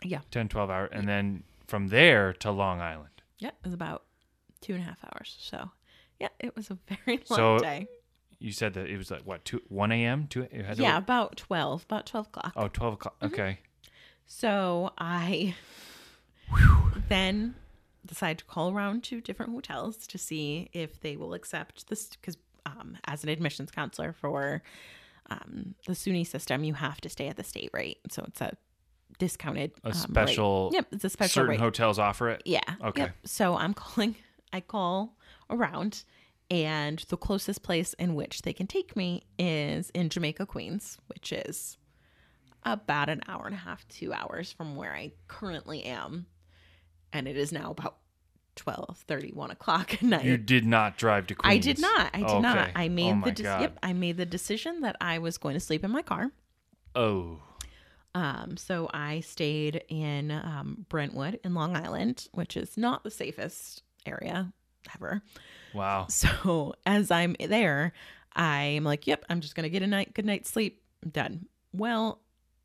Yeah. 0.03 0.20
10, 0.30 0.48
12 0.48 0.70
hours. 0.70 0.90
And 0.92 1.09
then 1.09 1.42
from 1.66 1.88
there 1.88 2.32
to 2.34 2.51
Long 2.53 2.80
Island. 2.80 3.22
Yeah, 3.38 3.48
it 3.48 3.55
was 3.64 3.72
about 3.74 4.05
two 4.61 4.74
and 4.74 4.82
a 4.82 4.86
half 4.86 4.98
hours. 5.05 5.36
So, 5.40 5.70
yeah, 6.20 6.28
it 6.38 6.55
was 6.55 6.70
a 6.70 6.78
very 6.88 7.18
long 7.30 7.36
So, 7.36 7.59
day. 7.59 7.88
You 8.38 8.53
said 8.53 8.74
that 8.74 8.86
it 8.88 8.96
was 8.96 9.11
like, 9.11 9.22
what, 9.22 9.44
2, 9.44 9.61
1 9.68 9.92
a.m.? 9.92 10.26
Two, 10.28 10.42
it 10.42 10.64
had 10.64 10.76
to- 10.76 10.82
Yeah, 10.82 10.96
about 10.96 11.36
12, 11.36 11.84
about 11.84 12.07
12 12.07 12.28
o'clock. 12.28 12.53
Oh, 12.57 12.68
12 12.68 12.94
o'clock. 12.94 13.16
Mm-hmm. 13.20 13.34
Okay. 13.34 13.59
So 14.26 14.92
I 14.96 15.55
then 17.09 17.55
decide 18.11 18.36
to 18.38 18.44
call 18.44 18.72
around 18.74 19.04
to 19.04 19.20
different 19.20 19.52
hotels 19.52 20.06
to 20.08 20.18
see 20.18 20.68
if 20.72 21.00
they 21.00 21.16
will 21.16 21.32
accept 21.32 21.88
this. 21.88 22.08
Because 22.08 22.36
um, 22.66 22.98
as 23.06 23.22
an 23.22 23.30
admissions 23.30 23.70
counselor 23.70 24.12
for 24.12 24.62
um, 25.30 25.74
the 25.86 25.92
SUNY 25.92 26.26
system, 26.26 26.64
you 26.64 26.74
have 26.74 27.00
to 27.02 27.08
stay 27.08 27.28
at 27.28 27.36
the 27.36 27.44
state 27.44 27.70
rate. 27.72 27.98
So 28.11 28.24
it's 28.26 28.40
a 28.40 28.52
discounted 29.18 29.70
A 29.84 29.88
um, 29.88 29.92
rate. 29.92 29.96
special- 30.02 30.70
Yep, 30.72 30.86
it's 30.92 31.04
a 31.04 31.11
special 31.11 31.32
Certain 31.42 31.50
rate. 31.50 31.61
hotels 31.61 31.98
offer 31.98 32.28
it. 32.30 32.42
Yeah. 32.44 32.61
Okay. 32.84 33.02
Yep. 33.02 33.14
So 33.24 33.56
I'm 33.56 33.74
calling, 33.82 34.16
I 34.52 34.61
call 34.61 35.16
around, 35.48 36.02
and 36.50 36.98
the 37.08 37.16
closest 37.16 37.62
place 37.62 37.92
in 37.94 38.16
which 38.16 38.42
they 38.42 38.52
can 38.52 38.66
take 38.66 38.96
me 38.96 39.22
is 39.38 39.90
in 39.90 40.08
Jamaica, 40.08 40.46
Queens, 40.46 40.98
which 41.06 41.32
is 41.32 41.76
about 42.64 43.08
an 43.08 43.20
hour 43.28 43.46
and 43.46 43.54
a 43.54 43.58
half, 43.58 43.86
two 43.88 44.12
hours 44.12 44.50
from 44.52 44.74
where 44.74 44.92
I 44.92 45.12
currently 45.28 45.84
am. 45.84 46.26
And 47.12 47.26
it 47.28 47.36
is 47.36 47.52
now 47.52 47.70
about 47.70 47.96
12 48.61 49.04
1 49.32 49.50
o'clock 49.50 49.94
at 49.94 50.02
night. 50.02 50.24
You 50.24 50.36
did 50.36 50.66
not 50.66 50.98
drive 50.98 51.26
to 51.28 51.34
Queens. 51.34 51.54
I 51.54 51.58
did 51.58 51.80
not. 51.80 52.11
I 52.12 52.18
did 52.18 52.42
not. 52.42 52.68
I 52.74 52.88
made 52.90 53.14
oh 53.14 53.22
the 53.24 53.32
de- 53.32 53.42
yep. 53.42 53.78
I 53.82 53.94
made 53.94 54.18
the 54.18 54.26
decision 54.26 54.82
that 54.82 54.96
I 55.00 55.18
was 55.18 55.38
going 55.38 55.54
to 55.54 55.61
sleep 55.61 55.82
in 55.82 55.90
my 55.90 56.02
car. 56.02 56.30
Oh. 56.94 57.38
Um, 58.14 58.58
so 58.58 58.90
I 58.92 59.20
stayed 59.20 59.82
in 59.88 60.30
um, 60.30 60.84
Brentwood 60.90 61.40
in 61.42 61.54
Long 61.54 61.74
Island, 61.74 62.28
which 62.32 62.54
is 62.54 62.76
not 62.76 63.02
the 63.02 63.11
safest 63.11 63.82
area 64.04 64.52
ever. 64.94 65.22
Wow. 65.72 66.06
So 66.11 66.74
as 66.84 67.11
I'm 67.11 67.36
there, 67.40 67.94
I'm 68.36 68.84
like, 68.84 69.06
yep, 69.06 69.24
I'm 69.30 69.40
just 69.40 69.54
gonna 69.54 69.70
get 69.70 69.82
a 69.82 69.86
night 69.86 70.12
good 70.12 70.26
night's 70.26 70.50
sleep. 70.50 70.82
I'm 71.02 71.11
done. 71.11 71.46
Well, 71.72 72.20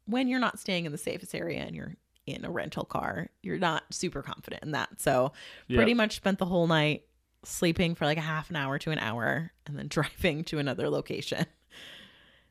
when 0.07 0.27
you're 0.27 0.39
not 0.41 0.59
staying 0.59 0.85
in 0.85 0.91
the 0.91 0.97
safest 0.97 1.33
area 1.33 1.59
and 1.59 1.73
you're 1.73 1.95
in 2.25 2.43
a 2.45 2.49
rental 2.51 2.83
car, 2.85 3.29
you're 3.43 3.57
not 3.59 3.83
super 3.91 4.21
confident 4.21 4.63
in 4.63 4.71
that. 4.71 4.99
So 5.01 5.31
Yep. 5.67 5.77
pretty 5.77 5.93
much 5.93 6.15
spent 6.15 6.39
the 6.39 6.45
whole 6.45 6.67
night 6.67 7.03
sleeping 7.43 7.93
for 7.95 8.05
like 8.05 8.17
a 8.17 8.21
half 8.21 8.49
an 8.49 8.55
hour 8.55 8.79
to 8.79 8.91
an 8.91 8.99
hour 8.99 9.51
and 9.67 9.77
then 9.77 9.87
driving 9.89 10.43
to 10.45 10.57
another 10.59 10.89
location. 10.89 11.45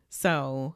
So 0.09 0.75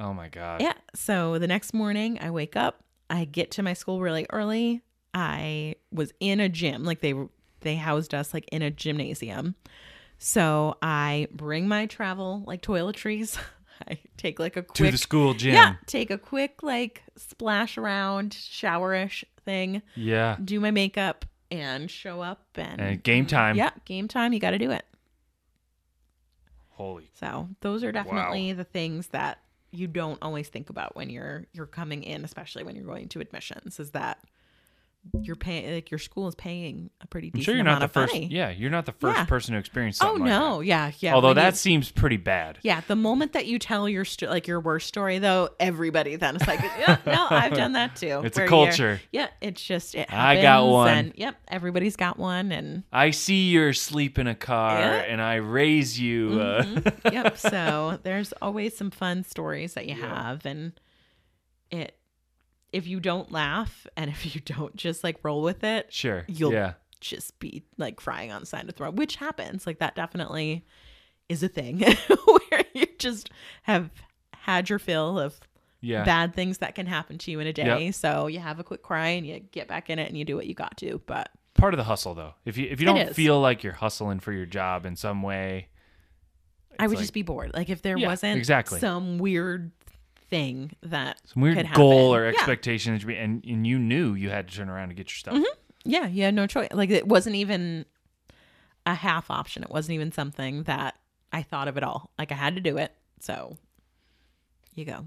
Oh 0.00 0.12
my 0.12 0.28
god. 0.28 0.60
yeah. 0.60 0.74
So 0.94 1.38
the 1.38 1.46
next 1.48 1.72
morning, 1.74 2.18
I 2.20 2.30
wake 2.30 2.56
up. 2.56 2.84
I 3.10 3.24
get 3.24 3.50
to 3.52 3.62
my 3.62 3.72
school 3.72 4.00
really 4.00 4.26
early. 4.30 4.82
I 5.14 5.76
was 5.90 6.12
in 6.20 6.40
a 6.40 6.48
gym, 6.48 6.84
like 6.84 7.00
they 7.00 7.14
were- 7.14 7.30
they 7.60 7.74
housed 7.76 8.14
us 8.14 8.32
like 8.32 8.46
in 8.52 8.62
a 8.62 8.70
gymnasium. 8.70 9.54
So 10.18 10.76
I 10.82 11.26
bring 11.32 11.66
my 11.66 11.86
travel 11.86 12.44
like 12.46 12.62
toiletries. 12.62 13.38
I 13.88 13.98
take 14.16 14.38
like 14.38 14.56
a 14.56 14.62
To 14.62 14.90
the 14.90 14.98
school 14.98 15.34
gym. 15.34 15.54
yeah, 15.54 15.74
take 15.86 16.10
a 16.10 16.18
quick 16.18 16.62
like 16.62 17.02
splash 17.16 17.78
around 17.78 18.32
showerish 18.32 19.24
thing, 19.44 19.82
Yeah. 19.94 20.36
do 20.42 20.60
my 20.60 20.70
makeup, 20.70 21.24
and 21.50 21.90
show 21.90 22.20
up 22.20 22.46
and, 22.56 22.80
And 22.80 23.02
game 23.02 23.24
mm-hmm. 23.24 23.36
time. 23.36 23.56
Yeah, 23.56 23.70
game 23.84 24.08
time. 24.08 24.32
You 24.32 24.40
got 24.40 24.50
to 24.50 24.58
do 24.58 24.70
it. 24.70 24.84
Holy. 26.70 27.10
So 27.14 27.48
those 27.60 27.82
are 27.82 27.90
definitely 27.90 28.52
the 28.52 28.64
things 28.64 29.08
that 29.08 29.38
you 29.70 29.86
don't 29.86 30.18
always 30.22 30.48
think 30.48 30.70
about 30.70 30.94
when 30.96 31.10
you're 31.10 31.46
you're 31.52 31.66
coming 31.66 32.02
in, 32.02 32.24
especially 32.24 32.62
when 32.62 32.76
you're 32.76 32.84
going 32.84 33.08
to 33.08 33.20
admissions, 33.20 33.80
is 33.80 33.90
that 33.90 34.18
you're 35.22 35.36
paying 35.36 35.72
like 35.74 35.90
your 35.90 35.98
school 35.98 36.28
is 36.28 36.34
paying 36.34 36.90
a 37.00 37.06
pretty 37.06 37.30
I'm 37.34 37.40
sure 37.40 37.54
you're 37.54 37.62
amount 37.62 37.80
not 37.80 37.92
the 37.92 38.00
of 38.00 38.04
first. 38.08 38.14
money. 38.14 38.26
Yeah, 38.30 38.50
you're 38.50 38.70
not 38.70 38.84
the 38.84 38.92
first 38.92 39.16
Yeah. 39.16 39.24
person 39.24 39.54
to 39.54 39.58
experience 39.58 40.02
oh 40.02 40.12
like 40.12 40.22
no, 40.22 40.58
that. 40.58 40.66
yeah, 40.66 40.90
yeah. 40.98 41.14
Although 41.14 41.28
when 41.28 41.36
you- 41.38 41.42
that 41.44 41.56
seems 41.56 41.90
pretty 41.90 42.18
bad. 42.18 42.58
yeah, 42.62 42.82
the 42.86 42.96
moment 42.96 43.32
that 43.32 43.46
you 43.46 43.58
tell 43.58 43.88
your 43.88 44.04
sto- 44.04 44.28
like 44.28 44.46
your 44.46 44.60
worst 44.60 44.86
story, 44.86 45.18
though, 45.18 45.48
everybody 45.58 46.16
then 46.16 46.36
is 46.36 46.46
like, 46.46 46.60
yeah, 46.60 46.98
no, 47.06 47.26
I've 47.30 47.54
done 47.54 47.72
that 47.72 47.96
too. 47.96 48.20
It's 48.24 48.36
a 48.36 48.46
culture. 48.46 49.00
Yeah, 49.10 49.28
it's 49.40 49.62
just 49.64 49.94
it. 49.94 50.12
I 50.12 50.42
got 50.42 50.66
one. 50.66 50.88
And, 50.88 51.12
yep, 51.16 51.36
everybody's 51.48 51.96
got 51.96 52.18
one, 52.18 52.52
and 52.52 52.82
I 52.92 53.10
see 53.12 53.48
you're 53.48 53.70
asleep 53.70 54.18
in 54.18 54.26
a 54.26 54.34
car 54.34 54.78
Yeah. 54.78 54.94
and 55.08 55.22
I 55.22 55.36
raise 55.36 55.98
you. 55.98 56.38
Uh, 56.40 56.62
Mhm. 56.64 57.12
yep. 57.12 57.38
So 57.38 57.98
there's 58.02 58.32
always 58.42 58.76
some 58.76 58.90
fun 58.90 59.24
stories 59.24 59.72
that 59.74 59.86
you 59.86 59.94
Yeah. 59.94 60.06
have, 60.30 60.44
and 60.44 60.72
it. 61.70 61.94
If 62.72 62.86
you 62.86 63.00
don't 63.00 63.32
laugh 63.32 63.86
and 63.96 64.10
if 64.10 64.34
you 64.34 64.40
don't 64.42 64.76
just 64.76 65.02
like 65.04 65.18
roll 65.22 65.42
with 65.42 65.64
it, 65.64 65.92
sure. 65.92 66.24
You'll- 66.28 66.52
yeah. 66.52 66.74
just 67.00 67.38
be 67.38 67.62
like 67.76 67.96
crying 67.96 68.32
on 68.32 68.40
the 68.40 68.46
side 68.46 68.62
of 68.62 68.66
the 68.66 68.72
throat, 68.72 68.94
which 68.94 69.16
happens. 69.16 69.66
Like 69.66 69.78
that 69.78 69.94
definitely 69.94 70.66
is 71.28 71.42
a 71.42 71.48
thing 71.48 71.78
where 72.50 72.64
you 72.74 72.86
just 72.98 73.30
have 73.62 73.90
had 74.34 74.68
your 74.68 74.78
fill 74.78 75.18
of 75.18 75.38
Yeah. 75.80 76.04
bad 76.04 76.34
things 76.34 76.58
that 76.58 76.74
can 76.74 76.86
happen 76.86 77.16
to 77.18 77.30
you 77.30 77.38
in 77.40 77.46
a 77.46 77.52
day. 77.52 77.84
Yep. 77.86 77.94
So 77.94 78.26
you 78.26 78.40
have 78.40 78.58
a 78.58 78.64
quick 78.64 78.82
cry 78.82 79.08
and 79.08 79.26
you 79.26 79.38
get 79.40 79.68
back 79.68 79.90
in 79.90 79.98
it 79.98 80.08
and 80.08 80.16
you 80.18 80.24
do 80.24 80.34
what 80.36 80.46
you 80.46 80.54
got 80.54 80.76
to. 80.78 81.00
But 81.06 81.30
Part 81.54 81.72
of 81.74 81.78
the 81.78 81.84
hustle 81.84 82.14
though. 82.14 82.34
If 82.44 82.56
you 82.56 82.68
if 82.70 82.80
you 82.80 82.86
don't 82.86 83.14
feel 83.14 83.40
like 83.40 83.62
you're 83.64 83.72
hustling 83.72 84.20
for 84.20 84.32
your 84.32 84.46
job 84.46 84.84
in 84.86 84.94
some 84.96 85.22
way, 85.22 85.68
I 86.78 86.86
would 86.86 86.96
like 86.96 87.02
just 87.02 87.12
be 87.12 87.22
bored. 87.22 87.52
Like 87.54 87.68
if 87.70 87.82
there 87.82 87.96
Yeah, 87.98 88.06
wasn't 88.08 88.38
exactly. 88.38 88.78
some 88.78 89.18
weird 89.18 89.72
thing 90.28 90.72
that 90.82 91.20
some 91.26 91.42
weird 91.42 91.56
could 91.56 91.72
goal 91.74 92.14
or 92.14 92.24
Yeah. 92.24 92.30
expectation 92.36 92.92
that 92.94 93.02
you 93.02 93.10
and, 93.10 93.44
and 93.44 93.66
you 93.66 93.78
knew 93.78 94.14
you 94.14 94.30
had 94.30 94.48
to 94.48 94.56
turn 94.56 94.68
around 94.68 94.90
and 94.90 94.96
get 94.96 95.08
your 95.10 95.16
stuff. 95.16 95.34
Mm-hmm. 95.34 95.44
Yeah, 95.84 96.06
you 96.06 96.22
had 96.24 96.34
no 96.34 96.46
choice. 96.46 96.68
Like 96.72 96.90
it 96.90 97.06
wasn't 97.06 97.36
even 97.36 97.84
a 98.86 98.94
half 98.94 99.30
option. 99.30 99.62
It 99.62 99.70
wasn't 99.70 99.94
even 99.94 100.12
something 100.12 100.62
that 100.64 100.96
I 101.32 101.42
thought 101.42 101.68
of 101.68 101.76
at 101.76 101.82
all. 101.82 102.10
Like 102.18 102.32
I 102.32 102.34
had 102.36 102.54
to 102.56 102.60
do 102.60 102.78
it. 102.78 102.92
So 103.20 103.56
you 104.74 104.84
go. 104.84 105.04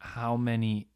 How 0.00 0.36
many 0.36 0.87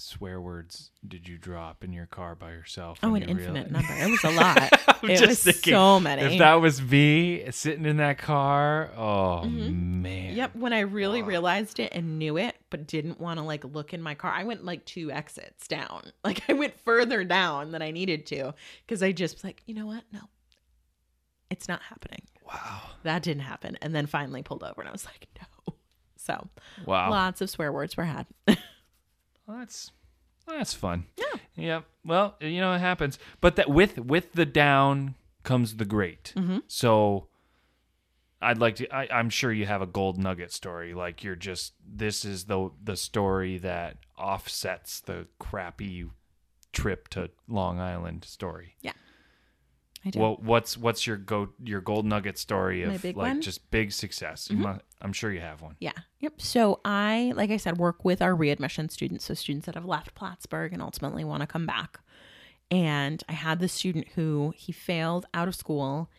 swear 0.00 0.40
words 0.40 0.90
did 1.06 1.28
you 1.28 1.36
drop 1.38 1.82
in 1.84 1.92
your 1.92 2.06
car 2.06 2.34
by 2.34 2.50
yourself? 2.52 2.98
Oh, 3.02 3.14
an 3.14 3.22
you 3.22 3.28
infinite 3.28 3.68
realized- 3.68 3.72
number. 3.72 3.92
It 3.94 4.10
was 4.10 4.24
a 4.24 4.30
lot. 4.36 4.72
I'm 5.02 5.10
it 5.10 5.18
just 5.18 5.28
was 5.28 5.42
thinking, 5.42 5.72
so 5.72 6.00
many. 6.00 6.22
If 6.22 6.38
that 6.38 6.54
was 6.54 6.80
me 6.80 7.50
sitting 7.50 7.84
in 7.84 7.96
that 7.98 8.18
car, 8.18 8.90
oh 8.96 9.42
Mhm. 9.44 10.00
man. 10.02 10.34
Yep, 10.36 10.56
when 10.56 10.72
I 10.72 10.80
really 10.80 11.22
realized 11.22 11.78
it 11.80 11.92
and 11.94 12.18
knew 12.18 12.36
it, 12.38 12.56
but 12.70 12.86
didn't 12.86 13.20
want 13.20 13.38
to 13.38 13.44
like 13.44 13.64
look 13.64 13.92
in 13.92 14.00
my 14.02 14.14
car, 14.14 14.30
I 14.32 14.44
went 14.44 14.64
like 14.64 14.84
two 14.84 15.10
exits 15.10 15.66
down. 15.68 16.12
Like 16.24 16.42
I 16.48 16.52
went 16.52 16.78
further 16.80 17.24
down 17.24 17.72
than 17.72 17.80
I 17.82 17.90
needed 17.90 18.26
to 18.26 18.54
because 18.86 19.02
I 19.02 19.12
just 19.12 19.36
was 19.36 19.44
like, 19.44 19.62
you 19.66 19.74
know 19.74 19.86
what? 19.86 20.04
No, 20.12 20.20
it's 21.50 21.68
not 21.68 21.82
happening. 21.82 22.22
Wow. 22.46 22.80
That 23.02 23.22
didn't 23.22 23.42
happen. 23.42 23.76
And 23.82 23.94
then 23.94 24.06
finally 24.06 24.42
pulled 24.42 24.62
over 24.62 24.80
and 24.80 24.88
I 24.88 24.92
was 24.92 25.06
like, 25.06 25.26
no. 25.40 25.74
So 26.16 26.48
Wow. 26.84 27.10
lots 27.10 27.40
of 27.40 27.48
swear 27.48 27.72
words 27.72 27.96
were 27.96 28.04
had. 28.04 28.26
Well, 29.48 29.56
that's 29.58 29.90
that's 30.46 30.74
fun. 30.74 31.06
Yeah. 31.16 31.24
Yeah. 31.56 31.80
Well, 32.04 32.36
you 32.40 32.60
know 32.60 32.74
it 32.74 32.78
happens, 32.80 33.18
but 33.40 33.56
that 33.56 33.68
with 33.70 33.98
with 33.98 34.34
the 34.34 34.46
down 34.46 35.14
comes 35.42 35.76
the 35.76 35.84
great. 35.84 36.32
Mhm. 36.36 36.62
So 36.68 37.28
I'd 38.40 38.58
like 38.58 38.76
to. 38.76 38.94
I, 38.94 39.08
I'm 39.10 39.30
sure 39.30 39.52
you 39.52 39.66
have 39.66 39.82
a 39.82 39.86
gold 39.86 40.18
nugget 40.18 40.52
story. 40.52 40.94
Like 40.94 41.24
you're 41.24 41.34
just 41.34 41.72
this 41.84 42.24
is 42.24 42.44
the 42.44 42.70
the 42.84 42.96
story 42.96 43.58
that 43.58 43.96
offsets 44.18 45.00
the 45.00 45.26
crappy 45.40 46.04
trip 46.72 47.08
to 47.08 47.30
Long 47.48 47.80
Island 47.80 48.24
story. 48.24 48.76
I 50.04 50.10
do. 50.10 50.20
Well, 50.20 50.38
what's 50.40 50.76
what's 50.76 51.06
your 51.06 51.16
go 51.16 51.50
your 51.62 51.80
gold 51.80 52.06
nugget 52.06 52.38
story 52.38 52.82
of 52.82 53.04
like 53.04 53.16
one? 53.16 53.30
Mm-hmm. 53.32 53.40
just 53.40 53.70
big 53.70 53.92
success? 53.92 54.48
You 54.50 54.58
mu- 54.58 54.78
I'm 55.02 55.12
sure 55.12 55.32
you 55.32 55.40
have 55.40 55.60
one. 55.60 55.76
Yeah. 55.80 55.92
Yep. 56.20 56.40
So 56.40 56.80
I, 56.84 57.32
like 57.36 57.50
I 57.50 57.56
said, 57.56 57.78
work 57.78 58.04
with 58.04 58.22
our 58.22 58.34
readmission 58.34 58.88
students. 58.88 59.26
So 59.26 59.34
students 59.34 59.66
that 59.66 59.74
have 59.74 59.84
left 59.84 60.14
Plattsburgh 60.14 60.72
and 60.72 60.82
ultimately 60.82 61.24
want 61.24 61.40
to 61.40 61.46
come 61.46 61.66
back. 61.66 62.00
And 62.70 63.22
I 63.28 63.32
had 63.32 63.60
this 63.60 63.72
student 63.72 64.08
who 64.14 64.52
he 64.56 64.72
failed 64.72 65.26
out 65.32 65.48
of 65.48 65.54
school 65.54 66.10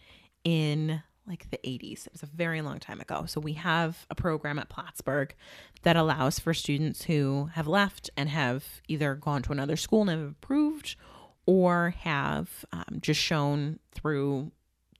in 0.43 1.03
like 1.27 1.49
the 1.51 1.59
80s. 1.63 2.07
It 2.07 2.13
was 2.13 2.23
a 2.23 2.27
very 2.27 2.61
long 2.61 2.79
time 2.79 2.99
ago. 2.99 3.25
So 3.27 3.39
we 3.39 3.53
have 3.53 4.07
a 4.09 4.15
program 4.15 4.57
at 4.57 4.67
Plattsburgh 4.67 5.35
that 5.83 5.95
allows 5.95 6.39
for 6.39 6.55
students 6.55 7.03
who 7.03 7.51
have 7.53 7.67
left 7.67 8.09
and 8.17 8.29
have 8.29 8.65
either 8.87 9.13
gone 9.13 9.43
to 9.43 9.51
another 9.51 9.77
school 9.77 10.01
and 10.01 10.09
have 10.09 10.19
improved 10.19 10.95
or 11.49 11.95
have 12.01 12.47
um, 12.71 12.99
just 13.01 13.19
shown 13.19 13.79
through 13.91 14.51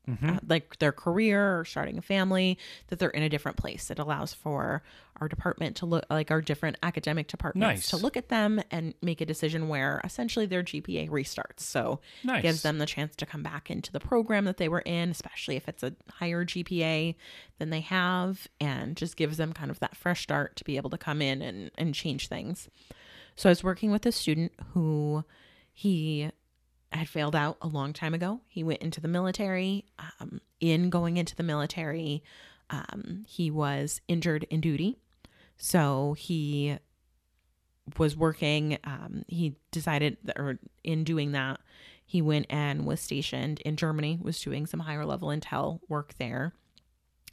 Mm-hmm. 0.09 0.27
uh, 0.27 0.37
like 0.47 0.79
their 0.79 0.91
career 0.91 1.59
or 1.59 1.65
starting 1.65 1.99
a 1.99 2.01
family 2.01 2.57
that 2.87 2.97
they're 2.97 3.11
in 3.11 3.21
a 3.21 3.29
different 3.29 3.57
place 3.57 3.91
it 3.91 3.99
allows 3.99 4.33
for 4.33 4.81
our 5.21 5.27
department 5.27 5.75
to 5.75 5.85
look 5.85 6.03
like 6.09 6.31
our 6.31 6.41
different 6.41 6.77
academic 6.81 7.27
departments 7.27 7.81
Nice. 7.83 7.89
to 7.91 7.97
look 7.97 8.17
at 8.17 8.27
them 8.29 8.59
and 8.71 8.95
make 9.03 9.21
a 9.21 9.25
decision 9.27 9.67
where 9.67 10.01
essentially 10.03 10.47
their 10.47 10.63
gpa 10.63 11.07
restarts 11.11 11.59
so 11.59 11.99
Nice. 12.23 12.41
gives 12.41 12.61
them 12.63 12.79
the 12.79 12.87
chance 12.87 13.15
to 13.17 13.27
come 13.27 13.43
back 13.43 13.69
into 13.69 13.91
the 13.91 13.99
program 13.99 14.45
that 14.45 14.57
they 14.57 14.67
were 14.67 14.79
in 14.79 15.11
especially 15.11 15.57
if 15.57 15.67
it's 15.69 15.83
a 15.83 15.93
higher 16.13 16.43
gpa 16.43 17.13
than 17.59 17.69
they 17.69 17.81
have 17.81 18.47
and 18.59 18.97
just 18.97 19.15
gives 19.15 19.37
them 19.37 19.53
kind 19.53 19.69
of 19.69 19.77
that 19.79 19.95
fresh 19.95 20.23
start 20.23 20.55
to 20.55 20.63
be 20.63 20.75
able 20.77 20.89
to 20.89 20.97
come 20.97 21.21
in 21.21 21.43
and, 21.43 21.69
and 21.77 21.93
change 21.93 22.27
things 22.29 22.67
so 23.35 23.47
i 23.47 23.51
was 23.51 23.63
working 23.63 23.91
with 23.91 24.07
a 24.07 24.11
student 24.11 24.53
who 24.73 25.23
he 25.71 26.31
had 26.97 27.07
failed 27.07 27.35
out 27.35 27.57
a 27.61 27.67
long 27.67 27.93
time 27.93 28.13
ago. 28.13 28.41
He 28.47 28.63
went 28.63 28.81
into 28.81 28.99
the 28.99 29.07
military. 29.07 29.85
Um, 29.99 30.41
in 30.59 30.89
going 30.89 31.17
into 31.17 31.35
the 31.35 31.43
military, 31.43 32.23
um, 32.69 33.25
he 33.27 33.51
was 33.51 34.01
injured 34.07 34.45
in 34.49 34.61
duty. 34.61 34.97
So 35.57 36.15
he 36.17 36.77
was 37.97 38.15
working. 38.15 38.77
Um, 38.83 39.23
he 39.27 39.55
decided, 39.71 40.17
that, 40.23 40.39
or 40.39 40.59
in 40.83 41.03
doing 41.03 41.33
that, 41.33 41.59
he 42.05 42.21
went 42.21 42.47
and 42.49 42.85
was 42.85 42.99
stationed 42.99 43.59
in 43.61 43.75
Germany, 43.75 44.19
was 44.21 44.39
doing 44.41 44.65
some 44.65 44.79
higher 44.79 45.05
level 45.05 45.29
intel 45.29 45.79
work 45.87 46.15
there, 46.17 46.53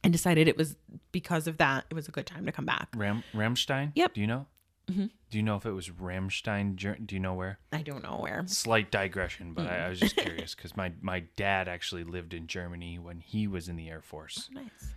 and 0.04 0.12
decided 0.12 0.48
it 0.48 0.58
was 0.58 0.76
because 1.12 1.46
of 1.46 1.56
that, 1.56 1.86
it 1.88 1.94
was 1.94 2.08
a 2.08 2.10
good 2.10 2.26
time 2.26 2.44
to 2.44 2.52
come 2.52 2.66
back. 2.66 2.88
Ram 2.94 3.24
Ramstein. 3.34 3.92
Yep. 3.94 4.14
Do 4.14 4.20
you 4.20 4.26
know? 4.26 4.46
Mhm. 4.90 5.10
Do 5.30 5.38
you 5.38 5.42
know 5.42 5.56
if 5.56 5.66
it 5.66 5.72
was 5.72 5.88
Ramstein? 5.88 6.76
Do 6.76 7.14
you 7.14 7.20
know 7.20 7.34
where? 7.34 7.58
I 7.72 7.82
don't 7.82 8.02
know 8.04 8.18
where. 8.20 8.44
Slight 8.46 8.90
digression, 8.92 9.52
but 9.52 9.66
I, 9.66 9.86
I 9.86 9.88
was 9.88 9.98
Mm-hmm. 9.98 10.04
just 10.06 10.16
curious 10.26 10.54
because 10.54 10.76
my 10.76 10.92
my 11.00 11.20
dad 11.36 11.66
actually 11.68 12.04
lived 12.04 12.32
in 12.34 12.46
Germany 12.46 12.98
when 12.98 13.20
he 13.20 13.48
was 13.48 13.68
in 13.68 13.76
the 13.76 13.88
Air 13.88 14.00
Force. 14.02 14.48
Nice. 14.52 14.94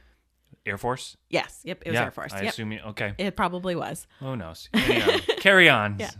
Air 0.66 0.78
Force. 0.78 1.18
Yes. 1.30 1.62
Yep. 1.64 1.84
It 1.86 1.90
was 1.90 1.94
yeah, 1.96 2.04
Air 2.06 2.12
Force. 2.12 2.34
I 2.34 2.42
yep. 2.42 2.54
assume. 2.54 2.72
You, 2.74 2.80
okay. 2.88 3.14
It 3.18 3.36
probably 3.36 3.76
was. 3.76 4.06
Who 4.20 4.36
knows? 4.36 4.70
Carry 4.74 5.02
on. 5.02 5.20
Carry 5.40 5.70
on. 5.70 5.96
Yeah. 6.00 6.12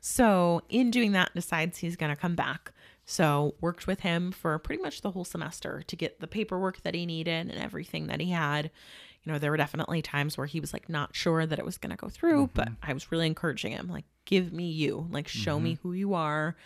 So, 0.00 0.62
in 0.68 0.90
doing 0.90 1.12
that, 1.12 1.30
decides 1.34 1.78
he's 1.78 1.94
going 1.96 2.10
to 2.10 2.16
come 2.20 2.34
back. 2.34 2.72
So, 3.06 3.54
worked 3.60 3.86
with 3.86 4.00
him 4.00 4.32
for 4.32 4.58
pretty 4.58 4.82
much 4.82 5.02
the 5.02 5.10
whole 5.12 5.24
semester 5.24 5.82
to 5.86 5.96
get 5.96 6.20
the 6.20 6.26
paperwork 6.26 6.82
that 6.82 6.94
he 6.94 7.06
needed 7.06 7.50
and 7.50 7.52
everything 7.58 8.08
that 8.08 8.20
he 8.20 8.30
had. 8.30 8.70
You 9.24 9.32
know, 9.32 9.38
there 9.38 9.50
were 9.50 9.56
definitely 9.56 10.02
times 10.02 10.36
where 10.36 10.46
he 10.46 10.60
was 10.60 10.72
like 10.72 10.88
not 10.88 11.14
sure 11.16 11.46
that 11.46 11.58
it 11.58 11.64
was 11.64 11.78
going 11.78 11.90
to 11.90 11.96
go 11.96 12.08
through, 12.08 12.50
but 12.54 12.68
Mm-hmm. 12.68 12.90
I 12.90 12.92
was 12.92 13.10
really 13.10 13.26
encouraging 13.26 13.72
him, 13.72 13.88
like, 13.88 14.04
give 14.26 14.52
me 14.52 14.70
you, 14.70 15.08
like, 15.10 15.28
show 15.28 15.58
me 15.58 15.78
who 15.82 15.92
you 15.94 16.14
are, 16.14 16.56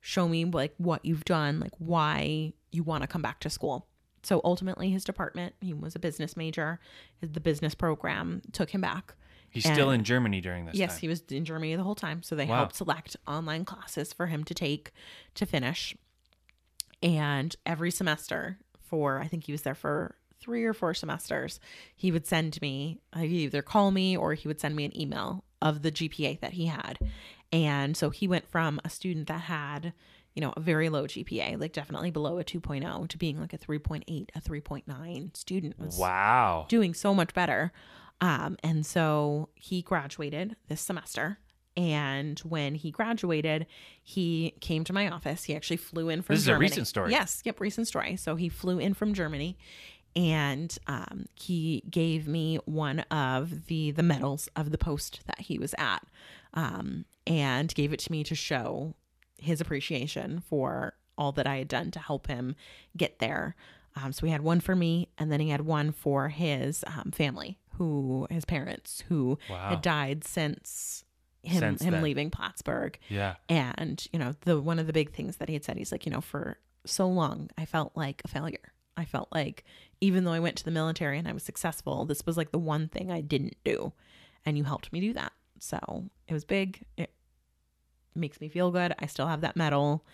show 0.00 0.28
me 0.28 0.44
like 0.44 0.74
what 0.76 1.04
you've 1.04 1.24
done, 1.24 1.60
like 1.60 1.72
why 1.78 2.52
you 2.72 2.82
want 2.82 3.02
to 3.02 3.06
come 3.06 3.22
back 3.22 3.40
to 3.40 3.48
school. 3.50 3.86
So 4.22 4.40
ultimately, 4.44 4.90
his 4.90 5.04
department, 5.04 5.54
he 5.60 5.72
was 5.74 5.94
a 5.94 5.98
business 5.98 6.36
major, 6.36 6.78
the 7.20 7.40
business 7.40 7.74
program 7.74 8.42
took 8.52 8.70
him 8.70 8.80
back. 8.80 9.14
He's 9.50 9.64
still 9.64 9.90
in 9.90 10.02
Germany 10.02 10.40
during 10.40 10.64
this 10.66 10.74
Yes, 10.74 10.92
time. 10.94 11.00
he 11.00 11.08
was 11.08 11.22
in 11.30 11.44
Germany 11.44 11.76
the 11.76 11.84
whole 11.84 11.94
time. 11.94 12.22
So 12.22 12.34
they 12.34 12.46
Wow. 12.46 12.56
helped 12.56 12.74
select 12.74 13.16
online 13.26 13.64
classes 13.64 14.12
for 14.12 14.26
him 14.26 14.44
to 14.44 14.52
take 14.54 14.90
to 15.36 15.46
finish. 15.46 15.96
And 17.02 17.54
every 17.64 17.90
semester, 17.90 18.58
for 18.80 19.20
I 19.20 19.28
think 19.28 19.44
he 19.44 19.52
was 19.52 19.62
there 19.62 19.74
for 19.74 20.16
three 20.44 20.64
or 20.64 20.74
four 20.74 20.92
semesters, 20.92 21.58
he 21.96 22.12
would 22.12 22.26
send 22.26 22.60
me, 22.60 23.00
he'd 23.16 23.30
either 23.30 23.62
call 23.62 23.90
me 23.90 24.14
or 24.16 24.34
he 24.34 24.46
would 24.46 24.60
send 24.60 24.76
me 24.76 24.84
an 24.84 24.98
email 25.00 25.42
of 25.62 25.80
the 25.80 25.90
GPA 25.90 26.40
that 26.40 26.52
he 26.52 26.66
had. 26.66 26.98
And 27.50 27.96
so 27.96 28.10
he 28.10 28.28
went 28.28 28.46
from 28.46 28.78
a 28.84 28.90
student 28.90 29.28
that 29.28 29.42
had, 29.42 29.94
you 30.34 30.42
know, 30.42 30.52
a 30.56 30.60
very 30.60 30.90
low 30.90 31.04
GPA, 31.06 31.58
like 31.58 31.72
definitely 31.72 32.10
below 32.10 32.38
a 32.38 32.44
2.0, 32.44 33.08
to 33.08 33.16
being 33.16 33.40
like 33.40 33.54
a 33.54 33.58
3.8, 33.58 34.28
a 34.34 34.40
3.9 34.40 35.36
student. 35.36 35.76
Wow. 35.96 36.66
doing 36.68 36.92
so 36.92 37.14
much 37.14 37.32
better. 37.32 37.72
Um, 38.20 38.56
and 38.62 38.84
so 38.84 39.48
he 39.54 39.82
graduated 39.82 40.56
this 40.68 40.80
semester. 40.80 41.38
And 41.76 42.38
when 42.40 42.76
he 42.76 42.92
graduated, 42.92 43.66
he 44.00 44.54
came 44.60 44.84
to 44.84 44.92
my 44.92 45.08
office. 45.10 45.44
He 45.44 45.56
actually 45.56 45.78
flew 45.78 46.08
in 46.08 46.22
from 46.22 46.34
This 46.34 46.42
is 46.42 46.48
a 46.48 46.56
recent 46.56 46.86
story. 46.86 47.10
Yes, 47.10 47.42
yep, 47.44 47.58
recent 47.60 47.88
story. 47.88 48.14
So 48.16 48.36
he 48.36 48.48
flew 48.48 48.78
in 48.78 48.94
from 48.94 49.12
Germany 49.12 49.58
and 50.16 50.76
um, 50.86 51.26
he 51.34 51.82
gave 51.90 52.26
me 52.28 52.56
one 52.66 53.00
of 53.10 53.66
the 53.66 53.90
the 53.90 54.02
medals 54.02 54.48
of 54.56 54.70
the 54.70 54.78
post 54.78 55.20
that 55.26 55.40
he 55.40 55.58
was 55.58 55.74
at 55.78 56.04
um, 56.54 57.04
and 57.26 57.74
gave 57.74 57.92
it 57.92 57.98
to 58.00 58.12
me 58.12 58.22
to 58.24 58.34
show 58.34 58.94
his 59.38 59.60
appreciation 59.60 60.40
for 60.48 60.94
all 61.18 61.32
that 61.32 61.46
I 61.46 61.56
had 61.56 61.68
done 61.68 61.90
to 61.92 61.98
help 61.98 62.26
him 62.28 62.54
get 62.96 63.18
there. 63.18 63.56
Um, 63.96 64.12
so 64.12 64.26
he 64.26 64.32
had 64.32 64.40
one 64.42 64.58
for 64.60 64.74
me, 64.74 65.08
and 65.18 65.30
then 65.30 65.38
he 65.40 65.50
had 65.50 65.60
one 65.60 65.92
for 65.92 66.28
his 66.28 66.82
um, 66.86 67.12
family, 67.12 67.58
who 67.76 68.26
his 68.30 68.44
parents, 68.44 69.04
who 69.08 69.38
Wow. 69.48 69.68
had 69.70 69.82
died 69.82 70.24
since 70.24 71.04
him 71.44 71.60
Since 71.60 71.82
him 71.82 71.92
then. 71.92 72.02
leaving 72.02 72.30
Plattsburgh. 72.30 72.98
Yeah. 73.08 73.34
And 73.48 74.04
you 74.12 74.18
know, 74.18 74.34
the 74.40 74.60
one 74.60 74.78
of 74.80 74.86
the 74.88 74.92
big 74.92 75.12
things 75.12 75.36
that 75.36 75.48
he 75.48 75.54
had 75.54 75.64
said, 75.64 75.76
he's 75.76 75.92
like, 75.92 76.06
you 76.06 76.10
know, 76.12 76.20
for 76.20 76.58
so 76.86 77.06
long, 77.06 77.50
I 77.58 77.64
felt 77.66 77.92
like 77.96 78.22
a 78.24 78.28
failure. 78.28 78.72
I 78.96 79.04
felt 79.04 79.28
like 79.32 79.64
even 80.04 80.24
though 80.24 80.32
I 80.32 80.40
went 80.40 80.56
to 80.56 80.64
the 80.64 80.70
military 80.70 81.18
and 81.18 81.26
I 81.26 81.32
was 81.32 81.42
successful, 81.42 82.04
this 82.04 82.26
was 82.26 82.36
like 82.36 82.52
the 82.52 82.58
one 82.58 82.88
thing 82.88 83.10
I 83.10 83.20
didn't 83.20 83.56
do, 83.64 83.92
and 84.44 84.58
you 84.58 84.64
helped 84.64 84.92
me 84.92 85.00
do 85.00 85.12
that. 85.14 85.32
So 85.58 86.10
it 86.28 86.34
was 86.34 86.44
big. 86.44 86.84
It 86.96 87.10
makes 88.14 88.40
me 88.40 88.48
feel 88.48 88.70
good. 88.70 88.94
I 88.98 89.06
still 89.06 89.26
have 89.26 89.40
that 89.40 89.56
medal 89.56 90.04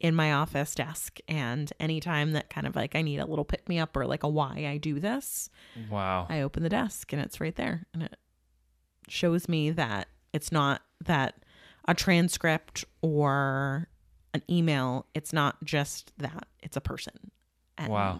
in 0.00 0.14
my 0.14 0.32
office 0.32 0.74
desk, 0.74 1.18
and 1.28 1.72
anytime 1.80 2.32
that 2.32 2.48
kind 2.48 2.66
of 2.66 2.76
like 2.76 2.94
I 2.94 3.02
need 3.02 3.18
a 3.18 3.26
little 3.26 3.44
pick 3.44 3.68
me 3.68 3.78
up 3.78 3.96
or 3.96 4.06
like 4.06 4.22
a 4.22 4.28
why 4.28 4.66
I 4.68 4.78
do 4.78 5.00
this, 5.00 5.50
Wow. 5.90 6.26
I 6.28 6.40
open 6.40 6.62
the 6.62 6.68
desk 6.68 7.12
and 7.12 7.20
it's 7.20 7.40
right 7.40 7.54
there. 7.56 7.86
And 7.92 8.04
it 8.04 8.16
shows 9.08 9.48
me 9.48 9.70
that 9.70 10.08
it's 10.32 10.52
not 10.52 10.82
that 11.04 11.44
a 11.86 11.94
transcript 11.94 12.84
or 13.02 13.88
an 14.32 14.42
email, 14.48 15.06
it's 15.14 15.32
not 15.32 15.62
just 15.64 16.12
that, 16.18 16.46
it's 16.60 16.76
a 16.76 16.80
person. 16.80 17.32
And 17.76 17.90
Wow. 17.90 18.18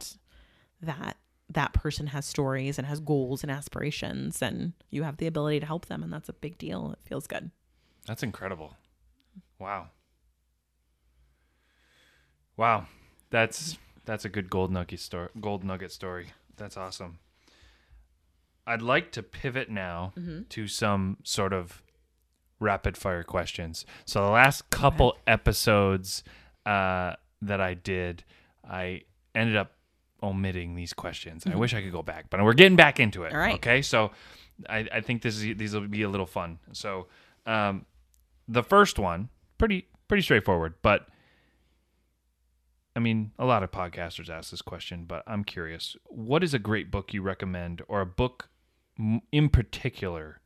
That 0.82 1.16
that 1.48 1.72
person 1.72 2.08
has 2.08 2.24
stories 2.24 2.78
and 2.78 2.86
has 2.86 3.00
goals 3.00 3.42
and 3.42 3.50
aspirations 3.50 4.40
and 4.40 4.72
you 4.90 5.02
have 5.02 5.16
the 5.16 5.26
ability 5.26 5.58
to 5.60 5.66
help 5.66 5.86
them 5.86 6.02
and 6.02 6.12
that's 6.12 6.28
a 6.28 6.32
big 6.32 6.56
deal. 6.58 6.92
It 6.92 7.00
feels 7.06 7.26
good. 7.26 7.50
That's 8.06 8.22
incredible. 8.22 8.76
Wow. 9.58 9.88
Wow. 12.56 12.86
That's 13.30 13.78
that's 14.04 14.24
a 14.24 14.28
good 14.28 14.48
gold 14.48 14.70
nugget 14.70 15.00
story. 15.00 15.28
Gold 15.40 15.64
nugget 15.64 15.92
story. 15.92 16.28
That's 16.56 16.76
awesome. 16.76 17.18
I'd 18.66 18.82
like 18.82 19.10
to 19.12 19.22
pivot 19.22 19.68
now 19.70 20.12
to 20.50 20.68
some 20.68 21.16
sort 21.24 21.52
of 21.52 21.82
rapid 22.60 22.96
fire 22.96 23.24
questions. 23.24 23.84
So 24.04 24.22
the 24.24 24.30
last 24.30 24.70
couple 24.70 25.16
episodes 25.26 26.22
uh, 26.66 27.14
that 27.42 27.60
I 27.60 27.74
did, 27.74 28.22
I 28.68 29.02
ended 29.34 29.56
up 29.56 29.72
omitting 30.22 30.74
these 30.74 30.92
questions. 30.92 31.44
I 31.46 31.56
wish 31.56 31.74
I 31.74 31.82
could 31.82 31.92
go 31.92 32.02
back, 32.02 32.30
but 32.30 32.42
we're 32.42 32.54
getting 32.54 32.76
back 32.76 33.00
into 33.00 33.24
it. 33.24 33.32
All 33.32 33.38
right. 33.38 33.54
Okay. 33.54 33.82
So 33.82 34.10
I, 34.68 34.86
I 34.92 35.00
think 35.00 35.22
this 35.22 35.36
is 35.36 35.56
these 35.56 35.74
will 35.74 35.88
be 35.88 36.02
a 36.02 36.08
little 36.08 36.26
fun. 36.26 36.58
So 36.72 37.06
um, 37.46 37.86
the 38.48 38.62
first 38.62 38.98
one, 38.98 39.28
pretty 39.58 39.88
pretty 40.08 40.22
straightforward, 40.22 40.74
but 40.82 41.08
I 42.96 42.98
mean, 43.00 43.30
a 43.38 43.44
lot 43.44 43.62
of 43.62 43.70
podcasters 43.70 44.28
ask 44.28 44.50
this 44.50 44.62
question, 44.62 45.04
but 45.06 45.22
I'm 45.26 45.44
curious. 45.44 45.96
What 46.06 46.42
is 46.42 46.52
a 46.52 46.58
great 46.58 46.90
book 46.90 47.14
you 47.14 47.22
recommend, 47.22 47.82
or 47.88 48.00
a 48.00 48.06
book 48.06 48.48
in 49.32 49.48
particular 49.48 50.40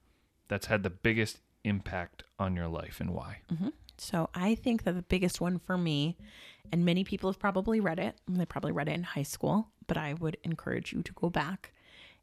that's 0.48 0.66
had 0.66 0.82
the 0.82 0.90
biggest 0.90 1.38
impact 1.64 2.22
on 2.38 2.54
your 2.54 2.68
life, 2.68 3.00
and 3.00 3.10
why? 3.10 3.38
So 3.96 4.28
I 4.34 4.54
think 4.54 4.84
that 4.84 4.92
the 4.92 5.02
biggest 5.02 5.40
one 5.40 5.58
for 5.58 5.78
me, 5.78 6.18
and 6.72 6.84
many 6.84 7.04
people 7.04 7.30
have 7.30 7.38
probably 7.38 7.80
read 7.80 7.98
it, 7.98 8.16
they 8.28 8.46
probably 8.46 8.72
read 8.72 8.88
it 8.88 8.92
in 8.92 9.02
high 9.02 9.22
school, 9.22 9.68
but 9.86 9.96
I 9.96 10.14
would 10.14 10.36
encourage 10.44 10.92
you 10.92 11.02
to 11.02 11.12
go 11.12 11.30
back 11.30 11.72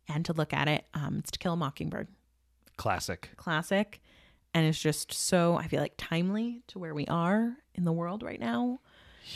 and 0.08 0.26
to 0.26 0.34
look 0.34 0.54
at 0.54 0.68
it. 0.68 0.86
Um, 0.94 1.18
it's 1.20 1.32
To 1.32 1.40
Kill 1.40 1.54
a 1.54 1.58
Mockingbird, 1.58 2.08
Classic. 2.78 3.30
classic, 3.38 4.02
and 4.54 4.66
it's 4.66 4.80
just 4.82 5.14
so 5.14 5.56
I 5.56 5.68
feel 5.68 5.80
like 5.82 5.94
timely 5.98 6.62
to 6.68 6.80
where 6.80 6.94
we 6.94 7.06
are 7.08 7.56
in 7.76 7.86
the 7.86 7.92
world 7.94 8.24
right 8.24 8.40
now, 8.40 8.80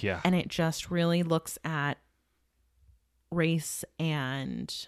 Yeah. 0.01 0.21
and 0.23 0.35
it 0.35 0.47
just 0.49 0.89
really 0.91 1.23
looks 1.23 1.57
at 1.63 1.97
race 3.31 3.83
and 3.99 4.87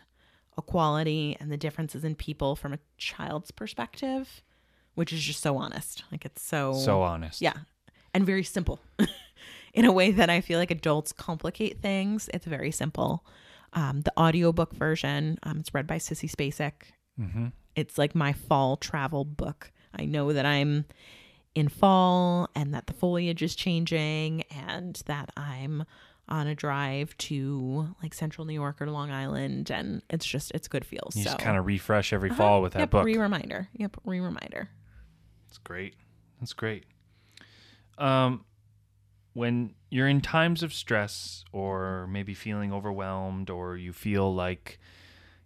equality 0.57 1.37
and 1.39 1.51
the 1.51 1.57
differences 1.57 2.03
in 2.03 2.15
people 2.15 2.55
from 2.55 2.73
a 2.73 2.79
child's 2.97 3.51
perspective, 3.51 4.41
which 4.95 5.13
is 5.13 5.21
just 5.21 5.41
so 5.41 5.57
honest. 5.57 6.03
Like 6.11 6.25
it's 6.25 6.41
so 6.41 6.73
so 6.73 7.01
honest. 7.01 7.41
yeah. 7.41 7.53
And 8.13 8.25
very 8.25 8.43
simple. 8.43 8.79
In 9.73 9.85
a 9.85 9.91
way 9.91 10.11
that 10.11 10.29
I 10.29 10.41
feel 10.41 10.59
like 10.59 10.71
adults 10.71 11.11
complicate 11.11 11.81
things, 11.81 12.29
it's 12.33 12.45
very 12.45 12.71
simple. 12.71 13.25
Um, 13.73 14.01
the 14.01 14.13
audiobook 14.17 14.73
version, 14.73 15.37
um, 15.43 15.59
it's 15.59 15.73
read 15.73 15.87
by 15.87 15.97
Sissy 15.97 16.29
Spacek. 16.31 16.73
Mm-hmm. 17.19 17.47
It's 17.75 17.97
like 17.97 18.15
my 18.15 18.33
fall 18.33 18.77
travel 18.77 19.23
book. 19.25 19.71
I 19.93 20.05
know 20.05 20.33
that 20.33 20.45
I'm 20.45 20.85
in 21.53 21.67
fall 21.69 22.49
and 22.55 22.73
that 22.73 22.87
the 22.87 22.93
foliage 22.93 23.41
is 23.43 23.55
changing 23.55 24.43
and 24.51 25.01
that 25.05 25.31
I'm 25.37 25.83
on 26.29 26.45
a 26.47 26.53
drive 26.55 27.15
to 27.17 27.95
like 28.03 28.13
central 28.13 28.45
New 28.45 28.53
York 28.53 28.81
or 28.81 28.89
Long 28.91 29.11
Island 29.11 29.71
and 29.71 30.01
it's 30.09 30.25
just 30.25 30.51
it's 30.51 30.67
good 30.67 30.85
feels. 30.85 31.15
You 31.15 31.23
so 31.23 31.29
just 31.31 31.39
kind 31.39 31.57
of 31.57 31.65
refresh 31.65 32.13
every 32.13 32.29
Uh-huh. 32.29 32.37
fall 32.37 32.61
with 32.61 32.73
that 32.73 32.79
yep, 32.79 32.89
book. 32.91 33.05
Re-reminder. 33.05 33.69
Yep, 33.73 33.97
re-reminder. 34.05 34.69
That's 35.47 35.57
great. 35.59 35.95
That's 36.39 36.53
great. 36.53 36.85
Um, 37.97 38.43
when 39.37 39.71
you're 39.91 40.07
in 40.07 40.19
times 40.19 40.63
of 40.63 40.73
stress 40.73 41.45
or 41.51 42.07
maybe 42.07 42.33
feeling 42.33 42.73
overwhelmed 42.73 43.51
or 43.51 43.77
you 43.77 43.93
feel 43.93 44.33
like 44.33 44.79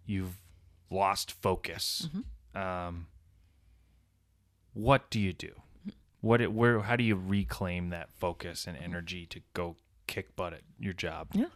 you've 0.06 0.40
lost 0.88 1.30
focus, 1.30 2.08
um, 2.54 3.06
what 4.72 5.10
do 5.10 5.20
you 5.20 5.34
do? 5.34 5.52
What 6.22 6.40
it, 6.40 6.54
where 6.54 6.80
how 6.80 6.96
do 6.96 7.04
you 7.04 7.16
reclaim 7.16 7.90
that 7.90 8.10
focus 8.10 8.66
and 8.66 8.78
energy 8.78 9.26
to 9.26 9.42
go 9.52 9.76
kick 10.06 10.34
butt 10.36 10.54
at 10.54 10.62
your 10.80 10.94
job? 10.94 11.28
Yeah. 11.34 11.48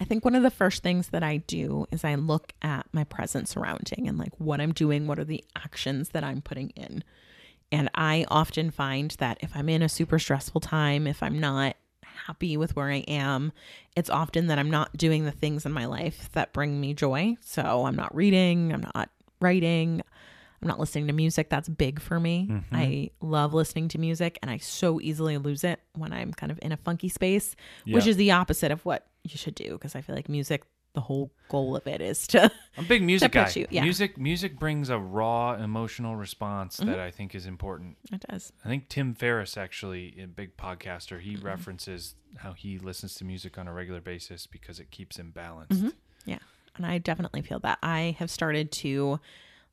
I 0.00 0.04
think 0.04 0.24
one 0.24 0.34
of 0.34 0.42
the 0.42 0.50
first 0.50 0.82
things 0.82 1.10
that 1.10 1.22
I 1.22 1.36
do 1.36 1.86
is 1.92 2.02
I 2.02 2.16
look 2.16 2.54
at 2.62 2.88
my 2.92 3.04
present 3.04 3.46
surrounding 3.46 4.08
and 4.08 4.18
like 4.18 4.32
what 4.40 4.60
I'm 4.60 4.72
doing, 4.72 5.06
what 5.06 5.20
are 5.20 5.24
the 5.24 5.44
actions 5.54 6.08
that 6.08 6.24
I'm 6.24 6.42
putting 6.42 6.70
in. 6.70 7.04
And 7.72 7.88
I 7.94 8.26
often 8.28 8.70
find 8.70 9.12
that 9.12 9.38
if 9.40 9.56
I'm 9.56 9.68
in 9.68 9.82
a 9.82 9.88
super 9.88 10.18
stressful 10.18 10.60
time, 10.60 11.06
if 11.06 11.22
I'm 11.22 11.40
not 11.40 11.76
happy 12.26 12.56
with 12.56 12.76
where 12.76 12.90
I 12.90 12.98
am, 13.08 13.52
it's 13.96 14.10
often 14.10 14.46
that 14.48 14.58
I'm 14.58 14.70
not 14.70 14.96
doing 14.96 15.24
the 15.24 15.32
things 15.32 15.66
in 15.66 15.72
my 15.72 15.86
life 15.86 16.28
that 16.32 16.52
bring 16.52 16.80
me 16.80 16.94
joy. 16.94 17.36
So 17.40 17.86
I'm 17.86 17.96
not 17.96 18.14
reading, 18.14 18.72
I'm 18.72 18.84
not 18.94 19.10
writing, 19.40 20.02
I'm 20.60 20.68
not 20.68 20.78
listening 20.78 21.08
to 21.08 21.12
music. 21.12 21.48
That's 21.48 21.68
big 21.68 22.00
for 22.00 22.20
me. 22.20 22.48
Mm-hmm. 22.50 22.76
I 22.76 23.10
love 23.20 23.54
listening 23.54 23.88
to 23.88 23.98
music 23.98 24.38
and 24.42 24.50
I 24.50 24.58
so 24.58 25.00
easily 25.00 25.38
lose 25.38 25.64
it 25.64 25.80
when 25.94 26.12
I'm 26.12 26.32
kind 26.32 26.52
of 26.52 26.58
in 26.62 26.72
a 26.72 26.76
funky 26.76 27.08
space, 27.08 27.56
which 27.86 28.06
is 28.06 28.16
the 28.16 28.30
opposite 28.30 28.70
of 28.70 28.84
what 28.84 29.06
you 29.24 29.36
should 29.36 29.54
do 29.54 29.72
because 29.72 29.96
I 29.96 30.02
feel 30.02 30.14
like 30.14 30.28
music, 30.28 30.62
the 30.94 31.00
whole 31.00 31.30
goal 31.48 31.74
of 31.76 31.86
it 31.86 32.00
is 32.00 32.26
to 32.28 32.42
I'm 32.76 32.84
a 32.84 32.88
big 32.88 33.02
music 33.02 33.32
guy. 33.32 33.50
you- 33.54 33.66
yeah. 33.70 33.82
Music 33.82 34.18
music 34.18 34.58
brings 34.58 34.90
a 34.90 34.98
raw 34.98 35.54
emotional 35.54 36.16
response 36.16 36.76
Mm-hmm. 36.78 36.90
that 36.90 37.00
I 37.00 37.10
think 37.10 37.34
is 37.34 37.46
important. 37.46 37.96
it 38.12 38.24
does. 38.28 38.52
I 38.64 38.68
think 38.68 38.88
Tim 38.88 39.14
Ferriss 39.14 39.56
actually, 39.56 40.14
a 40.22 40.26
big 40.26 40.56
podcaster, 40.56 41.20
he 41.20 41.34
Mm-hmm. 41.36 41.46
references 41.46 42.14
how 42.38 42.52
he 42.52 42.78
listens 42.78 43.14
to 43.16 43.24
music 43.24 43.56
on 43.58 43.68
a 43.68 43.72
regular 43.72 44.00
basis 44.00 44.46
because 44.46 44.80
it 44.80 44.90
keeps 44.90 45.18
him 45.18 45.30
balanced. 45.30 45.94
Yeah. 46.24 46.38
And 46.76 46.86
I 46.86 46.98
definitely 46.98 47.42
feel 47.42 47.58
that. 47.60 47.78
I 47.82 48.16
have 48.18 48.30
started 48.30 48.72
to 48.72 49.20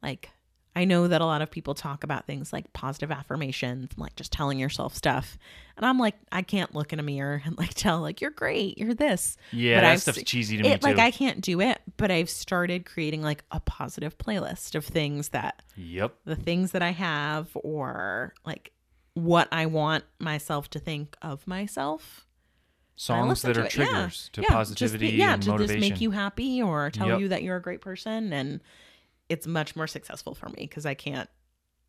like 0.03 0.31
I 0.75 0.85
know 0.85 1.07
that 1.07 1.19
a 1.19 1.25
lot 1.25 1.41
of 1.41 1.49
people 1.49 1.73
talk 1.73 2.03
about 2.03 2.25
things 2.27 2.53
like 2.53 2.71
positive 2.73 3.11
affirmations, 3.11 3.91
like 3.97 4.15
just 4.15 4.31
telling 4.31 4.59
yourself 4.59 4.95
stuff. 4.95 5.37
And 5.75 5.85
I'm 5.85 5.97
like, 5.97 6.15
I 6.31 6.41
can't 6.43 6.73
look 6.75 6.93
in 6.93 6.99
a 6.99 7.03
mirror 7.03 7.41
and 7.43 7.57
like 7.57 7.73
tell 7.73 7.99
like 8.01 8.21
you're 8.21 8.29
great, 8.31 8.77
you're 8.77 8.93
this. 8.93 9.35
Yeah, 9.51 9.77
But 9.77 9.81
that 9.81 9.91
I've 9.91 10.01
stuff's 10.01 10.23
cheesy 10.23 10.57
to 10.57 10.63
me 10.63 10.69
too. 10.77 10.77
like 10.87 10.99
I 10.99 11.11
can't 11.11 11.41
do 11.41 11.59
it, 11.59 11.79
but 11.97 12.11
I've 12.11 12.29
started 12.29 12.85
creating 12.85 13.21
like 13.23 13.43
a 13.51 13.59
positive 13.59 14.17
playlist 14.17 14.75
of 14.75 14.85
things 14.85 15.29
that 15.29 15.63
yep. 15.75 16.13
the 16.25 16.35
things 16.35 16.71
that 16.71 16.83
I 16.83 16.91
have 16.91 17.49
or 17.55 18.33
like 18.45 18.71
what 19.15 19.47
I 19.51 19.65
want 19.65 20.03
myself 20.19 20.69
to 20.71 20.79
think 20.79 21.17
of 21.21 21.45
myself. 21.47 22.25
Songs 22.95 23.41
that 23.43 23.57
are 23.57 23.61
it. 23.65 23.75
Yeah. 23.77 23.85
triggers 23.85 24.29
to 24.33 24.41
Yeah, 24.41 24.47
just 24.47 24.53
positivity 24.55 25.11
ma- 25.13 25.23
yeah, 25.23 25.33
and 25.33 25.43
to 25.43 25.49
motivation. 25.51 25.81
just 25.81 25.91
make 25.93 26.01
you 26.01 26.11
happy 26.11 26.61
or 26.61 26.91
tell 26.91 27.07
Yep. 27.07 27.19
you 27.21 27.27
that 27.29 27.43
you're 27.43 27.55
a 27.55 27.61
great 27.61 27.81
person 27.81 28.31
and 28.33 28.59
it's 29.29 29.47
much 29.47 29.75
more 29.75 29.87
successful 29.87 30.33
for 30.33 30.49
me 30.49 30.55
because 30.57 30.85
I 30.85 30.93
can't 30.95 31.29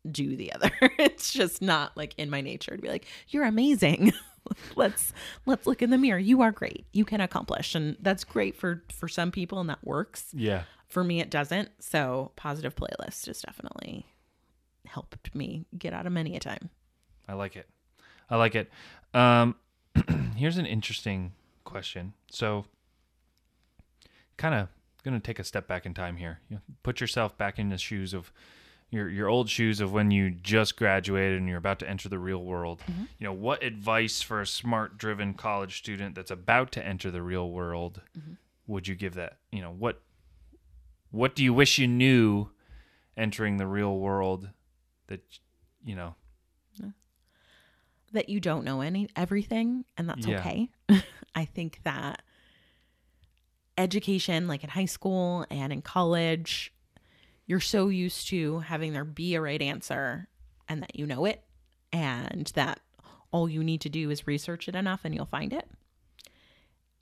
do 0.09 0.35
the 0.35 0.53
other. 0.53 0.71
it's 0.99 1.33
just 1.33 1.61
not 1.61 1.95
like 1.97 2.15
in 2.17 2.29
my 2.29 2.41
nature 2.41 2.75
to 2.75 2.81
be 2.81 2.89
like, 2.89 3.05
You're 3.29 3.45
amazing. 3.45 4.13
let's 4.75 5.13
let's 5.45 5.67
look 5.67 5.81
in 5.81 5.89
the 5.89 5.97
mirror. 5.97 6.19
You 6.19 6.41
are 6.41 6.51
great. 6.51 6.85
You 6.93 7.05
can 7.05 7.21
accomplish. 7.21 7.75
And 7.75 7.97
that's 8.01 8.23
great 8.23 8.55
for 8.55 8.83
for 8.93 9.07
some 9.07 9.31
people 9.31 9.59
and 9.59 9.69
that 9.69 9.83
works. 9.83 10.27
yeah. 10.33 10.63
For 10.87 11.03
me 11.03 11.21
it 11.21 11.29
doesn't. 11.29 11.69
So 11.79 12.31
positive 12.35 12.75
playlist 12.75 13.27
has 13.27 13.41
definitely 13.41 14.05
helped 14.85 15.33
me 15.33 15.65
get 15.77 15.93
out 15.93 16.05
of 16.05 16.11
many 16.11 16.35
a 16.35 16.39
time. 16.39 16.69
I 17.27 17.33
like 17.33 17.55
it. 17.55 17.67
I 18.29 18.35
like 18.37 18.55
it. 18.55 18.69
Um, 19.13 19.55
here's 20.35 20.57
an 20.57 20.65
interesting 20.65 21.33
question. 21.63 22.13
So, 22.29 22.65
kind 24.37 24.55
of 24.55 24.67
going 25.03 25.19
to 25.19 25.25
take 25.25 25.39
a 25.39 25.43
step 25.43 25.67
back 25.67 25.85
in 25.85 25.93
time 25.93 26.17
here. 26.17 26.39
You 26.49 26.57
know, 26.57 26.61
put 26.83 27.01
yourself 27.01 27.37
back 27.37 27.59
in 27.59 27.69
the 27.69 27.77
shoes 27.77 28.13
of 28.13 28.31
your 28.89 29.09
your 29.09 29.27
old 29.27 29.49
shoes 29.49 29.79
of 29.79 29.93
when 29.93 30.11
you 30.11 30.31
just 30.31 30.77
graduated 30.77 31.39
and 31.39 31.47
you're 31.47 31.57
about 31.57 31.79
to 31.79 31.89
enter 31.89 32.09
the 32.09 32.19
real 32.19 32.43
world. 32.43 32.81
Mm-hmm. 32.89 33.03
You 33.19 33.25
know, 33.25 33.33
what 33.33 33.63
advice 33.63 34.21
for 34.21 34.41
a 34.41 34.47
smart, 34.47 34.97
driven 34.97 35.33
college 35.33 35.77
student 35.77 36.15
that's 36.15 36.31
about 36.31 36.71
to 36.73 36.85
enter 36.85 37.09
the 37.09 37.21
real 37.21 37.49
world 37.49 38.01
mm-hmm. 38.17 38.33
would 38.67 38.87
you 38.87 38.95
give 38.95 39.15
that? 39.15 39.37
You 39.51 39.61
know, 39.61 39.71
what 39.71 40.01
what 41.09 41.35
do 41.35 41.43
you 41.43 41.53
wish 41.53 41.77
you 41.77 41.87
knew 41.87 42.49
entering 43.17 43.57
the 43.57 43.67
real 43.67 43.97
world 43.97 44.49
that 45.07 45.21
you 45.83 45.95
know 45.95 46.15
that 48.13 48.29
you 48.29 48.39
don't 48.39 48.63
know 48.63 48.81
any 48.81 49.09
everything 49.15 49.85
and 49.97 50.09
that's 50.09 50.25
Yeah. 50.25 50.39
okay. 50.39 50.69
I 51.35 51.45
think 51.45 51.79
that 51.83 52.21
education 53.77 54.47
like 54.47 54.63
in 54.63 54.69
high 54.69 54.85
school 54.85 55.45
and 55.49 55.71
in 55.73 55.81
college 55.81 56.73
you're 57.47 57.59
so 57.59 57.87
used 57.89 58.27
to 58.27 58.59
having 58.59 58.93
there 58.93 59.03
be 59.05 59.35
a 59.35 59.41
right 59.41 59.61
answer 59.61 60.27
and 60.69 60.81
that 60.83 60.95
you 60.97 61.05
know 61.05 61.25
it 61.25 61.43
and 61.91 62.51
that 62.55 62.79
all 63.31 63.49
you 63.49 63.63
need 63.63 63.81
to 63.81 63.89
do 63.89 64.09
is 64.09 64.27
research 64.27 64.67
it 64.67 64.75
enough 64.75 65.01
and 65.03 65.15
you'll 65.15 65.25
find 65.25 65.51
it. 65.53 65.67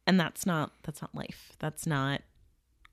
And 0.08 0.20
that's 0.20 0.46
not 0.46 0.72
that's 0.84 1.02
not 1.02 1.14
life. 1.14 1.54
That's 1.60 1.86
not 1.86 2.22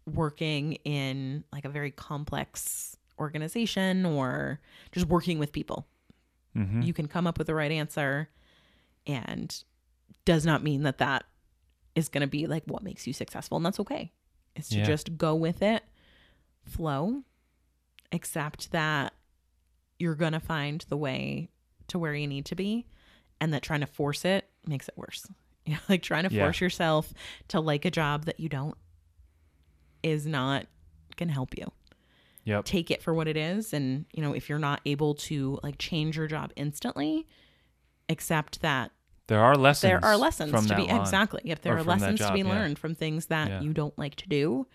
working 0.06 0.74
in 0.84 1.44
like 1.52 1.64
a 1.64 1.68
very 1.70 1.90
complex 1.90 2.96
organization 3.18 4.04
or 4.04 4.60
just 4.92 5.06
working 5.06 5.38
with 5.38 5.52
people 5.52 5.86
Mhm. 6.54 6.84
you 6.86 6.92
can 6.94 7.08
come 7.08 7.26
up 7.26 7.36
with 7.38 7.46
the 7.46 7.54
right 7.54 7.72
answer 7.72 8.28
and 9.06 9.62
does 10.24 10.44
not 10.46 10.62
mean 10.62 10.82
that 10.84 10.98
that 10.98 11.24
is 11.96 12.08
going 12.08 12.20
to 12.20 12.26
be 12.28 12.46
like 12.46 12.62
what 12.66 12.82
makes 12.84 13.06
you 13.08 13.12
successful 13.12 13.56
and 13.56 13.66
that's 13.66 13.80
okay 13.80 14.12
it's 14.54 14.68
to 14.68 14.76
Yeah. 14.76 14.84
just 14.84 15.16
go 15.18 15.34
with 15.34 15.60
it 15.62 15.82
flow 16.64 17.22
accept 18.12 18.70
that 18.70 19.12
you're 19.98 20.14
going 20.14 20.32
to 20.34 20.40
find 20.40 20.84
the 20.88 20.96
way 20.96 21.48
to 21.88 21.98
where 21.98 22.14
you 22.14 22.26
need 22.28 22.44
to 22.46 22.54
be 22.54 22.86
and 23.40 23.52
that 23.52 23.62
trying 23.62 23.80
to 23.80 23.86
force 23.86 24.24
it 24.24 24.48
makes 24.66 24.88
it 24.88 24.94
worse 24.96 25.26
you 25.66 25.72
know, 25.74 25.80
like 25.88 26.02
trying 26.02 26.28
to 26.28 26.32
Yeah. 26.34 26.44
force 26.44 26.60
yourself 26.60 27.12
to 27.48 27.58
like 27.60 27.84
a 27.84 27.90
job 27.90 28.26
that 28.26 28.38
you 28.38 28.48
don't 28.48 28.76
is 30.02 30.26
not 30.26 30.66
going 31.16 31.28
to 31.28 31.34
help 31.34 31.56
you 31.56 31.72
Yep. 32.44 32.64
take 32.64 32.90
it 32.92 33.02
for 33.02 33.12
what 33.12 33.26
it 33.26 33.36
is 33.36 33.72
and 33.72 34.04
you 34.12 34.22
know 34.22 34.32
if 34.32 34.48
you're 34.48 34.58
not 34.60 34.80
able 34.86 35.14
to 35.14 35.58
like 35.64 35.78
change 35.78 36.16
your 36.16 36.28
job 36.28 36.52
instantly 36.54 37.26
accept 38.08 38.60
that 38.60 38.92
There 39.28 39.42
are 39.42 39.56
lessons. 39.56 39.88
there 39.90 40.04
are 40.04 40.16
lessons 40.16 40.50
from 40.50 40.66
to 40.66 40.76
be 40.76 40.82
line. 40.86 41.00
exactly 41.00 41.42
if 41.44 41.60
there 41.62 41.74
or 41.74 41.78
are 41.78 41.82
lessons 41.84 42.20
to 42.20 42.32
be 42.32 42.42
job, 42.42 42.46
yeah. 42.48 42.52
learned 42.54 42.78
from 42.78 42.94
things 42.94 43.26
that 43.26 43.48
Yeah. 43.48 43.60
you 43.60 43.72
don't 43.72 43.96
like 43.98 44.14
to 44.16 44.28
do 44.28 44.66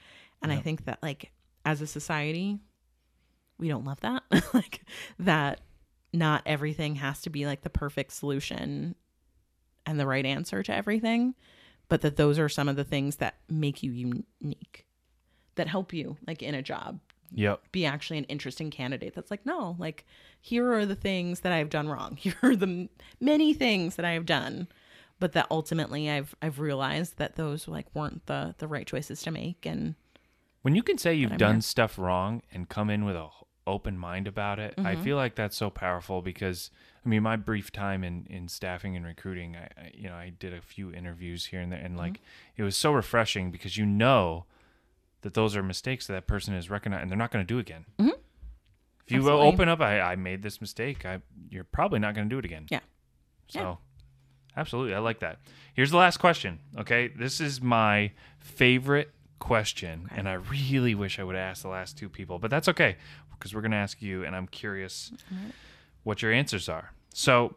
and 0.42 0.52
i 0.52 0.58
think 0.58 0.86
that 0.86 1.00
like 1.02 1.32
as 1.66 1.82
a 1.82 1.88
society 1.88 2.60
we 3.58 3.68
don't 3.70 3.86
love 3.86 4.00
that 4.02 4.24
like 4.54 4.82
that 5.20 5.62
not 6.14 6.42
everything 6.46 6.96
has 6.96 7.22
to 7.22 7.30
be 7.30 7.46
like 7.46 7.62
the 7.62 7.70
perfect 7.70 8.12
solution 8.12 8.96
and 9.86 10.00
the 10.00 10.06
right 10.08 10.26
answer 10.26 10.62
to 10.64 10.74
everything 10.76 11.34
but 11.88 12.02
that 12.02 12.16
those 12.18 12.38
are 12.40 12.50
some 12.50 12.68
of 12.68 12.76
the 12.76 12.84
things 12.84 13.18
that 13.18 13.36
make 13.50 13.84
you 13.84 13.92
unique 13.92 14.86
that 15.56 15.68
help 15.68 15.94
you 15.94 16.18
like 16.28 16.42
in 16.42 16.56
a 16.56 16.62
job 16.62 17.00
Yep. 17.34 17.62
be 17.72 17.86
actually 17.86 18.18
an 18.18 18.24
interesting 18.26 18.70
candidate 18.72 19.14
that's 19.16 19.32
like 19.32 19.46
no 19.46 19.76
like 19.80 20.06
here 20.42 20.72
are 20.74 20.86
the 20.86 20.96
things 20.96 21.42
that 21.42 21.52
i've 21.52 21.70
done 21.70 21.88
wrong 21.88 22.16
here 22.20 22.36
are 22.44 22.56
the 22.56 22.66
m- 22.68 22.90
many 23.20 23.54
things 23.54 23.96
that 23.96 24.06
i 24.06 24.12
have 24.12 24.26
done 24.26 24.68
but 25.20 25.32
that 25.34 25.48
ultimately 25.50 26.10
i've 26.10 26.36
i've 26.42 26.60
realized 26.60 27.18
that 27.18 27.36
those 27.36 27.68
like 27.68 27.86
weren't 27.94 28.26
the 28.26 28.54
the 28.58 28.68
right 28.68 28.86
choices 28.88 29.22
to 29.22 29.32
make 29.32 29.66
and 29.66 29.96
When 30.62 30.76
you 30.76 30.84
can 30.84 30.98
say 30.98 31.14
you've 31.16 31.38
done 31.38 31.56
here. 31.56 31.62
stuff 31.62 31.98
wrong 31.98 32.42
and 32.52 32.68
come 32.70 32.90
in 32.90 33.06
with 33.06 33.16
a 33.16 33.30
open 33.68 33.96
mind 33.96 34.28
about 34.28 34.58
it, 34.58 34.74
I 34.80 34.96
Mhm. 34.96 35.04
feel 35.04 35.16
like 35.18 35.36
that's 35.36 35.56
so 35.56 35.70
powerful 35.70 36.22
because 36.24 36.72
I 37.06 37.10
mean, 37.10 37.22
my 37.24 37.36
brief 37.36 37.72
time 37.72 38.04
in 38.04 38.26
in 38.30 38.48
staffing 38.48 38.96
and 38.96 39.06
recruiting, 39.06 39.56
I, 39.56 39.66
I 39.78 39.92
you 39.94 40.10
know, 40.10 40.16
I 40.16 40.30
did 40.32 40.52
a 40.54 40.62
few 40.62 40.92
interviews 40.92 41.46
here 41.46 41.62
and 41.62 41.72
there, 41.72 41.80
and 41.80 41.96
like 41.96 42.22
it 42.58 42.64
was 42.64 42.76
so 42.76 42.92
refreshing 42.92 43.52
because 43.52 43.78
you 43.78 43.86
know 43.86 44.46
that 45.22 45.34
those 45.34 45.56
are 45.56 45.64
mistakes 45.64 46.08
that 46.08 46.14
that 46.14 46.28
person 46.28 46.54
is 46.54 46.70
recognized 46.70 47.02
and 47.04 47.12
they're 47.12 47.18
not 47.18 47.32
going 47.32 47.46
to 47.46 47.54
do 47.54 47.60
again. 47.60 47.86
Mhm. 48.00 48.10
If 49.06 49.12
you 49.12 49.20
Absolutely. 49.20 49.48
open 49.48 49.70
up, 49.70 49.82
I, 49.82 50.00
I 50.00 50.16
made 50.16 50.42
this 50.42 50.62
mistake. 50.62 51.06
I 51.06 51.22
you're 51.50 51.64
probably 51.64 52.00
not 52.00 52.16
going 52.16 52.28
to 52.30 52.34
do 52.34 52.40
it 52.40 52.46
again. 52.46 52.66
Yeah. 52.70 52.80
So, 53.48 53.60
Yeah. 53.60 53.76
absolutely, 54.58 54.94
I 54.96 55.00
like 55.00 55.20
that. 55.20 55.40
Here's 55.74 55.92
the 55.92 55.98
last 55.98 56.18
question. 56.18 56.60
Okay, 56.78 57.08
this 57.10 57.40
is 57.42 57.62
my 57.62 58.12
favorite 58.40 59.12
question, 59.40 60.04
Okay. 60.06 60.16
and 60.20 60.30
I 60.30 60.34
really 60.34 60.96
wish 60.96 61.20
I 61.20 61.24
would 61.24 61.36
have 61.36 61.44
asked 61.52 61.62
the 61.64 61.68
last 61.70 61.98
two 61.98 62.08
people, 62.10 62.40
but 62.40 62.50
that's 62.52 62.68
okay 62.70 62.98
because 63.32 63.54
we're 63.56 63.62
going 63.62 63.72
to 63.72 63.78
ask 63.78 64.02
you, 64.02 64.24
and 64.24 64.36
I'm 64.36 64.48
curious 64.48 65.12
what 66.04 66.22
your 66.22 66.32
answers 66.32 66.70
are. 66.70 66.92
So, 67.14 67.56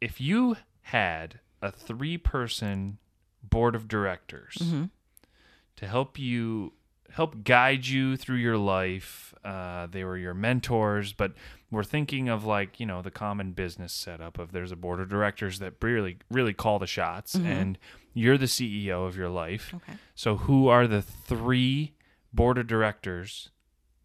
if 0.00 0.20
you 0.20 0.56
had 0.82 1.40
a 1.62 1.70
three-person 1.72 2.98
board 3.42 3.74
of 3.74 3.88
directors 3.88 4.56
Mhm. 4.60 4.90
To 5.80 5.86
help 5.86 6.18
you 6.18 6.72
help 7.12 7.42
guide 7.42 7.86
you 7.86 8.16
through 8.16 8.36
your 8.36 8.56
life. 8.56 9.34
Uh, 9.44 9.86
they 9.86 10.04
were 10.04 10.16
your 10.16 10.34
mentors, 10.34 11.12
but 11.12 11.32
we're 11.70 11.82
thinking 11.84 12.28
of 12.28 12.44
like 12.44 12.78
you 12.78 12.86
know 12.86 13.02
the 13.02 13.10
common 13.10 13.52
business 13.52 13.92
setup 13.92 14.38
of 14.38 14.52
there's 14.52 14.70
a 14.72 14.76
board 14.76 15.00
of 15.00 15.08
directors 15.08 15.58
that 15.58 15.74
really 15.82 16.18
really 16.30 16.52
call 16.54 16.78
the 16.78 16.86
shots, 16.86 17.34
Mhm. 17.36 17.44
and 17.46 17.78
you're 18.14 18.38
the 18.38 18.46
CEO 18.46 19.06
of 19.06 19.16
your 19.16 19.28
life. 19.28 19.72
okay 19.74 19.94
So 20.14 20.36
who 20.36 20.68
are 20.68 20.86
the 20.86 21.02
three 21.02 21.94
board 22.32 22.58
of 22.58 22.66
directors 22.66 23.50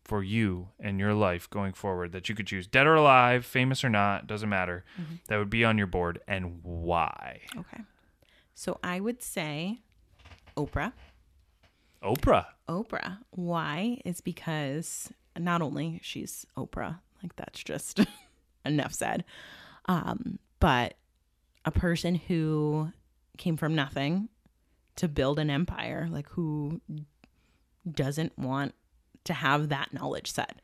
for 0.03 0.23
you 0.23 0.69
and 0.79 0.99
your 0.99 1.13
life 1.15 1.49
going 1.49 1.73
forward 1.73 2.11
that 2.11 2.29
you 2.29 2.35
could 2.35 2.45
choose, 2.47 2.67
dead 2.67 2.85
or 2.85 2.93
alive, 2.93 3.43
famous 3.43 3.83
or 3.83 3.89
not, 3.89 4.27
doesn't 4.27 4.49
matter. 4.49 4.85
Mhm. 4.99 5.19
That 5.27 5.37
would 5.37 5.49
be 5.49 5.65
on 5.65 5.79
your 5.79 5.87
board, 5.87 6.21
and 6.27 6.59
why? 6.63 7.41
okay 7.57 7.83
so 8.57 8.79
i 8.83 8.99
would 9.01 9.21
say 9.21 9.79
oprah 10.55 10.93
Oprah. 12.03 12.45
Oprah. 12.69 13.19
Why? 13.31 13.99
Is 14.05 14.21
because 14.21 15.11
not 15.37 15.61
only 15.61 15.99
she's 16.03 16.45
Oprah, 16.57 16.99
like 17.21 17.35
that's 17.35 17.63
just 17.63 17.99
enough 18.65 18.93
said, 18.93 19.23
um, 19.87 20.39
but 20.59 20.95
a 21.65 21.71
person 21.71 22.15
who 22.15 22.91
came 23.37 23.57
from 23.57 23.75
nothing 23.75 24.29
to 24.95 25.07
build 25.07 25.39
an 25.39 25.49
empire, 25.49 26.07
like 26.09 26.29
who 26.29 26.79
doesn't 27.89 28.37
want 28.37 28.73
to 29.25 29.33
have 29.33 29.69
that 29.69 29.93
knowledge 29.93 30.31
set 30.31 30.61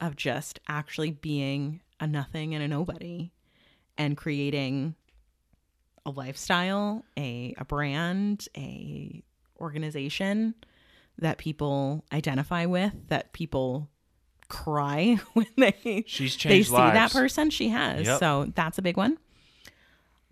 of 0.00 0.16
just 0.16 0.60
actually 0.68 1.10
being 1.10 1.80
a 2.00 2.06
nothing 2.06 2.54
and 2.54 2.62
a 2.62 2.68
nobody 2.68 3.30
and 3.96 4.16
creating 4.16 4.94
a 6.06 6.10
lifestyle, 6.10 7.04
a 7.16 7.54
a 7.58 7.64
brand, 7.64 8.48
a 8.56 9.22
organization 9.60 10.54
that 11.18 11.38
people 11.38 12.04
identify 12.12 12.66
with, 12.66 12.92
that 13.08 13.32
people 13.32 13.88
cry 14.48 15.18
when 15.34 15.46
they 15.56 16.04
She's 16.06 16.36
they 16.36 16.62
see 16.62 16.72
lives. 16.72 16.94
that 16.94 17.12
person. 17.12 17.50
She 17.50 17.68
has. 17.70 18.06
Yep. 18.06 18.18
So 18.20 18.52
that's 18.54 18.78
a 18.78 18.82
big 18.82 18.96
one. 18.96 19.18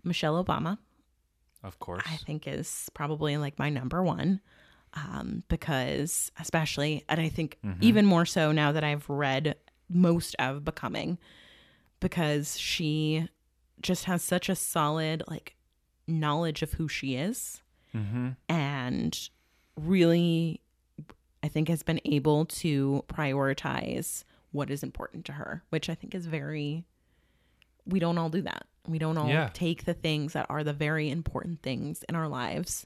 Michelle 0.03 0.43
Obama, 0.43 0.77
Of 1.63 1.79
course. 1.79 2.03
I 2.05 2.17
think, 2.17 2.47
is 2.47 2.89
probably 2.93 3.37
like 3.37 3.57
my 3.57 3.69
number 3.69 4.03
one. 4.03 4.41
um, 4.95 5.41
because 5.47 6.31
especially 6.39 7.03
and 7.09 7.19
i 7.19 7.27
think 7.27 7.57
even 7.81 8.05
more 8.05 8.27
so 8.27 8.51
now 8.51 8.71
that 8.71 8.83
i've 8.83 9.09
read 9.09 9.55
most 9.89 10.35
of 10.37 10.63
becoming 10.63 11.17
because 11.99 12.59
she 12.59 13.27
just 13.81 14.05
has 14.05 14.21
such 14.21 14.49
a 14.49 14.55
solid 14.55 15.23
like 15.27 15.55
knowledge 16.07 16.61
of 16.61 16.73
who 16.73 16.87
she 16.87 17.15
is 17.15 17.59
Mm-hmm. 17.95 18.29
and 18.49 19.29
really 19.75 20.61
i 21.43 21.47
think 21.47 21.67
has 21.67 21.83
been 21.83 21.99
able 22.05 22.45
to 22.45 23.03
prioritize 23.07 24.23
what 24.51 24.69
is 24.71 24.81
important 24.83 25.25
to 25.25 25.33
her 25.33 25.63
which 25.69 25.89
i 25.89 25.95
think 25.95 26.15
is 26.15 26.25
very 26.25 26.85
we 27.85 27.99
don't 27.99 28.17
all 28.17 28.29
do 28.29 28.41
that. 28.43 28.65
We 28.87 28.97
don't 28.97 29.17
all 29.17 29.27
Yeah. 29.27 29.49
take 29.53 29.83
the 29.83 29.93
things 29.93 30.31
that 30.31 30.45
are 30.49 30.63
the 30.63 30.71
very 30.71 31.09
important 31.09 31.61
things 31.61 32.01
in 32.07 32.15
our 32.15 32.29
lives 32.29 32.85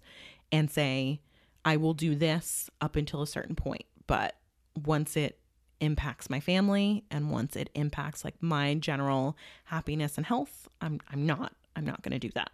and 0.51 0.71
say 0.71 1.21
i 1.63 1.77
will 1.77 1.93
do 1.93 2.15
this 2.15 2.67
up 2.81 2.95
until 2.95 3.21
a 3.21 3.27
certain 3.27 3.55
point. 3.55 3.85
But 4.07 4.35
once 4.75 5.15
it 5.15 5.37
impacts 5.79 6.31
my 6.31 6.39
family 6.39 7.03
and 7.11 7.29
once 7.29 7.55
it 7.55 7.69
impacts 7.75 8.25
like 8.25 8.41
my 8.41 8.73
general 8.73 9.37
happiness 9.65 10.17
and 10.17 10.25
health 10.25 10.67
i'm 10.81 10.99
i'm 11.11 11.23
not 11.27 11.53
i'm 11.75 11.85
not 11.85 12.01
going 12.01 12.13
to 12.19 12.27
do 12.27 12.31
that 12.33 12.49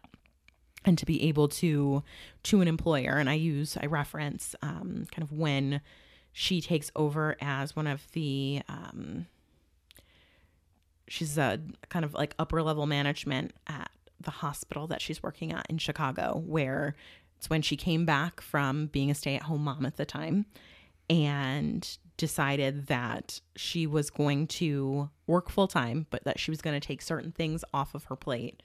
and 0.86 0.98
to 0.98 1.06
be 1.06 1.24
able 1.24 1.48
to 1.48 2.04
to 2.44 2.62
an 2.62 2.68
employer 2.68 3.18
and 3.18 3.30
i 3.30 3.34
use 3.34 3.78
i 3.82 3.86
reference 3.86 4.56
um, 4.62 5.06
kind 5.12 5.24
of 5.24 5.32
when 5.32 5.82
she 6.32 6.62
takes 6.62 6.92
over 6.96 7.38
as 7.42 7.76
one 7.76 7.88
of 7.88 8.12
the 8.14 8.62
um, 8.68 9.28
she's 11.08 11.38
a 11.38 11.60
kind 11.90 12.04
of 12.04 12.14
like 12.14 12.34
upper 12.40 12.62
level 12.64 12.86
management 12.86 13.54
at 13.68 13.92
the 14.20 14.32
hospital 14.32 14.88
that 14.88 15.02
she's 15.02 15.22
working 15.22 15.52
at 15.52 15.66
in 15.70 15.78
chicago 15.78 16.42
where 16.46 16.96
it's 17.38 17.50
when 17.50 17.62
she 17.62 17.76
came 17.76 18.06
back 18.06 18.42
from 18.42 18.88
being 18.88 19.12
a 19.12 19.16
stay-at-home 19.16 19.64
mom 19.64 19.86
at 19.86 19.98
the 19.98 20.06
time 20.06 20.46
and 21.10 21.98
decided 22.16 22.88
that 22.88 23.42
she 23.56 23.86
was 23.86 24.10
going 24.10 24.48
to 24.48 25.10
work 25.28 25.50
full 25.50 25.68
time 25.68 26.08
but 26.10 26.24
that 26.24 26.40
she 26.40 26.52
was 26.52 26.62
going 26.62 26.80
to 26.80 26.86
take 26.86 27.02
certain 27.02 27.32
things 27.32 27.64
off 27.74 27.94
of 27.94 28.06
her 28.06 28.16
plate 28.16 28.64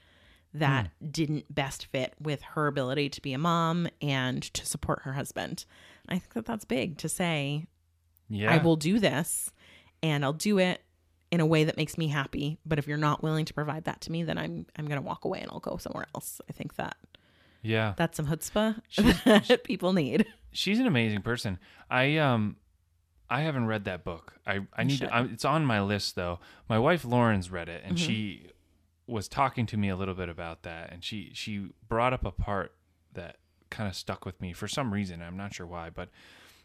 that 0.55 0.91
didn't 1.13 1.55
best 1.55 1.87
fit 1.87 2.15
with 2.21 2.41
her 2.43 2.67
ability 2.67 3.09
to 3.11 3.21
be 3.23 3.33
a 3.33 3.39
mom 3.39 3.89
and 4.01 4.43
to 4.55 4.65
support 4.67 5.03
her 5.03 5.13
husband. 5.13 5.65
I 6.09 6.15
think 6.19 6.33
that 6.35 6.47
that's 6.47 6.65
big 6.65 6.99
to 6.99 7.09
say, 7.09 7.67
Yeah. 8.29 8.53
I 8.53 8.59
will 8.59 8.77
do 8.77 8.99
this 8.99 9.51
and 10.03 10.25
I'll 10.25 10.33
do 10.33 10.59
it 10.59 10.83
in 11.31 11.41
a 11.41 11.47
way 11.47 11.65
that 11.65 11.77
makes 11.77 11.99
me 11.99 12.09
happy. 12.09 12.59
But 12.65 12.79
if 12.79 12.87
you're 12.89 12.97
not 12.97 13.23
willing 13.23 13.45
to 13.45 13.53
provide 13.55 13.85
that 13.85 14.01
to 14.03 14.13
me, 14.13 14.23
then 14.23 14.39
I'm 14.39 14.65
I'm 14.77 14.87
gonna 14.87 15.03
walk 15.03 15.25
away 15.27 15.41
and 15.41 15.51
I'll 15.53 15.61
go 15.61 15.77
somewhere 15.77 16.07
else. 16.15 16.41
I 16.49 16.53
think 16.53 16.77
that 16.77 16.97
Yeah. 17.63 17.93
that's 17.97 18.17
some 18.17 18.27
chutzpah 18.27 18.81
She's- 18.89 19.21
that 19.49 19.65
people 19.65 19.93
need. 19.93 20.27
She's 20.53 20.79
an 20.79 20.87
amazing 20.87 21.21
person. 21.21 21.59
I 21.91 22.17
um 22.17 22.57
I 23.29 23.43
haven't 23.43 23.67
read 23.67 23.85
that 23.85 24.05
book. 24.05 24.33
I 24.47 24.61
I 24.73 24.85
need 24.85 24.97
should. 24.97 25.09
to, 25.09 25.15
I, 25.15 25.25
it's 25.25 25.45
on 25.45 25.67
my 25.67 25.83
list 25.83 26.15
though. 26.17 26.41
My 26.71 26.79
wife 26.79 27.05
Lauren's 27.05 27.51
read 27.51 27.69
it 27.69 27.83
and 27.85 27.99
Mm-hmm. 27.99 28.07
she 28.07 28.47
was 29.09 29.27
talking 29.27 29.67
to 29.67 29.77
me 29.77 29.89
a 29.89 29.97
little 29.97 30.15
bit 30.15 30.29
about 30.29 30.63
that 30.63 30.93
and 30.93 31.03
she 31.03 31.31
she 31.33 31.71
brought 31.89 32.13
up 32.13 32.25
a 32.25 32.31
part 32.31 32.75
that 33.15 33.39
kind 33.71 33.89
of 33.89 33.97
stuck 33.97 34.25
with 34.25 34.41
me 34.41 34.53
for 34.53 34.69
some 34.69 34.93
reason. 34.93 35.23
I'm 35.23 35.37
not 35.37 35.55
sure 35.55 35.67
why, 35.67 35.91
but 35.91 36.09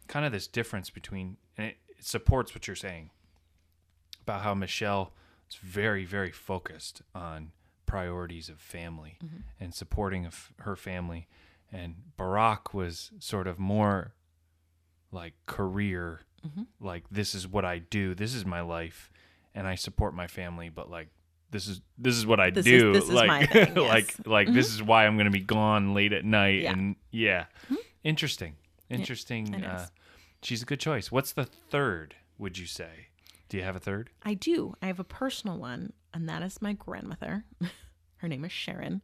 kind 0.07 0.25
of 0.25 0.31
this 0.31 0.47
difference 0.47 0.89
between 0.89 1.37
and 1.57 1.67
it, 1.67 1.77
it 1.97 2.05
supports 2.05 2.53
what 2.53 2.67
you're 2.67 2.75
saying 2.75 3.09
about 4.21 4.41
how 4.41 4.53
Michelle 4.53 5.13
is 5.49 5.55
very 5.55 6.05
very 6.05 6.31
focused 6.31 7.01
on 7.15 7.51
priorities 7.85 8.49
of 8.49 8.59
family 8.59 9.17
mm-hmm. 9.23 9.37
and 9.59 9.73
supporting 9.73 10.25
of 10.25 10.51
her 10.59 10.75
family 10.75 11.27
and 11.71 11.95
Barack 12.17 12.73
was 12.73 13.11
sort 13.19 13.47
of 13.47 13.59
more 13.59 14.13
like 15.11 15.33
career 15.45 16.21
mm-hmm. 16.45 16.63
like 16.81 17.03
this 17.09 17.33
is 17.33 17.47
what 17.47 17.63
I 17.63 17.79
do 17.79 18.13
this 18.13 18.33
is 18.33 18.45
my 18.45 18.61
life 18.61 19.11
and 19.55 19.67
I 19.67 19.75
support 19.75 20.13
my 20.13 20.27
family 20.27 20.69
but 20.69 20.89
like 20.89 21.09
this 21.53 21.67
is 21.69 21.79
this 21.97 22.15
is 22.17 22.25
what 22.25 22.39
I 22.41 22.49
This 22.49 22.65
is- 22.67 22.81
do 22.81 22.91
is 22.91 23.09
like 23.09 23.27
my 23.27 23.45
thing, 23.45 23.73
yes. 23.77 23.77
like 23.77 24.27
like 24.27 24.53
this 24.53 24.73
is 24.73 24.83
why 24.83 25.05
I'm 25.07 25.15
going 25.15 25.25
to 25.25 25.31
be 25.31 25.39
gone 25.39 25.93
late 25.93 26.11
at 26.11 26.25
night 26.25 26.63
Yeah. 26.63 26.71
and 26.73 26.95
yeah 27.11 27.45
interesting 28.03 28.55
interesting 28.89 29.53
it 29.53 29.63
uh, 29.63 29.85
she's 30.41 30.61
a 30.61 30.65
good 30.65 30.79
choice 30.81 31.09
what's 31.11 31.31
the 31.31 31.45
third 31.45 32.15
would 32.37 32.57
you 32.57 32.65
say 32.65 33.07
do 33.49 33.57
you 33.57 33.63
have 33.63 33.75
a 33.77 33.79
third 33.79 34.09
I 34.23 34.33
do. 34.33 34.73
I 34.81 34.87
have 34.87 34.99
a 34.99 35.03
personal 35.03 35.57
one, 35.57 35.93
and 36.13 36.27
that 36.27 36.41
is 36.41 36.59
my 36.61 36.73
grandmother. 36.73 37.45
Her 38.17 38.27
name 38.27 38.43
is 38.45 38.51
Sharon. 38.51 39.01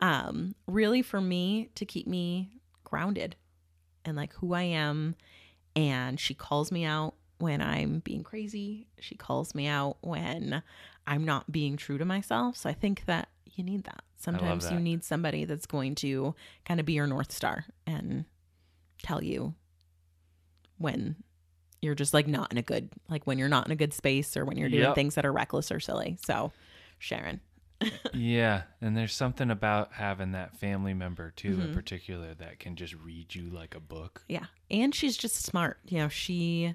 Um, 0.00 0.54
really, 0.66 1.00
for 1.02 1.20
me 1.20 1.70
to 1.76 1.84
keep 1.84 2.06
me 2.08 2.50
grounded 2.82 3.36
and 4.04 4.16
like 4.16 4.32
who 4.34 4.54
I 4.54 4.62
am. 4.62 5.14
And 5.76 6.18
she 6.18 6.34
calls 6.34 6.72
me 6.72 6.84
out 6.84 7.14
when 7.38 7.60
I'm 7.62 8.00
being 8.00 8.24
crazy. 8.24 8.88
She 8.98 9.14
calls 9.14 9.54
me 9.54 9.68
out 9.68 9.98
when 10.00 10.62
I'm 11.08 11.24
not 11.24 11.50
being 11.50 11.76
true 11.76 11.98
to 11.98 12.04
myself. 12.04 12.56
So 12.56 12.68
I 12.70 12.72
think 12.74 13.04
that 13.06 13.28
you 13.54 13.64
need 13.64 13.84
that. 13.84 14.02
Sometimes 14.16 14.70
you 14.70 14.78
need 14.78 15.02
somebody 15.04 15.44
that's 15.44 15.66
going 15.66 15.94
to 15.96 16.34
kind 16.64 16.78
of 16.80 16.86
be 16.86 16.92
your 16.92 17.06
North 17.06 17.32
Star 17.32 17.64
and 17.86 18.24
tell 19.02 19.22
you 19.24 19.54
when 20.76 21.16
you're 21.80 21.94
just 21.94 22.12
like 22.14 22.26
not 22.26 22.50
in 22.52 22.58
a 22.58 22.62
good 22.62 22.90
like 23.08 23.26
when 23.26 23.38
you're 23.38 23.48
not 23.48 23.66
in 23.66 23.72
a 23.72 23.76
good 23.76 23.92
space 23.94 24.36
or 24.36 24.44
when 24.44 24.56
you're 24.56 24.68
doing 24.68 24.82
Yep. 24.82 24.94
things 24.94 25.14
that 25.14 25.24
are 25.26 25.32
reckless 25.32 25.70
or 25.70 25.80
silly. 25.80 26.18
So, 26.24 26.52
Sharon. 26.98 27.40
yeah 28.12 28.62
and 28.80 28.96
there's 28.96 29.14
something 29.14 29.52
about 29.52 29.92
having 29.92 30.32
that 30.32 30.56
family 30.56 30.94
member 30.94 31.30
too 31.36 31.50
Mm-hmm. 31.52 31.60
in 31.68 31.74
particular 31.74 32.34
that 32.34 32.58
can 32.58 32.74
just 32.74 32.92
read 32.94 33.32
you 33.36 33.50
like 33.50 33.76
a 33.76 33.80
book 33.80 34.24
Yeah. 34.28 34.46
And 34.70 34.92
she's 34.94 35.16
just 35.16 35.36
smart. 35.36 35.78
You 35.86 35.98
know, 35.98 36.08
she 36.08 36.74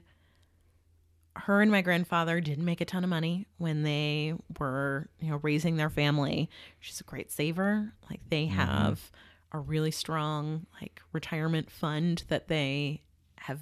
her 1.35 1.61
and 1.61 1.71
my 1.71 1.81
grandfather 1.81 2.39
didn't 2.41 2.65
make 2.65 2.79
a 2.81 2.85
ton 2.85 3.03
of 3.03 3.09
money 3.09 3.47
when 3.57 3.83
they 3.83 4.33
were, 4.59 5.09
you 5.19 5.29
know, 5.31 5.39
raising 5.41 5.77
their 5.77 5.89
family. 5.89 6.49
She's 6.79 6.99
a 7.01 7.03
great 7.03 7.31
saver. 7.31 7.93
Like 8.09 8.21
they 8.29 8.45
have 8.47 9.11
a 9.51 9.59
really 9.59 9.91
strong 9.91 10.65
like 10.81 11.01
retirement 11.11 11.69
fund 11.71 12.23
that 12.27 12.47
they 12.47 13.01
have 13.37 13.59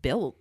built 0.00 0.36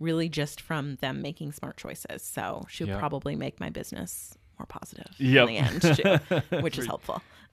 really 0.00 0.28
just 0.28 0.60
from 0.60 0.96
them 0.96 1.20
making 1.22 1.52
smart 1.52 1.76
choices. 1.76 2.22
So 2.22 2.64
she 2.68 2.84
would 2.84 2.90
Yep. 2.90 2.98
probably 2.98 3.36
make 3.36 3.58
my 3.60 3.68
business 3.68 4.36
more 4.58 4.66
positive 4.66 5.12
Yep. 5.18 5.48
in 5.48 5.54
the 5.54 5.58
end 5.58 6.30
too, 6.50 6.56
which 6.60 6.78
is 6.78 6.86
helpful. 6.86 7.20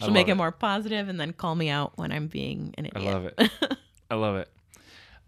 she'll 0.00 0.10
make 0.10 0.28
it 0.28 0.32
it. 0.32 0.36
more 0.36 0.52
positive 0.52 1.08
and 1.08 1.18
then 1.20 1.32
call 1.32 1.54
me 1.54 1.68
out 1.70 1.92
when 1.96 2.12
I'm 2.12 2.26
being 2.28 2.74
an 2.78 2.86
idiot. 2.86 3.06
I 3.06 3.12
love 3.12 3.24
it. 3.26 3.52
I 4.10 4.14
love 4.14 4.36
it. 4.36 4.48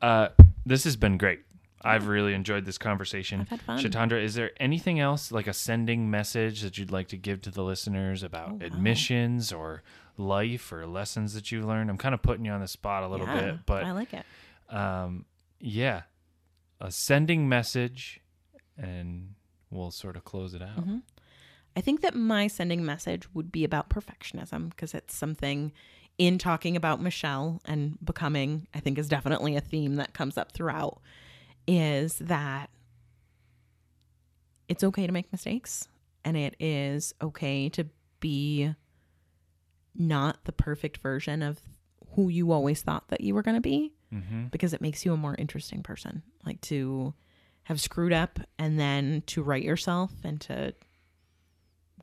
Uh, 0.03 0.29
this 0.67 0.85
has 0.85 0.97
been 0.97 1.17
great. 1.19 1.41
I've 1.85 2.07
really 2.07 2.35
enjoyed 2.35 2.65
this 2.65 2.79
conversation. 2.79 3.41
I've 3.43 3.49
had 3.49 3.63
fun. 3.63 3.79
Shatandra, 3.79 4.23
is 4.23 4.35
there 4.35 4.51
anything 4.59 5.01
else 5.01 5.31
like 5.31 5.47
a 5.47 5.53
sending 5.53 6.11
message 6.11 6.63
that 6.63 6.79
you'd 6.79 6.91
like 6.91 7.09
to 7.09 7.17
give 7.17 7.41
to 7.43 7.51
the 7.51 7.63
listeners 7.63 8.23
about 8.23 8.49
Oh, 8.51 8.55
wow. 8.55 8.67
admissions 8.67 9.53
or 9.53 9.83
life 10.17 10.73
or 10.73 10.87
lessons 10.87 11.35
that 11.35 11.53
you've 11.53 11.65
learned? 11.65 11.91
I'm 11.91 11.99
kind 11.99 12.15
of 12.15 12.23
putting 12.23 12.45
you 12.45 12.53
on 12.53 12.61
the 12.61 12.69
spot 12.69 13.03
a 13.05 13.09
little 13.09 13.27
Yeah, 13.27 13.41
bit, 13.53 13.67
but 13.67 13.85
I 13.85 13.93
like 13.93 14.13
it. 14.15 14.25
um, 14.75 15.25
yeah, 15.61 16.03
a 16.81 16.91
sending 16.91 17.49
message, 17.49 18.21
and 18.77 19.35
we'll 19.71 19.91
sort 19.91 20.17
of 20.17 20.25
close 20.25 20.55
it 20.55 20.63
out. 20.63 20.77
Mm-hmm. 20.77 20.99
I 21.77 21.81
think 21.81 22.03
that 22.03 22.15
my 22.15 22.47
sending 22.47 22.85
message 22.85 23.33
would 23.35 23.51
be 23.51 23.65
about 23.65 23.89
perfectionism 23.91 24.71
because 24.71 24.95
it's 24.95 25.15
something 25.15 25.73
in 26.19 26.39
talking 26.39 26.77
about 26.77 27.01
Michelle 27.03 27.61
and 27.65 27.99
becoming, 28.05 28.69
I 28.73 28.79
think 28.79 28.99
is 28.99 29.09
definitely 29.09 29.57
a 29.57 29.61
theme 29.61 29.97
that 29.97 30.15
comes 30.15 30.39
up 30.39 30.53
throughout 30.53 31.01
is 31.67 32.17
that 32.19 32.71
it's 34.69 34.85
okay 34.85 35.07
to 35.07 35.13
make 35.13 35.31
mistakes 35.33 35.89
and 36.25 36.37
it 36.37 36.57
is 36.59 37.15
okay 37.23 37.69
to 37.71 37.87
be 38.21 38.75
not 39.95 40.39
the 40.45 40.53
perfect 40.53 40.99
version 40.99 41.43
of 41.43 41.61
who 42.15 42.29
you 42.29 42.51
always 42.53 42.83
thought 42.83 43.09
that 43.09 43.21
you 43.21 43.35
were 43.35 43.43
going 43.43 43.57
to 43.57 43.61
be 43.61 43.93
Mm-hmm. 44.13 44.45
because 44.53 44.73
it 44.73 44.81
makes 44.81 45.05
you 45.05 45.13
a 45.13 45.17
more 45.17 45.35
interesting 45.37 45.83
person. 45.83 46.23
Like 46.47 46.61
to 46.63 47.15
have 47.65 47.81
screwed 47.81 48.13
up 48.13 48.39
and 48.61 48.79
then 48.79 49.25
to 49.27 49.43
write 49.43 49.65
yourself 49.65 50.13
and 50.23 50.41
to 50.43 50.73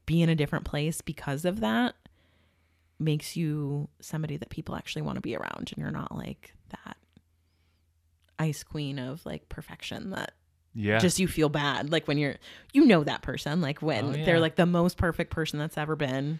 be 0.06 0.22
in 0.22 0.28
a 0.28 0.36
different 0.36 0.66
place 0.66 1.00
because 1.00 1.46
of 1.46 1.62
that 1.62 1.96
makes 3.00 3.38
you 3.38 3.88
somebody 4.02 4.36
that 4.36 4.50
people 4.50 4.76
actually 4.76 5.04
want 5.04 5.16
to 5.16 5.22
be 5.22 5.38
around 5.38 5.72
and 5.72 5.78
you're 5.78 5.90
not 5.90 6.14
like 6.14 6.54
that 6.70 6.98
ice 8.42 8.64
queen 8.64 8.98
of 9.00 9.26
like 9.26 9.48
perfection 9.50 10.10
that 10.12 10.34
Yeah, 10.74 11.00
just 11.00 11.20
you 11.20 11.28
feel 11.28 11.50
bad 11.50 11.92
like 11.92 12.08
when 12.08 12.18
you're 12.18 12.36
you 12.74 12.86
know 12.86 13.04
that 13.04 13.22
person 13.22 13.62
like 13.62 13.82
when 13.82 14.06
Oh, 14.06 14.16
yeah. 14.16 14.26
they're 14.26 14.40
like 14.40 14.56
the 14.56 14.66
most 14.66 14.98
perfect 14.98 15.30
person 15.32 15.60
that's 15.60 15.78
ever 15.78 15.96
been 15.96 16.40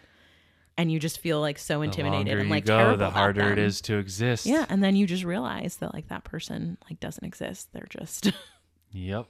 and 0.78 0.92
you 0.92 1.00
just 1.00 1.20
feel 1.20 1.40
like 1.42 1.60
so 1.60 1.82
intimidated 1.82 2.40
and 2.40 2.50
like 2.50 2.66
go, 2.66 2.78
terrible 2.78 2.98
the 2.98 3.10
harder 3.12 3.52
it 3.52 3.56
them. 3.58 3.66
is 3.66 3.82
to 3.82 3.98
exist. 3.98 4.46
Yeah, 4.46 4.66
and 4.70 4.82
then 4.82 4.96
you 4.96 5.06
just 5.06 5.24
realize 5.26 5.76
that 5.78 5.94
like 5.94 6.08
that 6.08 6.24
person 6.24 6.78
like 6.90 7.00
doesn't 7.02 7.26
exist. 7.26 7.70
They're 7.74 7.88
just 7.90 8.32
Yep. 8.94 9.28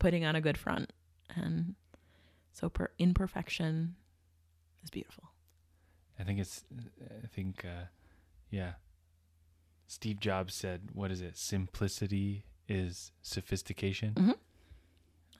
putting 0.00 0.24
on 0.24 0.34
a 0.36 0.40
good 0.40 0.56
front, 0.58 0.92
and 1.36 1.74
so 2.52 2.68
per- 2.70 2.90
imperfection 2.98 3.94
is 4.82 4.90
beautiful. 4.90 5.24
I 6.18 6.24
think 6.24 6.40
it's. 6.40 6.64
I 7.22 7.26
think. 7.28 7.64
Uh, 7.64 7.84
yeah. 8.50 8.72
Steve 9.86 10.20
Jobs 10.20 10.54
said, 10.54 10.88
"What 10.92 11.10
is 11.10 11.20
it? 11.20 11.36
Simplicity 11.36 12.44
is 12.68 13.12
sophistication." 13.22 14.14
Mhm. 14.14 14.34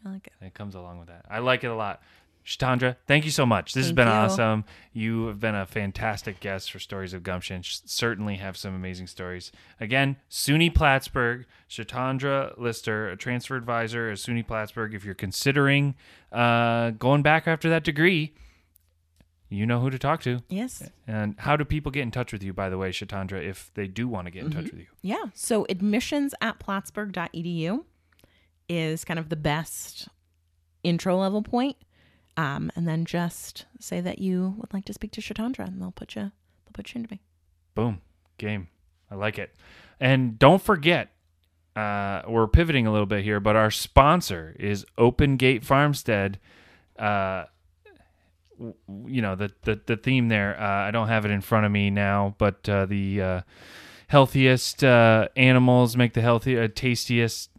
I 0.05 0.09
like 0.11 0.27
it. 0.27 0.33
And 0.41 0.49
it 0.49 0.55
comes 0.55 0.75
along 0.75 0.99
with 0.99 1.09
that. 1.09 1.25
I 1.31 1.39
like 1.39 1.65
it 1.65 1.69
a 1.69 1.75
lot. 1.75 2.03
Shatandra, 2.45 2.97
thank 3.07 3.25
you 3.25 3.31
so 3.31 3.47
much. 3.47 3.73
This 3.73 3.87
has 3.87 3.93
been 3.95 4.07
you. 4.07 4.13
awesome. 4.13 4.67
You 4.93 5.29
have 5.29 5.41
been 5.41 5.55
a 5.55 5.65
fantastic 5.65 6.41
guest 6.41 6.71
for 6.71 6.79
Stories 6.79 7.15
of 7.15 7.23
Gumption. 7.23 7.63
Sh- 7.63 7.79
certainly 7.87 8.37
have 8.37 8.59
some 8.59 8.75
amazing 8.75 9.07
stories. 9.07 9.51
Again, 9.81 10.17
SUNY 10.29 10.69
Plattsburgh, 10.75 11.47
Shatandra 11.71 12.53
Lister, 12.59 13.09
a 13.09 13.17
transfer 13.17 13.57
advisor 13.57 14.11
at 14.11 14.19
SUNY 14.19 14.47
Plattsburgh. 14.47 14.93
If 14.93 15.07
you're 15.07 15.15
considering 15.15 15.95
uh, 16.33 16.91
going 16.91 17.23
back 17.23 17.49
after 17.49 17.71
that 17.71 17.83
degree, 17.83 18.35
you 19.57 19.67
know 19.67 19.81
who 19.81 19.91
to 19.91 19.99
talk 19.99 20.21
to. 20.23 20.43
Yes. 20.49 20.89
And 21.07 21.35
how 21.39 21.57
do 21.57 21.65
people 21.65 21.93
get 21.93 22.03
in 22.03 22.11
touch 22.11 22.33
with 22.33 22.43
you, 22.43 22.53
by 22.53 22.69
the 22.69 22.79
way, 22.79 22.91
Shatandra, 22.91 23.43
if 23.43 23.71
they 23.75 23.87
do 23.87 24.09
want 24.09 24.27
to 24.27 24.31
get 24.31 24.45
in 24.45 24.51
touch 24.51 24.65
with 24.65 24.81
you? 24.81 24.87
Yeah. 25.03 25.25
So 25.35 25.67
admissions 25.69 26.35
at 26.41 26.59
plattsburgh.edu 26.59 27.85
is 28.69 29.05
kind 29.05 29.19
of 29.19 29.29
the 29.29 29.37
best 29.37 30.09
intro 30.83 31.19
level 31.19 31.43
point. 31.43 31.77
Um, 32.37 32.73
and 32.75 32.89
then 32.89 33.05
just 33.05 33.67
say 33.79 34.01
that 34.01 34.19
you 34.19 34.57
would 34.59 34.73
like 34.75 34.85
to 34.87 34.93
speak 34.93 35.13
to 35.13 35.21
Shatandra 35.21 35.69
and 35.69 35.81
they'll 35.81 35.93
put 35.93 36.17
you 36.17 36.23
they'll 36.23 36.73
put 36.73 36.93
you 36.93 36.99
into 36.99 37.13
me. 37.13 37.21
Boom. 37.75 38.01
Game. 38.39 38.69
I 39.11 39.15
like 39.15 39.39
it. 39.39 39.55
And 40.01 40.39
don't 40.39 40.61
forget, 40.61 41.11
uh, 41.77 42.23
we're 42.27 42.49
pivoting 42.49 42.87
a 42.87 42.93
little 42.93 43.07
bit 43.07 43.23
here, 43.23 43.39
but 43.39 43.55
our 43.55 43.71
sponsor 43.71 44.57
is 44.59 44.85
Open 44.99 45.37
Gate 45.37 45.65
Farmstead. 45.65 46.39
Uh, 46.99 47.45
you 48.59 49.23
know 49.23 49.35
the, 49.35 49.51
the 49.63 49.81
the 49.87 49.97
theme 49.97 50.29
there. 50.29 50.59
Uh, 50.61 50.89
I 50.89 50.91
don't 50.91 51.09
have 51.09 51.25
it 51.25 51.31
in 51.31 51.41
front 51.41 51.67
of 51.67 51.73
me 51.73 51.91
now, 51.91 52.35
but 52.39 52.69
uh, 52.69 52.87
the 52.87 53.21
uh, 53.23 53.41
healthiest 54.09 54.85
uh, 54.85 55.29
animals 55.37 55.97
make 55.97 56.13
the 56.15 56.21
healthy, 56.21 56.59
uh, 56.59 56.69
tastiest 56.75 57.51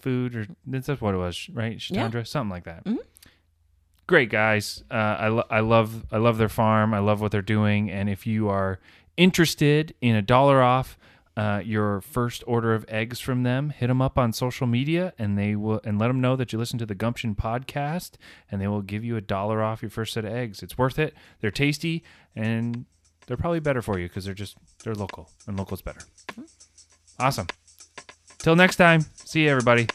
food, 0.00 0.36
or 0.36 0.46
that's 0.66 0.88
what 0.88 1.14
it 1.14 1.18
was, 1.18 1.48
right? 1.52 1.82
Yeah. 1.90 2.22
Something 2.24 2.50
like 2.50 2.64
that. 2.64 2.84
Mhm. 2.84 2.98
Great 4.06 4.30
guys. 4.30 4.84
Uh, 4.90 4.94
I 4.94 5.28
lo- 5.28 5.46
I 5.50 5.60
love 5.60 6.04
I 6.12 6.18
love 6.18 6.38
their 6.38 6.48
farm. 6.48 6.94
I 6.94 7.00
love 7.00 7.20
what 7.20 7.32
they're 7.32 7.42
doing. 7.42 7.90
And 7.90 8.08
if 8.08 8.26
you 8.26 8.48
are 8.48 8.78
interested 9.16 9.94
in 10.00 10.14
a 10.14 10.22
dollar 10.22 10.62
off 10.62 10.96
uh, 11.36 11.60
your 11.64 12.00
first 12.00 12.42
order 12.46 12.74
of 12.74 12.84
eggs 12.88 13.20
from 13.20 13.42
them, 13.42 13.70
hit 13.70 13.88
them 13.88 14.00
up 14.00 14.16
on 14.16 14.32
social 14.32 14.66
media, 14.66 15.12
and 15.18 15.38
they 15.38 15.54
will 15.54 15.80
and 15.84 15.98
let 15.98 16.08
them 16.08 16.20
know 16.20 16.34
that 16.36 16.52
you 16.52 16.58
listen 16.58 16.78
to 16.78 16.86
the 16.86 16.94
Gumption 16.94 17.34
podcast, 17.34 18.12
and 18.50 18.60
they 18.60 18.68
will 18.68 18.82
give 18.82 19.04
you 19.04 19.16
a 19.16 19.20
dollar 19.20 19.62
off 19.62 19.82
your 19.82 19.90
first 19.90 20.14
set 20.14 20.24
of 20.24 20.32
eggs. 20.32 20.62
It's 20.62 20.78
worth 20.78 20.98
it. 20.98 21.14
They're 21.40 21.50
tasty, 21.50 22.02
and 22.34 22.86
they're 23.26 23.36
probably 23.36 23.60
better 23.60 23.82
for 23.82 23.98
you 23.98 24.08
because 24.08 24.24
they're 24.24 24.34
just 24.34 24.56
they're 24.82 24.94
local, 24.94 25.30
and 25.46 25.58
local's 25.58 25.82
better. 25.82 26.00
Awesome. 27.18 27.46
Till 28.38 28.56
next 28.56 28.76
time. 28.76 29.04
See 29.14 29.44
you, 29.44 29.50
everybody. 29.50 29.88